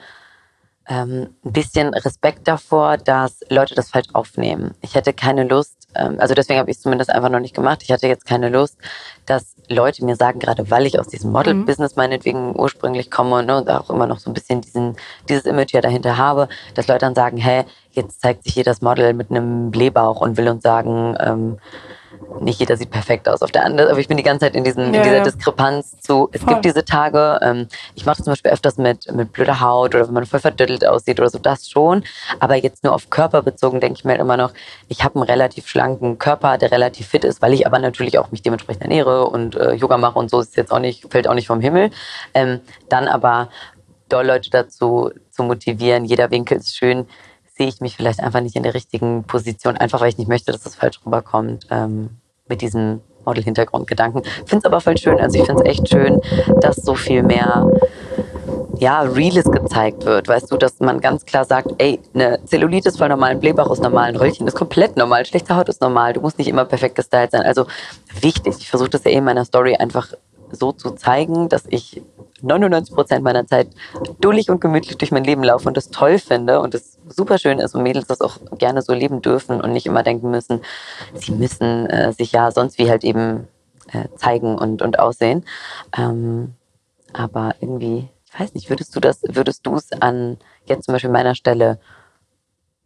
[0.88, 4.74] ähm, ein bisschen Respekt davor, dass Leute das falsch aufnehmen.
[4.82, 7.82] Ich hätte keine Lust, ähm, also deswegen habe ich es zumindest einfach noch nicht gemacht.
[7.82, 8.76] Ich hatte jetzt keine Lust,
[9.24, 13.70] dass Leute mir sagen, gerade weil ich aus diesem Model-Business meinetwegen ursprünglich komme ne, und
[13.70, 14.96] auch immer noch so ein bisschen diesen,
[15.28, 18.80] dieses Image ja dahinter habe, dass Leute dann sagen, hey, jetzt zeigt sich hier das
[18.80, 21.58] Model mit einem Blähbauch und will uns sagen, ähm,
[22.40, 24.64] nicht jeder sieht perfekt aus auf der anderen, aber ich bin die ganze Zeit in,
[24.64, 25.24] diesen, ja, in dieser ja.
[25.24, 26.54] Diskrepanz zu, es voll.
[26.54, 30.06] gibt diese Tage, ähm, ich mache das zum Beispiel öfters mit, mit blöder Haut oder
[30.06, 32.04] wenn man voll verdüttelt aussieht oder so, das schon,
[32.40, 34.52] aber jetzt nur auf Körper bezogen denke ich mir halt immer noch,
[34.88, 38.30] ich habe einen relativ schlanken Körper, der relativ fit ist, weil ich aber natürlich auch
[38.30, 41.34] mich dementsprechend ernähre und äh, Yoga mache und so, ist jetzt auch nicht, fällt auch
[41.34, 41.90] nicht vom Himmel.
[42.34, 43.48] Ähm, dann aber
[44.08, 47.06] doll Leute dazu zu motivieren, jeder Winkel ist schön,
[47.56, 50.52] sehe ich mich vielleicht einfach nicht in der richtigen Position, einfach weil ich nicht möchte,
[50.52, 52.10] dass das falsch rüberkommt ähm,
[52.48, 54.22] mit diesem Model-Hintergrundgedanken.
[54.44, 55.18] Finde es aber voll schön.
[55.20, 56.20] Also ich finde es echt schön,
[56.60, 57.66] dass so viel mehr
[58.78, 60.28] ja, Reales gezeigt wird.
[60.28, 63.70] Weißt du, dass man ganz klar sagt, ey, eine Zellulite ist voll normal, ein Blähbauch
[63.70, 66.64] ist normal, ein Röllchen ist komplett normal, schlechte Haut ist normal, du musst nicht immer
[66.64, 67.42] perfekt gestylt sein.
[67.42, 67.66] Also
[68.20, 68.54] wichtig.
[68.58, 70.12] Ich versuche das ja eh in meiner Story einfach
[70.52, 72.02] so zu zeigen, dass ich
[72.42, 73.68] 99 Prozent meiner Zeit
[74.20, 77.58] dullig und gemütlich durch mein Leben laufe und das toll finde und es super schön
[77.58, 80.60] ist und Mädels das auch gerne so leben dürfen und nicht immer denken müssen,
[81.14, 83.48] sie müssen äh, sich ja sonst wie halt eben
[83.92, 85.44] äh, zeigen und, und aussehen.
[85.96, 86.54] Ähm,
[87.12, 91.10] aber irgendwie, ich weiß nicht, würdest du das, würdest du es an jetzt zum Beispiel
[91.10, 91.78] meiner Stelle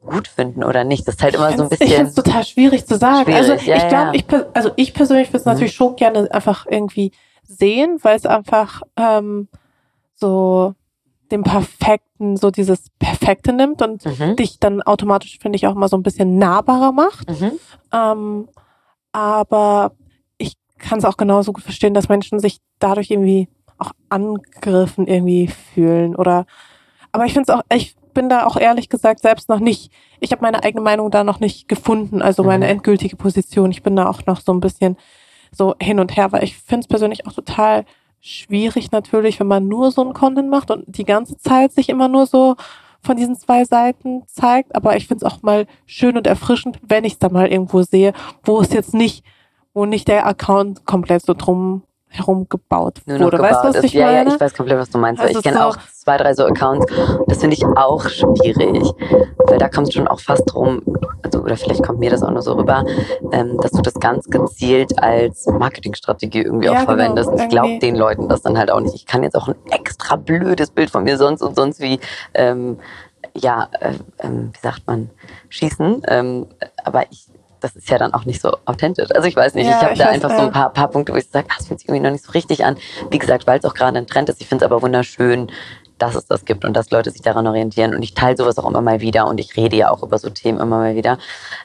[0.05, 1.07] gut finden oder nicht.
[1.07, 1.87] Das ist halt immer so ein bisschen.
[1.87, 3.33] Ich finde es total schwierig zu sagen.
[3.33, 4.13] Also ja, ich glaube, ja.
[4.15, 5.53] ich, also ich persönlich würde es mhm.
[5.53, 7.13] natürlich schon gerne einfach irgendwie
[7.43, 9.49] sehen, weil es einfach ähm,
[10.15, 10.75] so
[11.31, 14.37] dem Perfekten, so dieses Perfekte nimmt und mhm.
[14.37, 17.29] dich dann automatisch, finde ich, auch mal so ein bisschen nahbarer macht.
[17.31, 17.53] Mhm.
[17.93, 18.49] Ähm,
[19.13, 19.93] aber
[20.39, 25.49] ich kann es auch genauso gut verstehen, dass Menschen sich dadurch irgendwie auch angegriffen irgendwie
[25.49, 26.47] fühlen oder
[27.13, 30.33] aber ich finde es auch, ich bin da auch ehrlich gesagt selbst noch nicht, ich
[30.33, 32.73] habe meine eigene Meinung da noch nicht gefunden, also meine mhm.
[32.73, 33.71] endgültige Position.
[33.71, 34.97] Ich bin da auch noch so ein bisschen
[35.53, 37.85] so hin und her, weil ich finde es persönlich auch total
[38.21, 42.09] schwierig natürlich, wenn man nur so einen Content macht und die ganze Zeit sich immer
[42.09, 42.57] nur so
[43.03, 44.75] von diesen zwei Seiten zeigt.
[44.75, 47.83] Aber ich finde es auch mal schön und erfrischend, wenn ich es da mal irgendwo
[47.83, 48.13] sehe,
[48.45, 49.25] wo es jetzt nicht,
[49.73, 53.39] wo nicht der Account komplett so drum herum gebaut wurde.
[53.39, 53.85] Weißt du, was ist.
[53.85, 54.31] ich ja, meine?
[54.31, 55.23] Ja, ich weiß komplett, was du meinst.
[55.23, 56.87] Also ich kenne so auch zwei, drei so Accounts.
[57.29, 58.83] Das finde ich auch schwierig,
[59.47, 60.83] weil da kommt es schon auch fast drum,
[61.23, 62.85] also oder vielleicht kommt mir das auch nur so rüber,
[63.33, 67.31] ähm, dass du das ganz gezielt als Marketingstrategie irgendwie ja, auch genau, verwendest.
[67.31, 68.95] Und ich glaube den Leuten das dann halt auch nicht.
[68.95, 72.01] Ich kann jetzt auch ein extra blödes Bild von mir sonst und sonst wie
[72.35, 72.79] ähm,
[73.37, 75.11] ja, äh, äh, wie sagt man,
[75.49, 76.03] schießen.
[76.09, 76.47] Ähm,
[76.85, 77.30] aber ich
[77.61, 79.09] das ist ja dann auch nicht so authentisch.
[79.15, 81.17] Also ich weiß nicht, ja, ich habe da einfach so ein paar, paar Punkte, wo
[81.17, 82.77] ich sage, das fühlt sich irgendwie noch nicht so richtig an.
[83.11, 84.41] Wie gesagt, weil es auch gerade ein Trend ist.
[84.41, 85.51] Ich finde es aber wunderschön,
[86.03, 87.95] dass es das gibt und dass Leute sich daran orientieren.
[87.95, 90.31] Und ich teile sowas auch immer mal wieder und ich rede ja auch über so
[90.31, 91.19] Themen immer mal wieder.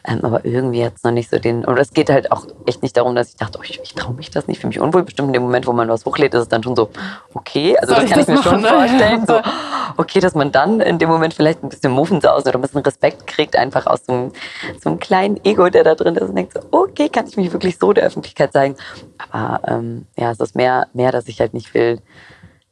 [0.05, 1.65] Ähm, aber irgendwie hat es noch nicht so den.
[1.65, 4.13] Und es geht halt auch echt nicht darum, dass ich dachte, oh, ich, ich traue
[4.13, 5.03] mich das nicht, fühle mich unwohl.
[5.03, 6.89] Bestimmt in dem Moment, wo man was hochlädt, ist es dann schon so,
[7.33, 7.77] okay.
[7.77, 8.67] Also Soll das kann ich, das mir machen, schon ne?
[8.67, 9.25] vorstellen.
[9.25, 9.41] So,
[9.97, 13.27] okay, dass man dann in dem Moment vielleicht ein bisschen Muffensausen oder ein bisschen Respekt
[13.27, 14.31] kriegt, einfach aus so einem,
[14.81, 17.51] so einem kleinen Ego, der da drin ist und denkt so, okay, kann ich mich
[17.53, 18.75] wirklich so der Öffentlichkeit zeigen.
[19.31, 22.01] Aber ähm, ja, es ist mehr, mehr, dass ich halt nicht will,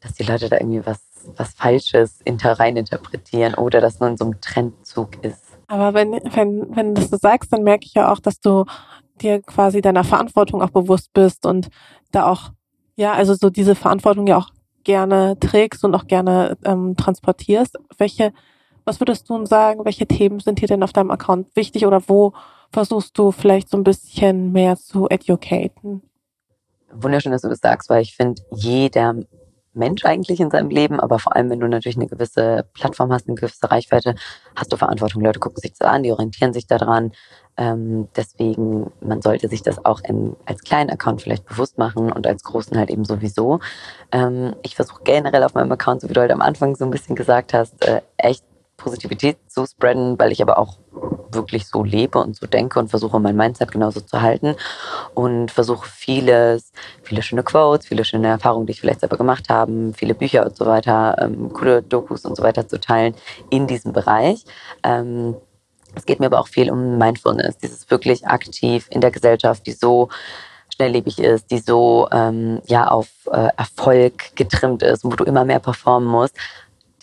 [0.02, 1.00] dass die Leute da irgendwie was
[1.36, 5.58] was Falsches reininterpretieren oder dass nur in so einem Trendzug ist.
[5.68, 8.66] Aber wenn, wenn, wenn du das so sagst, dann merke ich ja auch, dass du
[9.22, 11.70] dir quasi deiner Verantwortung auch bewusst bist und
[12.12, 12.52] da auch,
[12.96, 14.50] ja, also so diese Verantwortung ja auch
[14.84, 17.78] gerne trägst und auch gerne ähm, transportierst.
[17.98, 18.34] Welche,
[18.86, 22.34] was würdest du sagen, welche Themen sind hier denn auf deinem Account wichtig oder wo
[22.72, 26.02] versuchst du vielleicht so ein bisschen mehr zu educaten?
[26.92, 29.16] Wunderschön, dass du das sagst, weil ich finde, jeder
[29.74, 33.28] Mensch eigentlich in seinem Leben, aber vor allem, wenn du natürlich eine gewisse Plattform hast,
[33.28, 34.16] eine gewisse Reichweite,
[34.56, 35.22] hast du Verantwortung.
[35.22, 37.12] Leute gucken sich das an, die orientieren sich daran.
[37.56, 42.26] Ähm, deswegen, man sollte sich das auch in, als kleinen Account vielleicht bewusst machen und
[42.26, 43.60] als großen halt eben sowieso.
[44.12, 46.92] Ähm, ich versuche generell auf meinem Account, so wie du halt am Anfang so ein
[46.92, 48.44] bisschen gesagt hast, äh, echt
[48.84, 50.78] Positivität zu spreaden, weil ich aber auch
[51.32, 54.56] wirklich so lebe und so denke und versuche mein Mindset genauso zu halten
[55.14, 56.72] und versuche vieles,
[57.02, 60.56] viele schöne Quotes, viele schöne Erfahrungen, die ich vielleicht selber gemacht habe, viele Bücher und
[60.56, 63.16] so weiter, ähm, coole Dokus und so weiter zu teilen
[63.50, 64.44] in diesem Bereich.
[64.84, 65.36] Ähm,
[65.96, 69.74] es geht mir aber auch viel um Mindfulness, dieses wirklich aktiv in der Gesellschaft, die
[69.74, 70.10] so
[70.74, 75.60] schnelllebig ist, die so ähm, ja auf äh, Erfolg getrimmt ist, wo du immer mehr
[75.60, 76.36] performen musst,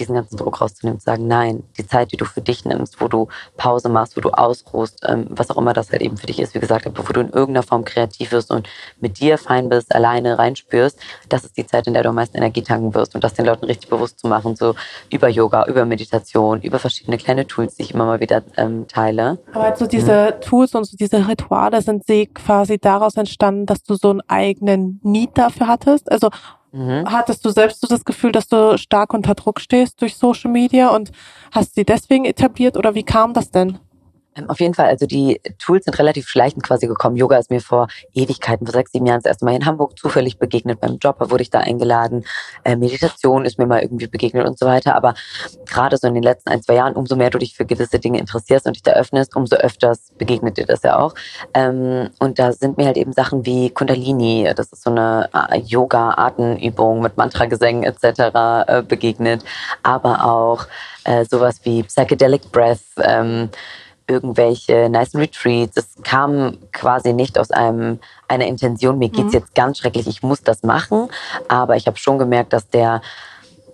[0.01, 3.09] diesen ganzen Druck rauszunehmen, zu sagen, nein, die Zeit, die du für dich nimmst, wo
[3.09, 6.41] du Pause machst, wo du ausruhst, ähm, was auch immer das halt eben für dich
[6.41, 8.69] ist, wie gesagt, aber wo du in irgendeiner Form kreativ wirst und
[9.01, 10.99] mit dir fein bist, alleine reinspürst,
[11.29, 13.47] das ist die Zeit, in der du am meisten Energie tanken wirst und das den
[13.47, 14.75] Leuten richtig bewusst zu machen, so
[15.11, 19.39] über Yoga, über Meditation, über verschiedene kleine Tools, die ich immer mal wieder ähm, teile.
[19.53, 20.41] Aber also diese mhm.
[20.41, 25.01] Tools und so diese Rituale sind sie quasi daraus entstanden, dass du so einen eigenen
[25.03, 26.31] Need dafür hattest, also
[26.73, 27.11] Mhm.
[27.11, 30.89] Hattest du selbst so das Gefühl, dass du stark unter Druck stehst durch Social Media
[30.89, 31.11] und
[31.51, 33.79] hast sie deswegen etabliert oder wie kam das denn?
[34.41, 37.17] Ähm, auf jeden Fall, also die Tools sind relativ schleichend quasi gekommen.
[37.17, 40.39] Yoga ist mir vor Ewigkeiten, vor sechs, sieben Jahren das erste Mal in Hamburg zufällig
[40.39, 40.81] begegnet.
[40.81, 42.25] Beim Job wurde ich da eingeladen.
[42.65, 44.95] Äh, Meditation ist mir mal irgendwie begegnet und so weiter.
[44.95, 45.15] Aber
[45.67, 48.19] gerade so in den letzten ein, zwei Jahren, umso mehr du dich für gewisse Dinge
[48.19, 51.15] interessierst und dich da öffnest, umso öfters begegnet dir das ja auch.
[51.55, 55.59] Ähm, und da sind mir halt eben Sachen wie Kundalini, das ist so eine äh,
[55.59, 58.67] Yoga-Artenübung mit Mantra-Gesängen etc.
[58.67, 59.45] Äh, begegnet.
[59.83, 60.67] Aber auch
[61.31, 63.49] sowas wie Psychedelic Breath, ähm,
[64.11, 65.77] irgendwelche nice Retreats.
[65.77, 69.41] Es kam quasi nicht aus einem, einer Intention, mir geht's mhm.
[69.41, 71.09] jetzt ganz schrecklich, ich muss das machen.
[71.49, 73.01] Aber ich habe schon gemerkt, dass der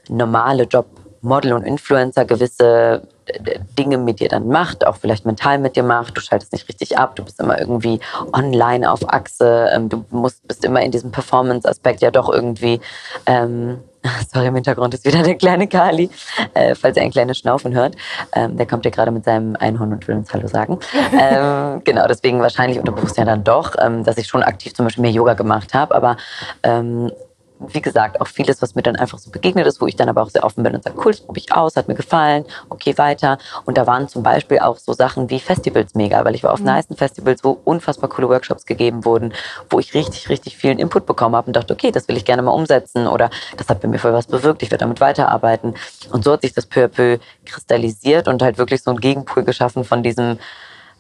[0.09, 0.87] normale Job
[1.23, 5.83] Model und Influencer gewisse äh, Dinge mit dir dann macht, auch vielleicht mental mit dir
[5.83, 6.17] macht.
[6.17, 8.01] Du schaltest nicht richtig ab, du bist immer irgendwie
[8.33, 12.81] online auf Achse, ähm, du musst, bist immer in diesem Performance-Aspekt ja doch irgendwie
[13.27, 13.81] ähm,
[14.33, 16.11] Sorry, im Hintergrund ist wieder der kleine Kali,
[16.55, 17.97] äh, falls ihr ein kleines Schnaufen hört.
[18.35, 20.79] Ähm, der kommt ja gerade mit seinem Einhorn und will uns Hallo sagen.
[21.13, 25.03] ähm, genau, deswegen wahrscheinlich unterbewusst ja dann doch, ähm, dass ich schon aktiv zum Beispiel
[25.03, 25.95] mehr Yoga gemacht habe.
[25.95, 26.17] Aber
[26.63, 27.11] ähm,
[27.59, 30.23] wie gesagt, auch vieles, was mir dann einfach so begegnet ist, wo ich dann aber
[30.23, 32.97] auch sehr offen bin und sage, cool, das probiere ich aus, hat mir gefallen, okay,
[32.99, 33.39] weiter.
[33.65, 36.61] Und da waren zum Beispiel auch so Sachen wie Festivals mega, weil ich war auf
[36.61, 36.67] mhm.
[36.67, 39.33] nice Festivals, wo unfassbar coole Workshops gegeben wurden,
[39.71, 42.43] wo ich richtig, richtig vielen Input bekommen habe und dachte, okay, das will ich gerne
[42.43, 45.75] mal umsetzen oder das hat bei mir voll was bewirkt, ich werde damit weiterarbeiten.
[46.13, 49.45] Und so hat sich das peu à peu kristallisiert und halt wirklich so ein Gegenpool
[49.45, 50.39] geschaffen von diesem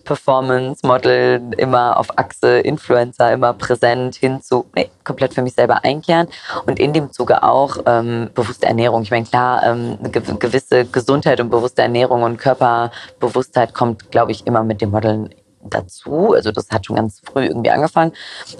[0.07, 5.85] Performance, Model, immer auf Achse, Influencer, immer präsent, hin zu, nee, komplett für mich selber
[5.85, 6.29] einkehren.
[6.65, 9.03] Und in dem Zuge auch ähm, bewusste Ernährung.
[9.03, 14.47] Ich meine, klar, ähm, eine gewisse Gesundheit und bewusste Ernährung und Körperbewusstheit kommt, glaube ich,
[14.47, 15.35] immer mit dem Modeln
[15.71, 16.33] dazu.
[16.33, 18.13] Also das hat schon ganz früh irgendwie angefangen.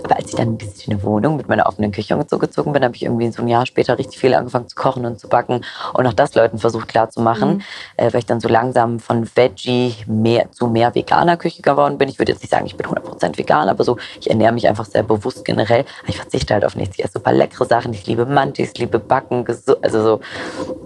[0.03, 3.03] Aber als ich dann in schöne Wohnung mit meiner offenen Küche zugezogen bin, habe ich
[3.03, 5.65] irgendwie so ein Jahr später richtig viel angefangen zu kochen und zu backen
[5.95, 7.63] und auch das Leuten versucht klarzumachen, mhm.
[7.97, 12.09] äh, weil ich dann so langsam von Veggie mehr zu mehr veganer Küche geworden bin.
[12.09, 14.85] Ich würde jetzt nicht sagen, ich bin 100% vegan, aber so, ich ernähre mich einfach
[14.85, 15.85] sehr bewusst generell.
[16.07, 16.99] Ich verzichte halt auf nichts.
[16.99, 17.93] Ich esse super leckere Sachen.
[17.93, 19.45] Ich liebe Mantis, ich liebe Backen,
[19.83, 20.21] also so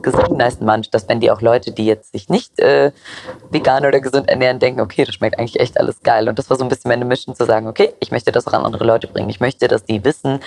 [0.02, 2.92] gesund nice Manch, dass wenn die auch Leute, die jetzt sich nicht äh,
[3.50, 6.28] vegan oder gesund ernähren, denken, okay, das schmeckt eigentlich echt alles geil geil.
[6.28, 8.52] Und das war so ein bisschen meine Mission zu sagen, okay, ich möchte das auch
[8.52, 9.30] an andere Leute bringen.
[9.30, 10.40] Ich möchte, dass die wissen,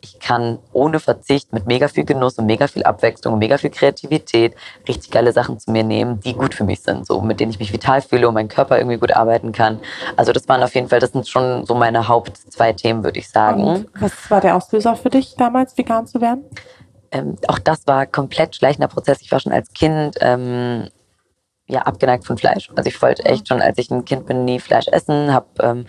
[0.00, 3.70] ich kann ohne Verzicht mit mega viel Genuss und mega viel Abwechslung und mega viel
[3.70, 4.54] Kreativität
[4.88, 7.58] richtig geile Sachen zu mir nehmen, die gut für mich sind, so mit denen ich
[7.58, 9.80] mich vital fühle und mein Körper irgendwie gut arbeiten kann.
[10.16, 13.18] Also das waren auf jeden Fall, das sind schon so meine Haupt zwei Themen, würde
[13.18, 13.64] ich sagen.
[13.64, 16.44] Und was war der Auslöser für dich damals, vegan zu werden?
[17.10, 19.20] Ähm, auch das war komplett schleichender Prozess.
[19.22, 20.88] Ich war schon als Kind ähm,
[21.68, 22.70] ja, abgeneigt von Fleisch.
[22.76, 25.32] Also ich wollte echt schon, als ich ein Kind bin, nie Fleisch essen.
[25.32, 25.86] Habe ähm,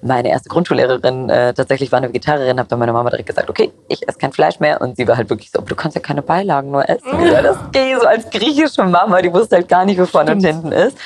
[0.00, 3.72] meine erste Grundschullehrerin äh, tatsächlich war eine Vegetarierin, habe dann meiner Mama direkt gesagt, okay,
[3.88, 4.80] ich esse kein Fleisch mehr.
[4.80, 7.26] Und sie war halt wirklich so, du kannst ja keine Beilagen nur essen.
[7.26, 10.44] Ja, das geht so als griechische Mama, die wusste halt gar nicht, wo vorne und
[10.44, 10.96] hinten ist.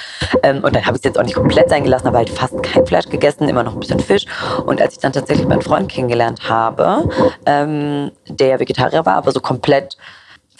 [0.43, 2.63] Ähm, und dann habe ich es jetzt auch nicht komplett sein gelassen, aber halt fast
[2.63, 4.25] kein Fleisch gegessen, immer noch ein bisschen Fisch.
[4.67, 7.09] Und als ich dann tatsächlich meinen Freund kennengelernt habe,
[7.45, 9.97] ähm, der Vegetarier war, aber so komplett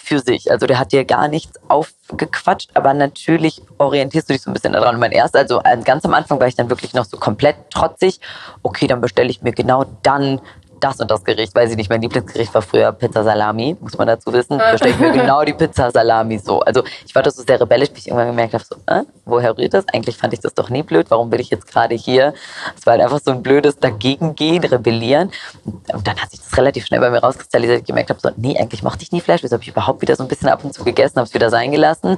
[0.07, 0.49] für sich.
[0.49, 4.73] Also der hat dir gar nichts aufgequatscht, aber natürlich orientierst du dich so ein bisschen
[4.73, 4.99] daran.
[4.99, 8.21] Mein erster, also ganz am Anfang war ich dann wirklich noch so komplett trotzig.
[8.63, 10.39] Okay, dann bestelle ich mir genau dann
[10.79, 14.07] das und das Gericht, weiß ich nicht, mein Lieblingsgericht war früher Pizza Salami, muss man
[14.07, 14.57] dazu wissen.
[14.57, 16.59] Bestelle ich mir genau die Pizza Salami so.
[16.61, 19.57] Also ich war das so sehr rebellisch, bis ich irgendwann gemerkt habe, so, äh, woher
[19.57, 19.85] rührt das?
[19.93, 22.33] Eigentlich fand ich das doch nie blöd, warum bin ich jetzt gerade hier?
[22.77, 25.31] Es war halt einfach so ein blödes Dagegengehen, Rebellieren.
[25.65, 28.57] Und dann hat sich das relativ schnell bei mir rauskristallisiert, ich gemerkt habe, so, nee,
[28.57, 30.73] eigentlich mochte ich nie Fleisch, wieso habe ich überhaupt wieder so ein bisschen ab und
[30.73, 32.17] zu gegessen, habe es wieder sein gelassen.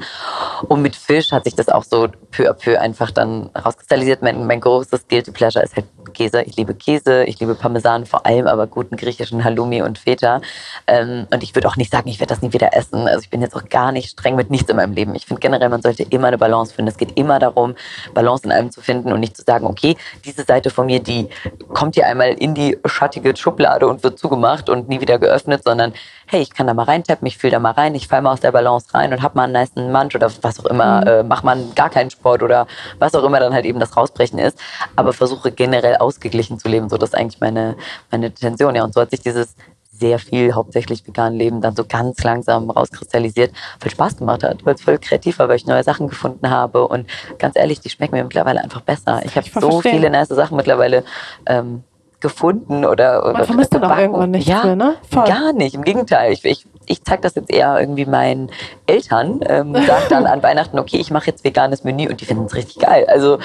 [0.67, 4.21] Und mit Fisch hat sich das auch so peu à peu einfach dann rauskristallisiert.
[4.21, 6.41] Mein, mein großes Guilty Pleasure ist halt Käse.
[6.43, 10.41] Ich liebe Käse, ich liebe Parmesan vor allem, aber guten griechischen Halloumi und Feta.
[10.87, 13.07] Ähm, und ich würde auch nicht sagen, ich werde das nie wieder essen.
[13.07, 15.15] Also ich bin jetzt auch gar nicht streng mit nichts in meinem Leben.
[15.15, 16.89] Ich finde generell, man sollte immer eine Balance finden.
[16.89, 17.75] Es geht immer darum,
[18.13, 21.29] Balance in allem zu finden und nicht zu sagen, okay, diese Seite von mir, die
[21.73, 25.93] kommt hier einmal in die schattige Schublade und wird zugemacht und nie wieder geöffnet, sondern
[26.31, 28.39] hey, ich kann da mal reintappen, ich fühle da mal rein, ich falle mal aus
[28.39, 31.07] der Balance rein und habe mal einen nice Munch oder was auch immer, mhm.
[31.07, 32.67] äh, mach mal gar keinen Sport oder
[32.99, 34.59] was auch immer dann halt eben das Rausbrechen ist,
[34.95, 37.75] aber versuche generell ausgeglichen zu leben, so das ist eigentlich meine,
[38.11, 39.55] meine Tension, ja, und so hat sich dieses
[39.99, 43.51] sehr viel, hauptsächlich vegan Leben, dann so ganz langsam rauskristallisiert,
[43.81, 46.87] weil Spaß gemacht hat, weil es voll kreativ war, weil ich neue Sachen gefunden habe
[46.87, 49.21] und ganz ehrlich, die schmecken mir mittlerweile einfach besser.
[49.25, 49.95] Ich habe so verstehen.
[49.95, 51.03] viele nice Sachen mittlerweile
[51.45, 51.83] ähm,
[52.19, 53.23] gefunden oder.
[53.23, 54.95] oder Man vermisst dann auch irgendwann nicht ja, mehr, ne?
[55.09, 55.25] Voll.
[55.25, 55.75] Gar nicht.
[55.75, 56.33] Im Gegenteil.
[56.33, 58.51] Ich, ich, ich zeige das jetzt eher irgendwie meinen
[58.87, 62.45] Eltern, ähm, sage dann an Weihnachten, okay, ich mache jetzt veganes Menü und die finden
[62.45, 63.05] es richtig geil.
[63.07, 63.39] Also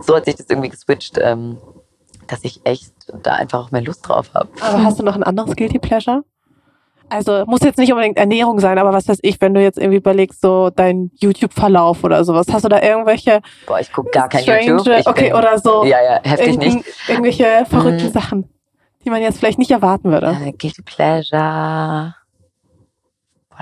[0.00, 1.58] so hat sich das irgendwie geswitcht, ähm,
[2.28, 2.92] dass ich echt
[3.22, 4.48] da einfach auch mehr Lust drauf habe.
[4.60, 6.24] Aber hast du noch ein anderes Guilty Pleasure?
[7.12, 9.98] Also muss jetzt nicht unbedingt Ernährung sein, aber was weiß ich, wenn du jetzt irgendwie
[9.98, 14.44] überlegst, so dein YouTube-Verlauf oder sowas, hast du da irgendwelche Boah, ich gucke gar kein
[14.44, 14.98] YouTube.
[14.98, 15.84] Ich okay, bin, oder so.
[15.84, 16.78] Ja, ja, heftig nicht.
[17.08, 18.12] Irgendwelche verrückten mhm.
[18.12, 18.48] Sachen,
[19.04, 20.38] die man jetzt vielleicht nicht erwarten würde.
[20.40, 22.14] Uh, Guilty Pleasure.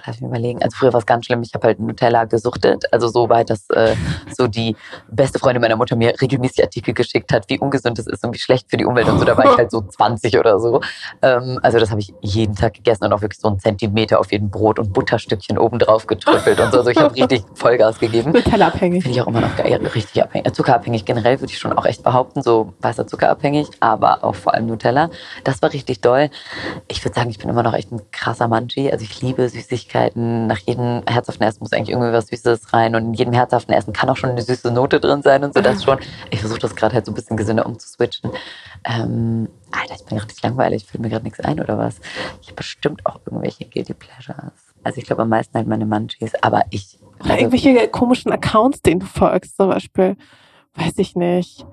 [0.01, 0.62] Boah, lass mich überlegen.
[0.62, 1.43] Also früher war es ganz schlimm.
[1.43, 2.85] Ich habe halt Nutella gesuchtet.
[2.93, 3.94] Also so weit, dass äh,
[4.36, 4.77] so die
[5.10, 8.39] beste Freundin meiner Mutter mir regelmäßig Artikel geschickt hat, wie ungesund es ist und wie
[8.39, 9.24] schlecht für die Umwelt und so.
[9.24, 10.81] Da war ich halt so 20 oder so.
[11.20, 14.32] Ähm, also das habe ich jeden Tag gegessen und auch wirklich so einen Zentimeter auf
[14.32, 16.78] jeden Brot und Butterstückchen oben drauf getrüffelt und so.
[16.78, 18.32] Also ich habe richtig Vollgas gegeben.
[18.32, 19.02] Nutella-abhängig.
[19.02, 19.81] Finde ich auch immer noch geil.
[19.94, 20.47] Richtig abhängig.
[20.47, 22.43] Äh, zuckerabhängig generell würde ich schon auch echt behaupten.
[22.43, 25.10] So weißer Zuckerabhängig, aber auch vor allem Nutella.
[25.44, 26.31] Das war richtig doll.
[26.89, 28.90] Ich würde sagen, ich bin immer noch echt ein krasser Manchi.
[28.90, 29.89] Also ich liebe Süßigkeiten.
[29.90, 30.46] Süßigkeiten.
[30.46, 32.94] Nach jedem herzhaften Essen muss eigentlich irgendwie was Süßes rein.
[32.94, 35.60] Und in jedem herzhaften Essen kann auch schon eine süße Note drin sein und so.
[35.60, 35.98] Das schon.
[36.30, 38.30] Ich versuche das gerade halt so ein bisschen gesünder umzuswitchen.
[38.84, 40.86] Ähm, Alter, ich bin richtig langweilig.
[40.86, 42.00] Fällt mir gerade nichts ein oder was?
[42.40, 44.52] Ich habe bestimmt auch irgendwelche Guilty Pleasures.
[44.84, 46.32] Also ich glaube am meisten halt meine Munchies.
[46.42, 46.98] Aber ich.
[47.24, 50.16] Oder irgendwelche komischen Accounts, denen du folgst, zum Beispiel.
[50.74, 51.66] Weiß ich nicht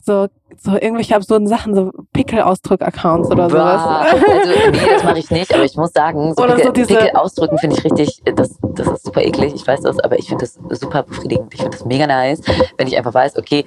[0.00, 3.82] so, so irgendwelche absurden Sachen, so Pickelausdruck-Accounts oder sowas.
[3.82, 4.24] Also,
[4.70, 8.22] nee, das mache ich nicht, aber ich muss sagen, so, Pickel, so finde ich richtig,
[8.34, 11.52] das, das ist super eklig, ich weiß das, aber ich finde das super befriedigend.
[11.52, 12.40] Ich finde das mega nice,
[12.76, 13.64] wenn ich einfach weiß, okay,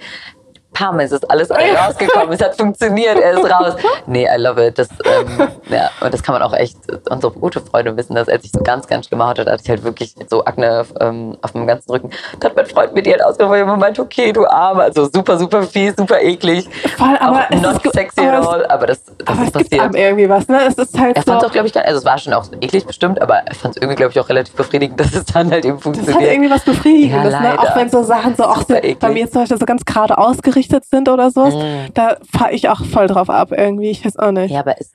[0.73, 3.76] pam, es ist alles rausgekommen, es hat funktioniert, er ist raus.
[4.07, 4.77] Nee, I love it.
[4.80, 6.77] Das, ähm, ja, und das kann man auch echt,
[7.10, 9.69] unsere gute Freunde wissen das, als ich so ganz, ganz schlimm hatte, da hatte ich
[9.69, 12.10] halt wirklich so Akne ähm, auf meinem ganzen Rücken.
[12.39, 15.38] Da hat mein Freund mir die halt ausgeworfen und meinte, okay, du Arme, also super,
[15.38, 16.68] super fies, super eklig.
[16.98, 19.69] Voll, aber auch not ist, sexy at all, aber das, das aber ist es gibt
[19.72, 19.81] passiert.
[19.81, 20.61] einem irgendwie was, ne?
[20.68, 21.31] Es ist halt Er so.
[21.31, 23.76] fand es auch, glaube ich, also es war schon auch eklig bestimmt, aber er fand
[23.76, 26.31] es irgendwie, glaube ich, auch relativ befriedigend, dass es dann halt eben Das hat funktioniert.
[26.34, 27.60] irgendwie was Befriedigendes, Ja, ne?
[27.60, 30.60] Auch wenn so Sachen so auch so, bei mir zum Beispiel so ganz gerade ausgerichtet
[30.69, 31.93] sind oder so, Mm.
[31.93, 33.89] da fahre ich auch voll drauf ab irgendwie.
[33.91, 34.51] Ich weiß auch nicht.
[34.51, 34.93] Ja, aber es,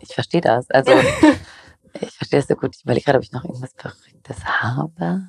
[0.00, 0.70] ich verstehe das.
[0.70, 0.92] Also,
[2.00, 2.74] ich verstehe das sehr gut.
[2.76, 5.22] Ich überlege gerade, ob ich noch irgendwas Verrücktes habe.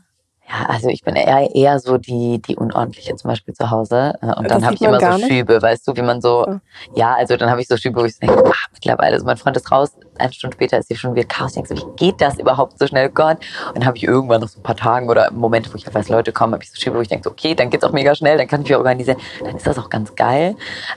[0.52, 4.16] Ja, also ich bin eher, eher so die, die Unordentliche zum Beispiel zu Hause.
[4.22, 5.28] Äh, Und Das dann habe ich immer so nicht.
[5.28, 6.60] Schübe, weißt du, wie man so, So.
[6.96, 9.56] ja, also dann habe ich so Schübe, wo ich denke, ach, mittlerweile, also mein Freund
[9.56, 11.52] ist raus, eine Stunde später ist hier schon wieder Chaos.
[11.52, 13.10] Ich denke so, wie geht das überhaupt so schnell?
[13.10, 13.38] Gott.
[13.70, 15.96] Und dann habe ich irgendwann noch so ein paar Tagen oder Momente, wo ich halt
[15.96, 17.94] weiß, Leute kommen, habe ich so Schübe, wo ich denke, so, okay, dann geht's auch
[17.94, 19.18] mega schnell, dann kann ich mich organisieren.
[19.44, 20.56] Dann ist das auch ganz geil.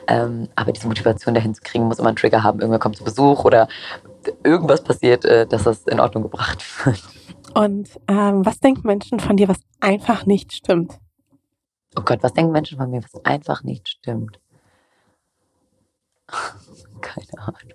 [0.08, 2.58] Ähm, aber diese Motivation dahin zu kriegen, muss immer einen Trigger haben.
[2.60, 3.68] Irgendwer kommt zu Besuch oder
[4.42, 7.02] irgendwas passiert, äh, dass das in Ordnung gebracht wird.
[7.54, 10.98] Und ähm, was denken Menschen von dir, was einfach nicht stimmt?
[11.96, 14.40] Oh Gott, was denken Menschen von mir, was einfach nicht stimmt?
[17.00, 17.74] Keine Ahnung.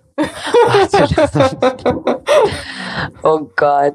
[3.22, 3.94] Oh Gott.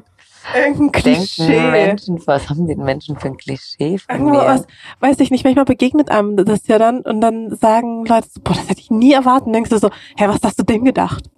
[0.54, 1.72] Irgendein Denken Klischee.
[1.72, 4.46] Menschen, was haben die Menschen für ein Klischee von Irgendwo mir?
[4.46, 4.68] was,
[5.00, 8.54] weiß ich nicht, manchmal begegnet einem das ja dann und dann sagen Leute so, boah,
[8.54, 9.48] das hätte ich nie erwartet.
[9.48, 11.30] Und denkst du so, hä, was hast du denn gedacht?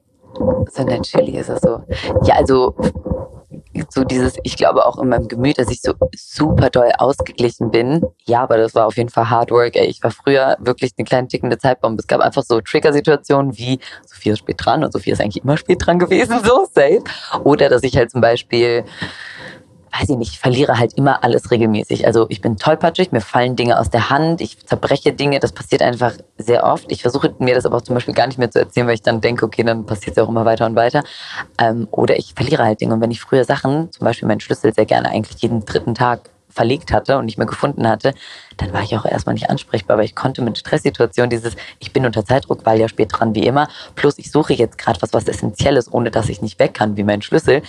[0.71, 1.83] So natürlich ist das so.
[2.23, 2.75] Ja, also
[3.89, 8.05] so dieses, ich glaube auch in meinem Gemüt, dass ich so super doll ausgeglichen bin.
[8.25, 9.75] Ja, aber das war auf jeden Fall Hard Work.
[9.75, 9.87] Ey.
[9.87, 12.01] Ich war früher wirklich eine kleine tickende Zeitbombe.
[12.01, 15.57] Es gab einfach so Trigger-Situationen wie Sophia ist spät dran und Sophia ist eigentlich immer
[15.57, 17.03] spät dran gewesen, so safe.
[17.43, 18.85] Oder dass ich halt zum Beispiel
[19.99, 22.05] weiß ich nicht, ich verliere halt immer alles regelmäßig.
[22.05, 25.81] Also ich bin tollpatschig, mir fallen Dinge aus der Hand, ich zerbreche Dinge, das passiert
[25.81, 26.91] einfach sehr oft.
[26.91, 29.01] Ich versuche mir das aber auch zum Beispiel gar nicht mehr zu erzählen, weil ich
[29.01, 31.03] dann denke, okay, dann passiert es ja auch immer weiter und weiter.
[31.59, 32.93] Ähm, oder ich verliere halt Dinge.
[32.93, 36.29] Und wenn ich früher Sachen, zum Beispiel meinen Schlüssel sehr gerne eigentlich jeden dritten Tag
[36.49, 38.13] verlegt hatte und nicht mehr gefunden hatte,
[38.57, 42.05] dann war ich auch erstmal nicht ansprechbar, weil ich konnte mit Stresssituationen dieses, ich bin
[42.05, 45.27] unter Zeitdruck, weil ja spät dran wie immer, plus ich suche jetzt gerade was, was
[45.27, 47.61] Essentielles, ohne dass ich nicht weg kann, wie mein Schlüssel.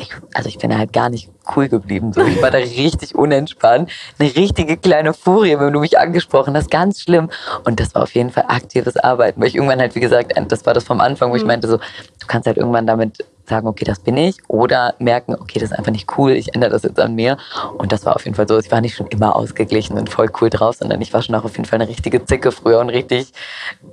[0.00, 2.12] Ich, also ich bin halt gar nicht cool geblieben.
[2.12, 2.22] So.
[2.22, 3.90] Ich war da richtig unentspannt.
[4.18, 6.70] Eine richtige kleine Furie, wenn du mich angesprochen hast.
[6.70, 7.30] Ganz schlimm.
[7.64, 9.40] Und das war auf jeden Fall aktives Arbeiten.
[9.40, 11.48] Weil ich irgendwann halt, wie gesagt, das war das vom Anfang, wo ich Mhm.
[11.48, 14.36] meinte so, du kannst halt irgendwann damit sagen, okay, das bin ich.
[14.48, 17.38] Oder merken, okay, das ist einfach nicht cool, ich ändere das jetzt an mir.
[17.78, 18.58] Und das war auf jeden Fall so.
[18.58, 21.44] Ich war nicht schon immer ausgeglichen und voll cool drauf, sondern ich war schon auch
[21.44, 23.32] auf jeden Fall eine richtige Zicke früher und richtig,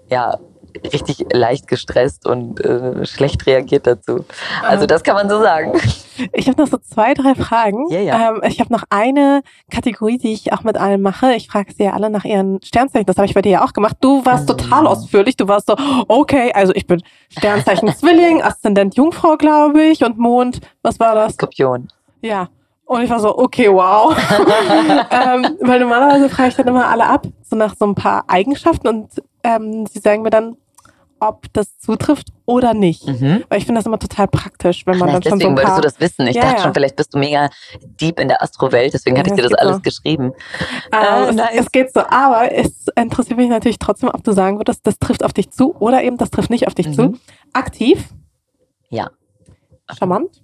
[0.10, 0.38] ja,
[0.84, 4.26] richtig leicht gestresst und äh, schlecht reagiert dazu.
[4.64, 4.88] Also Ähm.
[4.88, 5.74] das kann man so sagen.
[6.34, 7.90] Ich habe noch so zwei, drei Fragen.
[7.90, 8.30] Ja, ja.
[8.30, 11.34] Ähm, ich habe noch eine Kategorie, die ich auch mit allen mache.
[11.34, 13.06] Ich frage sie ja alle nach ihren Sternzeichen.
[13.06, 13.98] Das habe ich bei dir ja auch gemacht.
[14.02, 15.36] Du warst total ausführlich.
[15.36, 15.76] Du warst so,
[16.08, 20.62] okay, also ich bin Sternzeichen Zwilling, Aszendent Jungfrau, glaube ich, und Mond.
[20.84, 21.34] Was war das?
[21.34, 21.88] Skorpion.
[22.22, 22.50] Ja.
[22.86, 24.16] Und ich war so, okay, wow.
[25.12, 28.88] ähm, weil normalerweise frage ich dann immer alle ab, so nach so ein paar Eigenschaften
[28.88, 29.10] und
[29.44, 30.56] ähm, sie sagen mir dann,
[31.20, 33.08] ob das zutrifft oder nicht.
[33.08, 33.44] Mhm.
[33.50, 35.58] Weil ich finde das immer total praktisch, wenn man Ach, dann schon so deswegen ein
[35.58, 36.28] wolltest du das wissen.
[36.28, 36.64] Ich Ja, dachte ja.
[36.64, 37.50] schon, vielleicht bist du mega
[38.00, 39.82] deep in der Astrowelt, deswegen hatte Ja, ich dir das alles so.
[39.82, 40.34] geschrieben.
[40.92, 41.50] Ähm, es, nice.
[41.56, 45.24] es geht so, aber es interessiert mich natürlich trotzdem, ob du sagen würdest, das trifft
[45.24, 47.04] auf dich zu oder eben das trifft nicht auf dich zu.
[47.04, 47.20] Mhm.
[47.54, 48.10] Aktiv,
[48.90, 49.10] Ja,
[49.98, 50.42] charmant,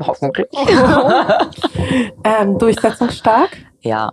[0.00, 0.46] hoffentlich.
[2.24, 4.12] ähm, durchsetzungsstark, ja,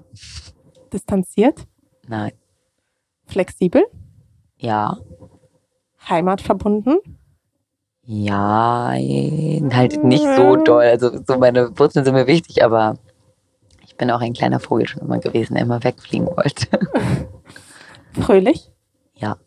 [0.93, 1.65] distanziert,
[2.07, 2.31] nein,
[3.25, 3.83] flexibel,
[4.57, 4.97] ja,
[6.09, 6.99] heimatverbunden.
[8.03, 10.83] ja, halt nicht so doll.
[10.83, 12.95] Also so meine Wurzeln sind mir wichtig, aber
[13.85, 16.67] ich bin auch ein kleiner Vogel schon immer gewesen, der immer wegfliegen wollte.
[18.19, 18.71] Fröhlich,
[19.15, 19.37] Ja,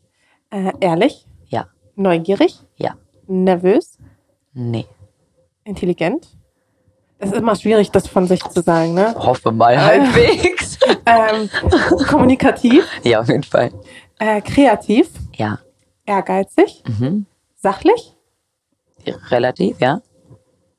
[0.50, 1.66] äh, ehrlich, ja,
[1.96, 2.94] neugierig, ja,
[3.26, 3.98] nervös,
[4.52, 4.86] nee.
[5.64, 6.28] intelligent.
[7.18, 9.14] Es ist immer schwierig, das von sich zu sagen, ne?
[9.16, 10.78] Hoffe mal halbwegs.
[11.06, 11.48] Ähm,
[12.08, 13.70] kommunikativ, ja, auf jeden Fall.
[14.18, 15.08] äh, kreativ,
[16.06, 17.26] ehrgeizig, mhm.
[17.56, 18.16] sachlich.
[19.30, 20.00] relativ, ja.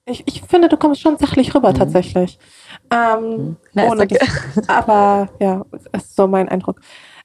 [0.05, 2.37] Ich, ich finde, du kommst schon sachlich rüber, tatsächlich.
[2.91, 3.57] Ähm, Mhm.
[3.73, 4.17] Na, ohne danke.
[4.19, 5.63] das, aber ja,
[5.93, 6.79] ist so mein Eindruck.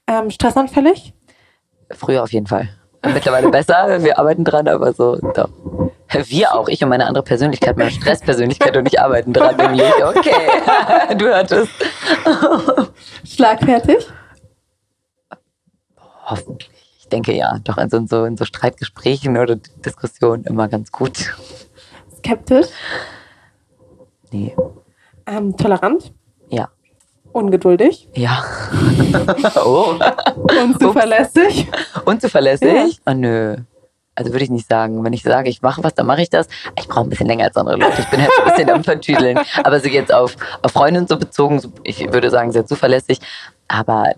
[0.07, 1.13] Ähm, stressanfällig?
[1.91, 2.69] Früher auf jeden Fall.
[3.05, 5.49] Mittlerweile besser, wir arbeiten dran, aber so, doch.
[6.25, 9.55] Wir auch, ich und meine andere Persönlichkeit, meine Stresspersönlichkeit und ich arbeiten dran.
[9.59, 11.71] Okay, du hörtest.
[13.23, 14.07] Schlagfertig?
[16.25, 16.78] Hoffentlich.
[17.09, 20.91] Ich denke ja, doch in so, in so, in so Streitgesprächen oder Diskussionen immer ganz
[20.91, 21.35] gut.
[22.19, 22.67] Skeptisch?
[24.31, 24.55] Nee,
[25.25, 26.13] Ähm, tolerant?
[26.49, 26.69] ja,
[27.31, 28.09] Ungeduldig.
[28.13, 28.43] Ja.
[29.65, 29.95] oh.
[30.63, 31.67] Unzuverlässig.
[32.05, 32.97] Unzuverlässig?
[32.97, 33.11] Ja.
[33.11, 33.57] Oh, nö.
[34.13, 35.03] Also würde ich nicht sagen.
[35.03, 36.47] Wenn ich sage, ich mache was, dann mache ich das.
[36.77, 38.01] Ich brauche ein bisschen länger als andere Leute.
[38.01, 39.39] Ich bin halt ein bisschen am Vertüdeln.
[39.63, 43.19] Aber so jetzt auf, auf Freundinnen so bezogen, ich würde sagen, sehr zuverlässig.
[43.67, 44.13] Aber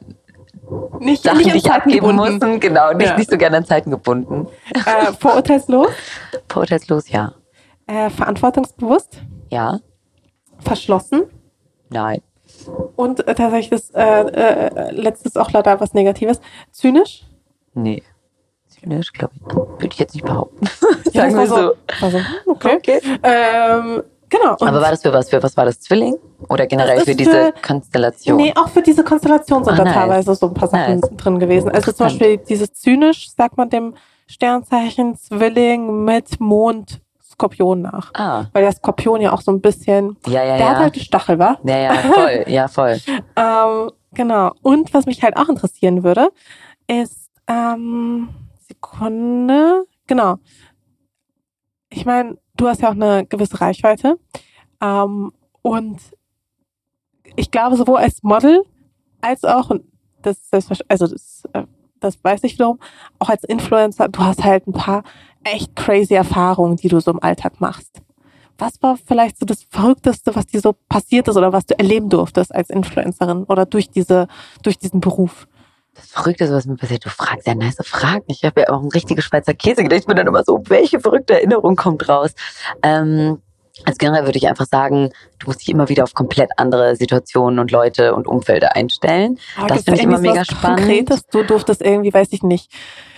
[0.99, 3.18] nicht, Sachen, nicht die ich abgeben mussten, genau, nicht, ja.
[3.18, 4.48] nicht so gerne an Zeiten gebunden.
[4.73, 5.89] Äh, vorurteilslos?
[6.49, 7.34] Vorurteilslos, ja.
[7.88, 9.22] Äh, verantwortungsbewusst?
[9.49, 9.80] Ja.
[10.60, 11.23] Verschlossen?
[11.89, 12.22] Nein.
[12.95, 16.39] Und äh, tatsächlich das äh, äh, letztes auch leider was Negatives.
[16.72, 17.26] Zynisch?
[17.73, 18.03] Nee.
[18.68, 19.56] Zynisch, glaube ich.
[19.56, 20.68] Würde ich jetzt nicht behaupten.
[21.14, 21.56] Sagen wir so.
[21.56, 21.73] so.
[22.02, 22.76] Also, okay.
[22.77, 23.02] okay.
[23.23, 24.55] Ähm, genau.
[24.59, 25.29] Und Aber war das für was?
[25.29, 25.79] Für was war das?
[25.79, 26.15] Zwilling?
[26.49, 28.37] Oder generell für diese Konstellation?
[28.37, 29.93] Nee, auch für diese Konstellation sind ah, da nice.
[29.93, 31.11] teilweise so ein paar Sachen nice.
[31.17, 31.69] drin gewesen.
[31.69, 33.93] Also zum Beispiel dieses zynisch, sagt man dem
[34.25, 37.01] Sternzeichen Zwilling mit Mond
[37.41, 38.11] Skorpion nach.
[38.13, 38.45] Ah.
[38.53, 40.69] Weil der Skorpion ja auch so ein bisschen, ja, ja, der ja.
[40.69, 41.57] hat halt die Stachel, wa?
[41.63, 42.97] Ja, ja, voll, ja, voll.
[43.35, 44.51] ähm, genau.
[44.61, 46.29] Und was mich halt auch interessieren würde,
[46.87, 48.29] ist, ähm,
[48.67, 50.35] Sekunde, genau.
[51.89, 54.17] Ich meine, du hast ja auch eine gewisse Reichweite.
[54.81, 55.99] Ähm, und
[57.35, 58.63] ich glaube, sowohl als Model
[59.21, 59.83] als auch, und
[60.21, 60.38] das
[60.88, 61.63] also das, äh,
[61.99, 62.79] das weiß ich wiederum,
[63.19, 65.03] auch als Influencer, du hast halt ein paar
[65.43, 68.01] echt crazy Erfahrungen, die du so im Alltag machst.
[68.57, 72.09] Was war vielleicht so das Verrückteste, was dir so passiert ist oder was du erleben
[72.09, 74.27] durftest als Influencerin oder durch diese,
[74.61, 75.47] durch diesen Beruf?
[75.95, 78.23] Das Verrückteste, was mir passiert, du fragst ja nice Fragen.
[78.27, 79.99] Ich habe ja auch ein richtiges Schweizer Käse gedacht.
[79.99, 82.31] Ich bin dann immer so, welche verrückte Erinnerung kommt raus?
[82.81, 83.41] Ähm,
[83.85, 85.09] als generell würde ich einfach sagen,
[85.39, 89.39] du musst dich immer wieder auf komplett andere Situationen und Leute und Umfelder einstellen.
[89.57, 90.80] Aber das finde ich immer mega spannend.
[90.80, 92.72] Konkretes, du durftest irgendwie, weiß ich nicht,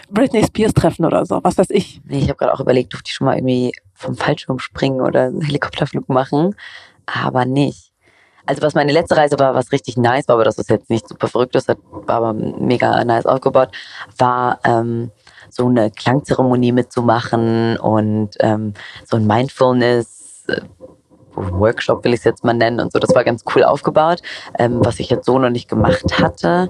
[0.09, 2.01] Britney Spears treffen oder so, was weiß ich.
[2.05, 5.23] Nee, ich habe gerade auch überlegt, durfte ich schon mal irgendwie vom Fallschirm springen oder
[5.23, 6.55] einen Helikopterflug machen,
[7.05, 7.92] aber nicht.
[8.45, 11.07] Also was meine letzte Reise war, was richtig nice war, aber das ist jetzt nicht
[11.07, 11.77] super verrückt, das war
[12.09, 13.69] aber mega nice aufgebaut,
[14.17, 15.11] war ähm,
[15.49, 18.73] so eine Klangzeremonie mitzumachen und ähm,
[19.05, 20.61] so ein Mindfulness äh,
[21.35, 22.99] Workshop will ich es jetzt mal nennen und so.
[22.99, 24.21] Das war ganz cool aufgebaut,
[24.59, 26.69] ähm, was ich jetzt so noch nicht gemacht hatte.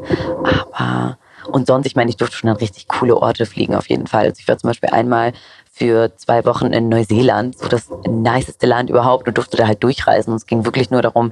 [0.72, 1.18] Aber
[1.48, 4.26] und sonst, ich meine, ich durfte schon an richtig coole Orte fliegen, auf jeden Fall.
[4.26, 5.34] Also ich war zum Beispiel einmal
[5.76, 10.32] für zwei Wochen in Neuseeland, so das niceste Land überhaupt und durfte da halt durchreisen.
[10.32, 11.32] Und es ging wirklich nur darum,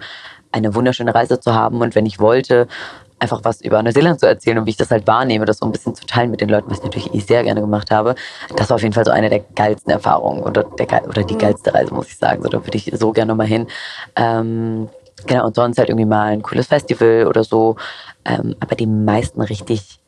[0.51, 2.68] eine wunderschöne Reise zu haben und wenn ich wollte,
[3.19, 5.72] einfach was über Neuseeland zu erzählen und wie ich das halt wahrnehme, das so ein
[5.72, 8.15] bisschen zu teilen mit den Leuten, was ich natürlich eh sehr gerne gemacht habe.
[8.55, 11.39] Das war auf jeden Fall so eine der geilsten Erfahrungen oder, der, oder die mhm.
[11.39, 12.41] geilste Reise, muss ich sagen.
[12.41, 13.68] So, da würde ich so gerne mal hin.
[14.15, 14.89] Ähm,
[15.27, 17.76] genau, und sonst halt irgendwie mal ein cooles Festival oder so.
[18.26, 20.01] Ähm, aber die meisten richtig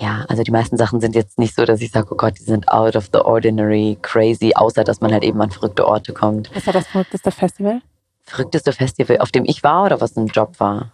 [0.00, 2.44] ja, also die meisten Sachen sind jetzt nicht so, dass ich sage, oh Gott, die
[2.44, 6.50] sind out of the ordinary, crazy, außer dass man halt eben an verrückte Orte kommt.
[6.54, 7.80] Was war das verrückteste Festival?
[8.22, 10.92] Verrückteste Festival, auf dem ich war oder was ein Job war?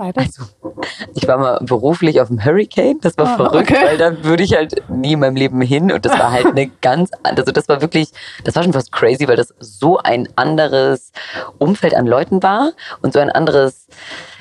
[0.00, 0.38] Beides.
[0.38, 0.74] Also,
[1.14, 3.84] ich war mal beruflich auf dem Hurricane, das war ah, verrückt, okay.
[3.84, 6.68] weil da würde ich halt nie in meinem Leben hin und das war halt eine
[6.80, 8.08] ganz, also das war wirklich,
[8.44, 11.12] das war schon fast crazy, weil das so ein anderes
[11.58, 12.72] Umfeld an Leuten war
[13.02, 13.88] und so ein anderes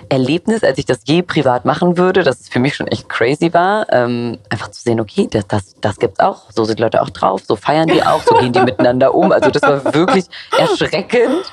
[0.08, 3.54] Erlebnis, als ich das je privat machen würde, dass es für mich schon echt crazy
[3.54, 7.10] war, ähm, einfach zu sehen, okay, das, das, das gibt's auch, so sind Leute auch
[7.10, 9.34] drauf, so feiern die auch, so gehen die miteinander um.
[9.34, 10.26] Also das war wirklich
[10.58, 11.52] erschreckend.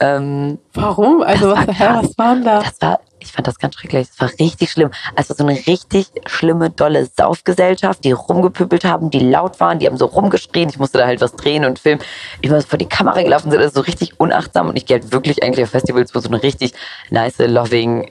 [0.00, 1.22] Ähm, Warum?
[1.22, 2.62] Also was, war was waren da?
[2.62, 4.08] Das war ich fand das ganz schrecklich.
[4.08, 4.90] Das war richtig schlimm.
[5.16, 9.96] Also so eine richtig schlimme, dolle Saufgesellschaft, die rumgepüppelt haben, die laut waren, die haben
[9.96, 10.68] so rumgeschrien.
[10.68, 12.02] Ich musste da halt was drehen und filmen.
[12.40, 14.68] Ich war so vor die Kamera gelaufen, sind also so richtig unachtsam.
[14.68, 16.72] Und ich gehe halt wirklich eigentlich auf Festivals, wo so eine richtig
[17.10, 18.10] nice, loving,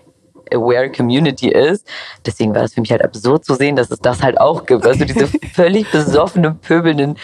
[0.53, 1.87] aware Community ist.
[2.25, 4.85] Deswegen war das für mich halt absurd zu sehen, dass es das halt auch gibt.
[4.85, 7.17] Also diese völlig besoffenen, pöbelnden,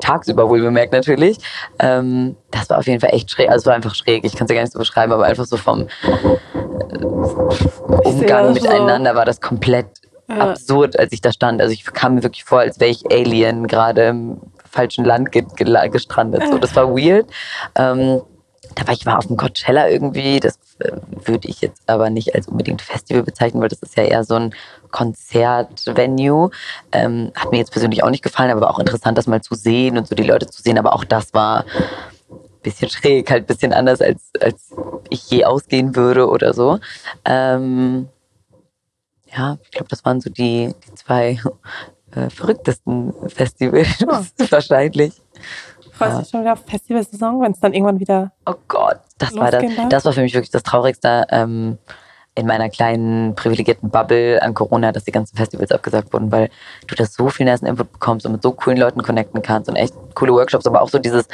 [0.00, 1.38] tagsüber wohl bemerkt natürlich.
[1.78, 3.48] Ähm, das war auf jeden Fall echt schräg.
[3.48, 4.24] Also es war einfach schräg.
[4.24, 5.88] Ich kann es ja gar nicht so beschreiben, aber einfach so vom
[8.04, 9.86] Umgang miteinander war das komplett
[10.28, 10.50] ja.
[10.50, 11.60] absurd, als ich da stand.
[11.60, 14.40] Also ich kam mir wirklich vor, als wäre ich Alien gerade im
[14.70, 16.42] falschen Land gestrandet.
[16.50, 17.26] So, das war weird.
[17.74, 18.22] Ähm,
[18.74, 20.40] da war ich war auf dem Coachella irgendwie.
[20.40, 20.92] Das äh,
[21.24, 24.34] würde ich jetzt aber nicht als unbedingt Festival bezeichnen, weil das ist ja eher so
[24.34, 24.54] ein
[24.90, 26.50] Konzertvenue.
[26.92, 29.54] Ähm, hat mir jetzt persönlich auch nicht gefallen, aber war auch interessant, das mal zu
[29.54, 30.78] sehen und so die Leute zu sehen.
[30.78, 31.64] Aber auch das war
[32.62, 34.74] bisschen schräg, halt ein bisschen anders, als, als
[35.10, 36.78] ich je ausgehen würde oder so.
[37.24, 38.08] Ähm,
[39.34, 41.38] ja, ich glaube, das waren so die, die zwei
[42.14, 44.44] äh, verrücktesten Festivals oh.
[44.50, 45.20] wahrscheinlich.
[45.92, 48.32] Freust du dich schon wieder auf Festivalsaison, wenn es dann irgendwann wieder.
[48.46, 49.64] Oh Gott, das war das.
[49.88, 51.26] Das war für mich wirklich das Traurigste.
[51.30, 51.78] Ähm,
[52.34, 56.48] in meiner kleinen privilegierten Bubble an Corona, dass die ganzen Festivals abgesagt wurden, weil
[56.86, 59.76] du da so viel nice Input bekommst und mit so coolen Leuten connecten kannst und
[59.76, 61.26] echt coole Workshops, aber auch so dieses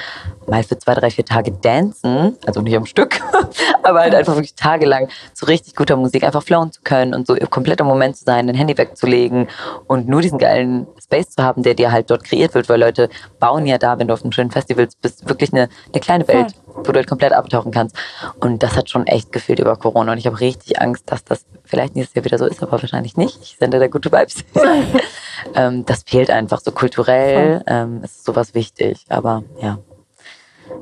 [0.49, 3.21] mal für zwei, drei, vier Tage dancen, also nicht am Stück,
[3.85, 7.37] aber halt einfach wirklich tagelang zu richtig guter Musik einfach flowen zu können und so
[7.49, 9.47] komplett im Moment zu sein, dein Handy wegzulegen
[9.87, 13.09] und nur diesen geilen Space zu haben, der dir halt dort kreiert wird, weil Leute
[13.39, 16.55] bauen ja da, wenn du auf einem schönen Festival bist, wirklich eine, eine kleine Welt,
[16.67, 17.97] wo du halt komplett abtauchen kannst.
[18.41, 21.47] Und das hat schon echt gefehlt über Corona und ich habe richtig Angst, dass das
[21.65, 23.39] vielleicht nächstes Jahr wieder so ist, aber wahrscheinlich nicht.
[23.43, 24.45] Ich sende da gute Vibes.
[25.55, 29.79] ähm, das fehlt einfach so kulturell, ähm, ist sowas wichtig, aber ja,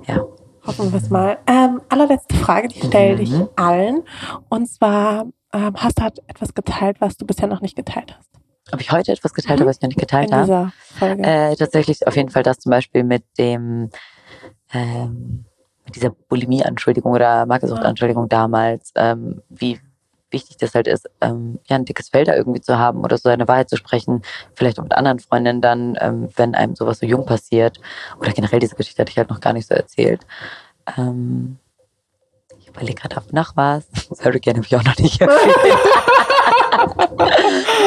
[0.06, 0.24] ja.
[0.66, 1.38] Hoffen wir es mal.
[1.46, 3.48] Ähm, allerletzte Frage, die stelle ich mhm.
[3.54, 4.02] allen.
[4.48, 8.28] Und zwar, ähm, hast du halt etwas geteilt, was du bisher noch nicht geteilt hast?
[8.72, 9.66] Habe ich heute etwas geteilt, mhm.
[9.66, 10.72] was ich noch nicht geteilt habe?
[11.00, 13.90] Äh, tatsächlich auf jeden Fall das zum Beispiel mit dem
[14.72, 15.44] ähm,
[15.86, 18.28] mit dieser Bulimie-Anschuldigung oder Magersucht-Anschuldigung ah.
[18.28, 19.78] damals, ähm, wie
[20.30, 23.28] wichtig das halt ist, ähm, ja, ein dickes Fell da irgendwie zu haben oder so
[23.28, 24.22] seine Wahrheit zu sprechen,
[24.54, 27.80] vielleicht auch mit anderen Freundinnen dann, ähm, wenn einem sowas so jung passiert.
[28.20, 30.26] Oder generell diese Geschichte hatte ich halt noch gar nicht so erzählt.
[30.96, 31.58] Ähm,
[32.58, 33.86] ich überlege gerade nach was.
[34.24, 35.56] Hurricane habe ich auch noch nicht erwähnt.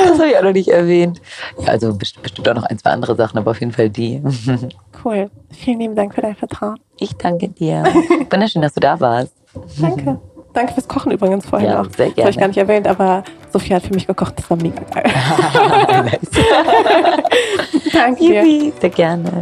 [0.06, 1.22] das habe ich auch noch nicht erwähnt.
[1.60, 4.22] Ja, also bestimmt auch noch ein, zwei andere Sachen, aber auf jeden Fall die.
[5.04, 5.30] cool.
[5.52, 6.80] Vielen lieben Dank für dein Vertrauen.
[6.98, 7.84] Ich danke dir.
[8.30, 9.34] Wunderschön, dass du da warst.
[9.80, 10.20] Danke.
[10.54, 11.86] Danke fürs Kochen übrigens vorhin ja, auch.
[11.96, 12.14] Sehr gerne.
[12.16, 14.34] Das habe ich gar nicht erwähnt, aber Sophia hat für mich gekocht.
[14.38, 15.04] Das war mega geil.
[17.94, 18.72] Danke.
[18.80, 19.42] Sehr gerne.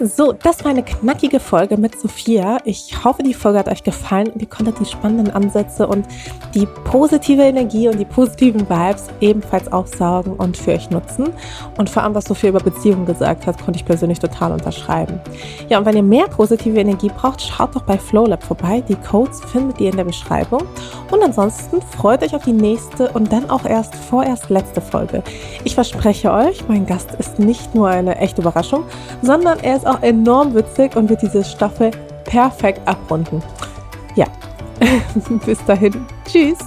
[0.00, 2.58] So, das war eine knackige Folge mit Sophia.
[2.64, 6.06] Ich hoffe, die Folge hat euch gefallen und ihr konntet die spannenden Ansätze und
[6.54, 11.30] die positive Energie und die positiven Vibes ebenfalls aufsaugen und für euch nutzen.
[11.78, 15.20] Und vor allem, was Sophia über Beziehungen gesagt hat, konnte ich persönlich total unterschreiben.
[15.68, 18.84] Ja, und wenn ihr mehr positive Energie braucht, schaut doch bei FlowLab vorbei.
[18.88, 20.62] Die Codes findet ihr in der Beschreibung.
[21.10, 25.24] Und ansonsten freut euch auf die nächste und dann auch erst vorerst letzte Folge.
[25.64, 28.84] Ich verspreche euch, mein Gast ist nicht nur eine echte Überraschung,
[29.22, 31.90] sondern er ist auch enorm witzig und wird diese Staffel
[32.24, 33.42] perfekt abrunden.
[34.14, 34.26] Ja,
[35.46, 36.06] bis dahin.
[36.24, 36.58] Tschüss.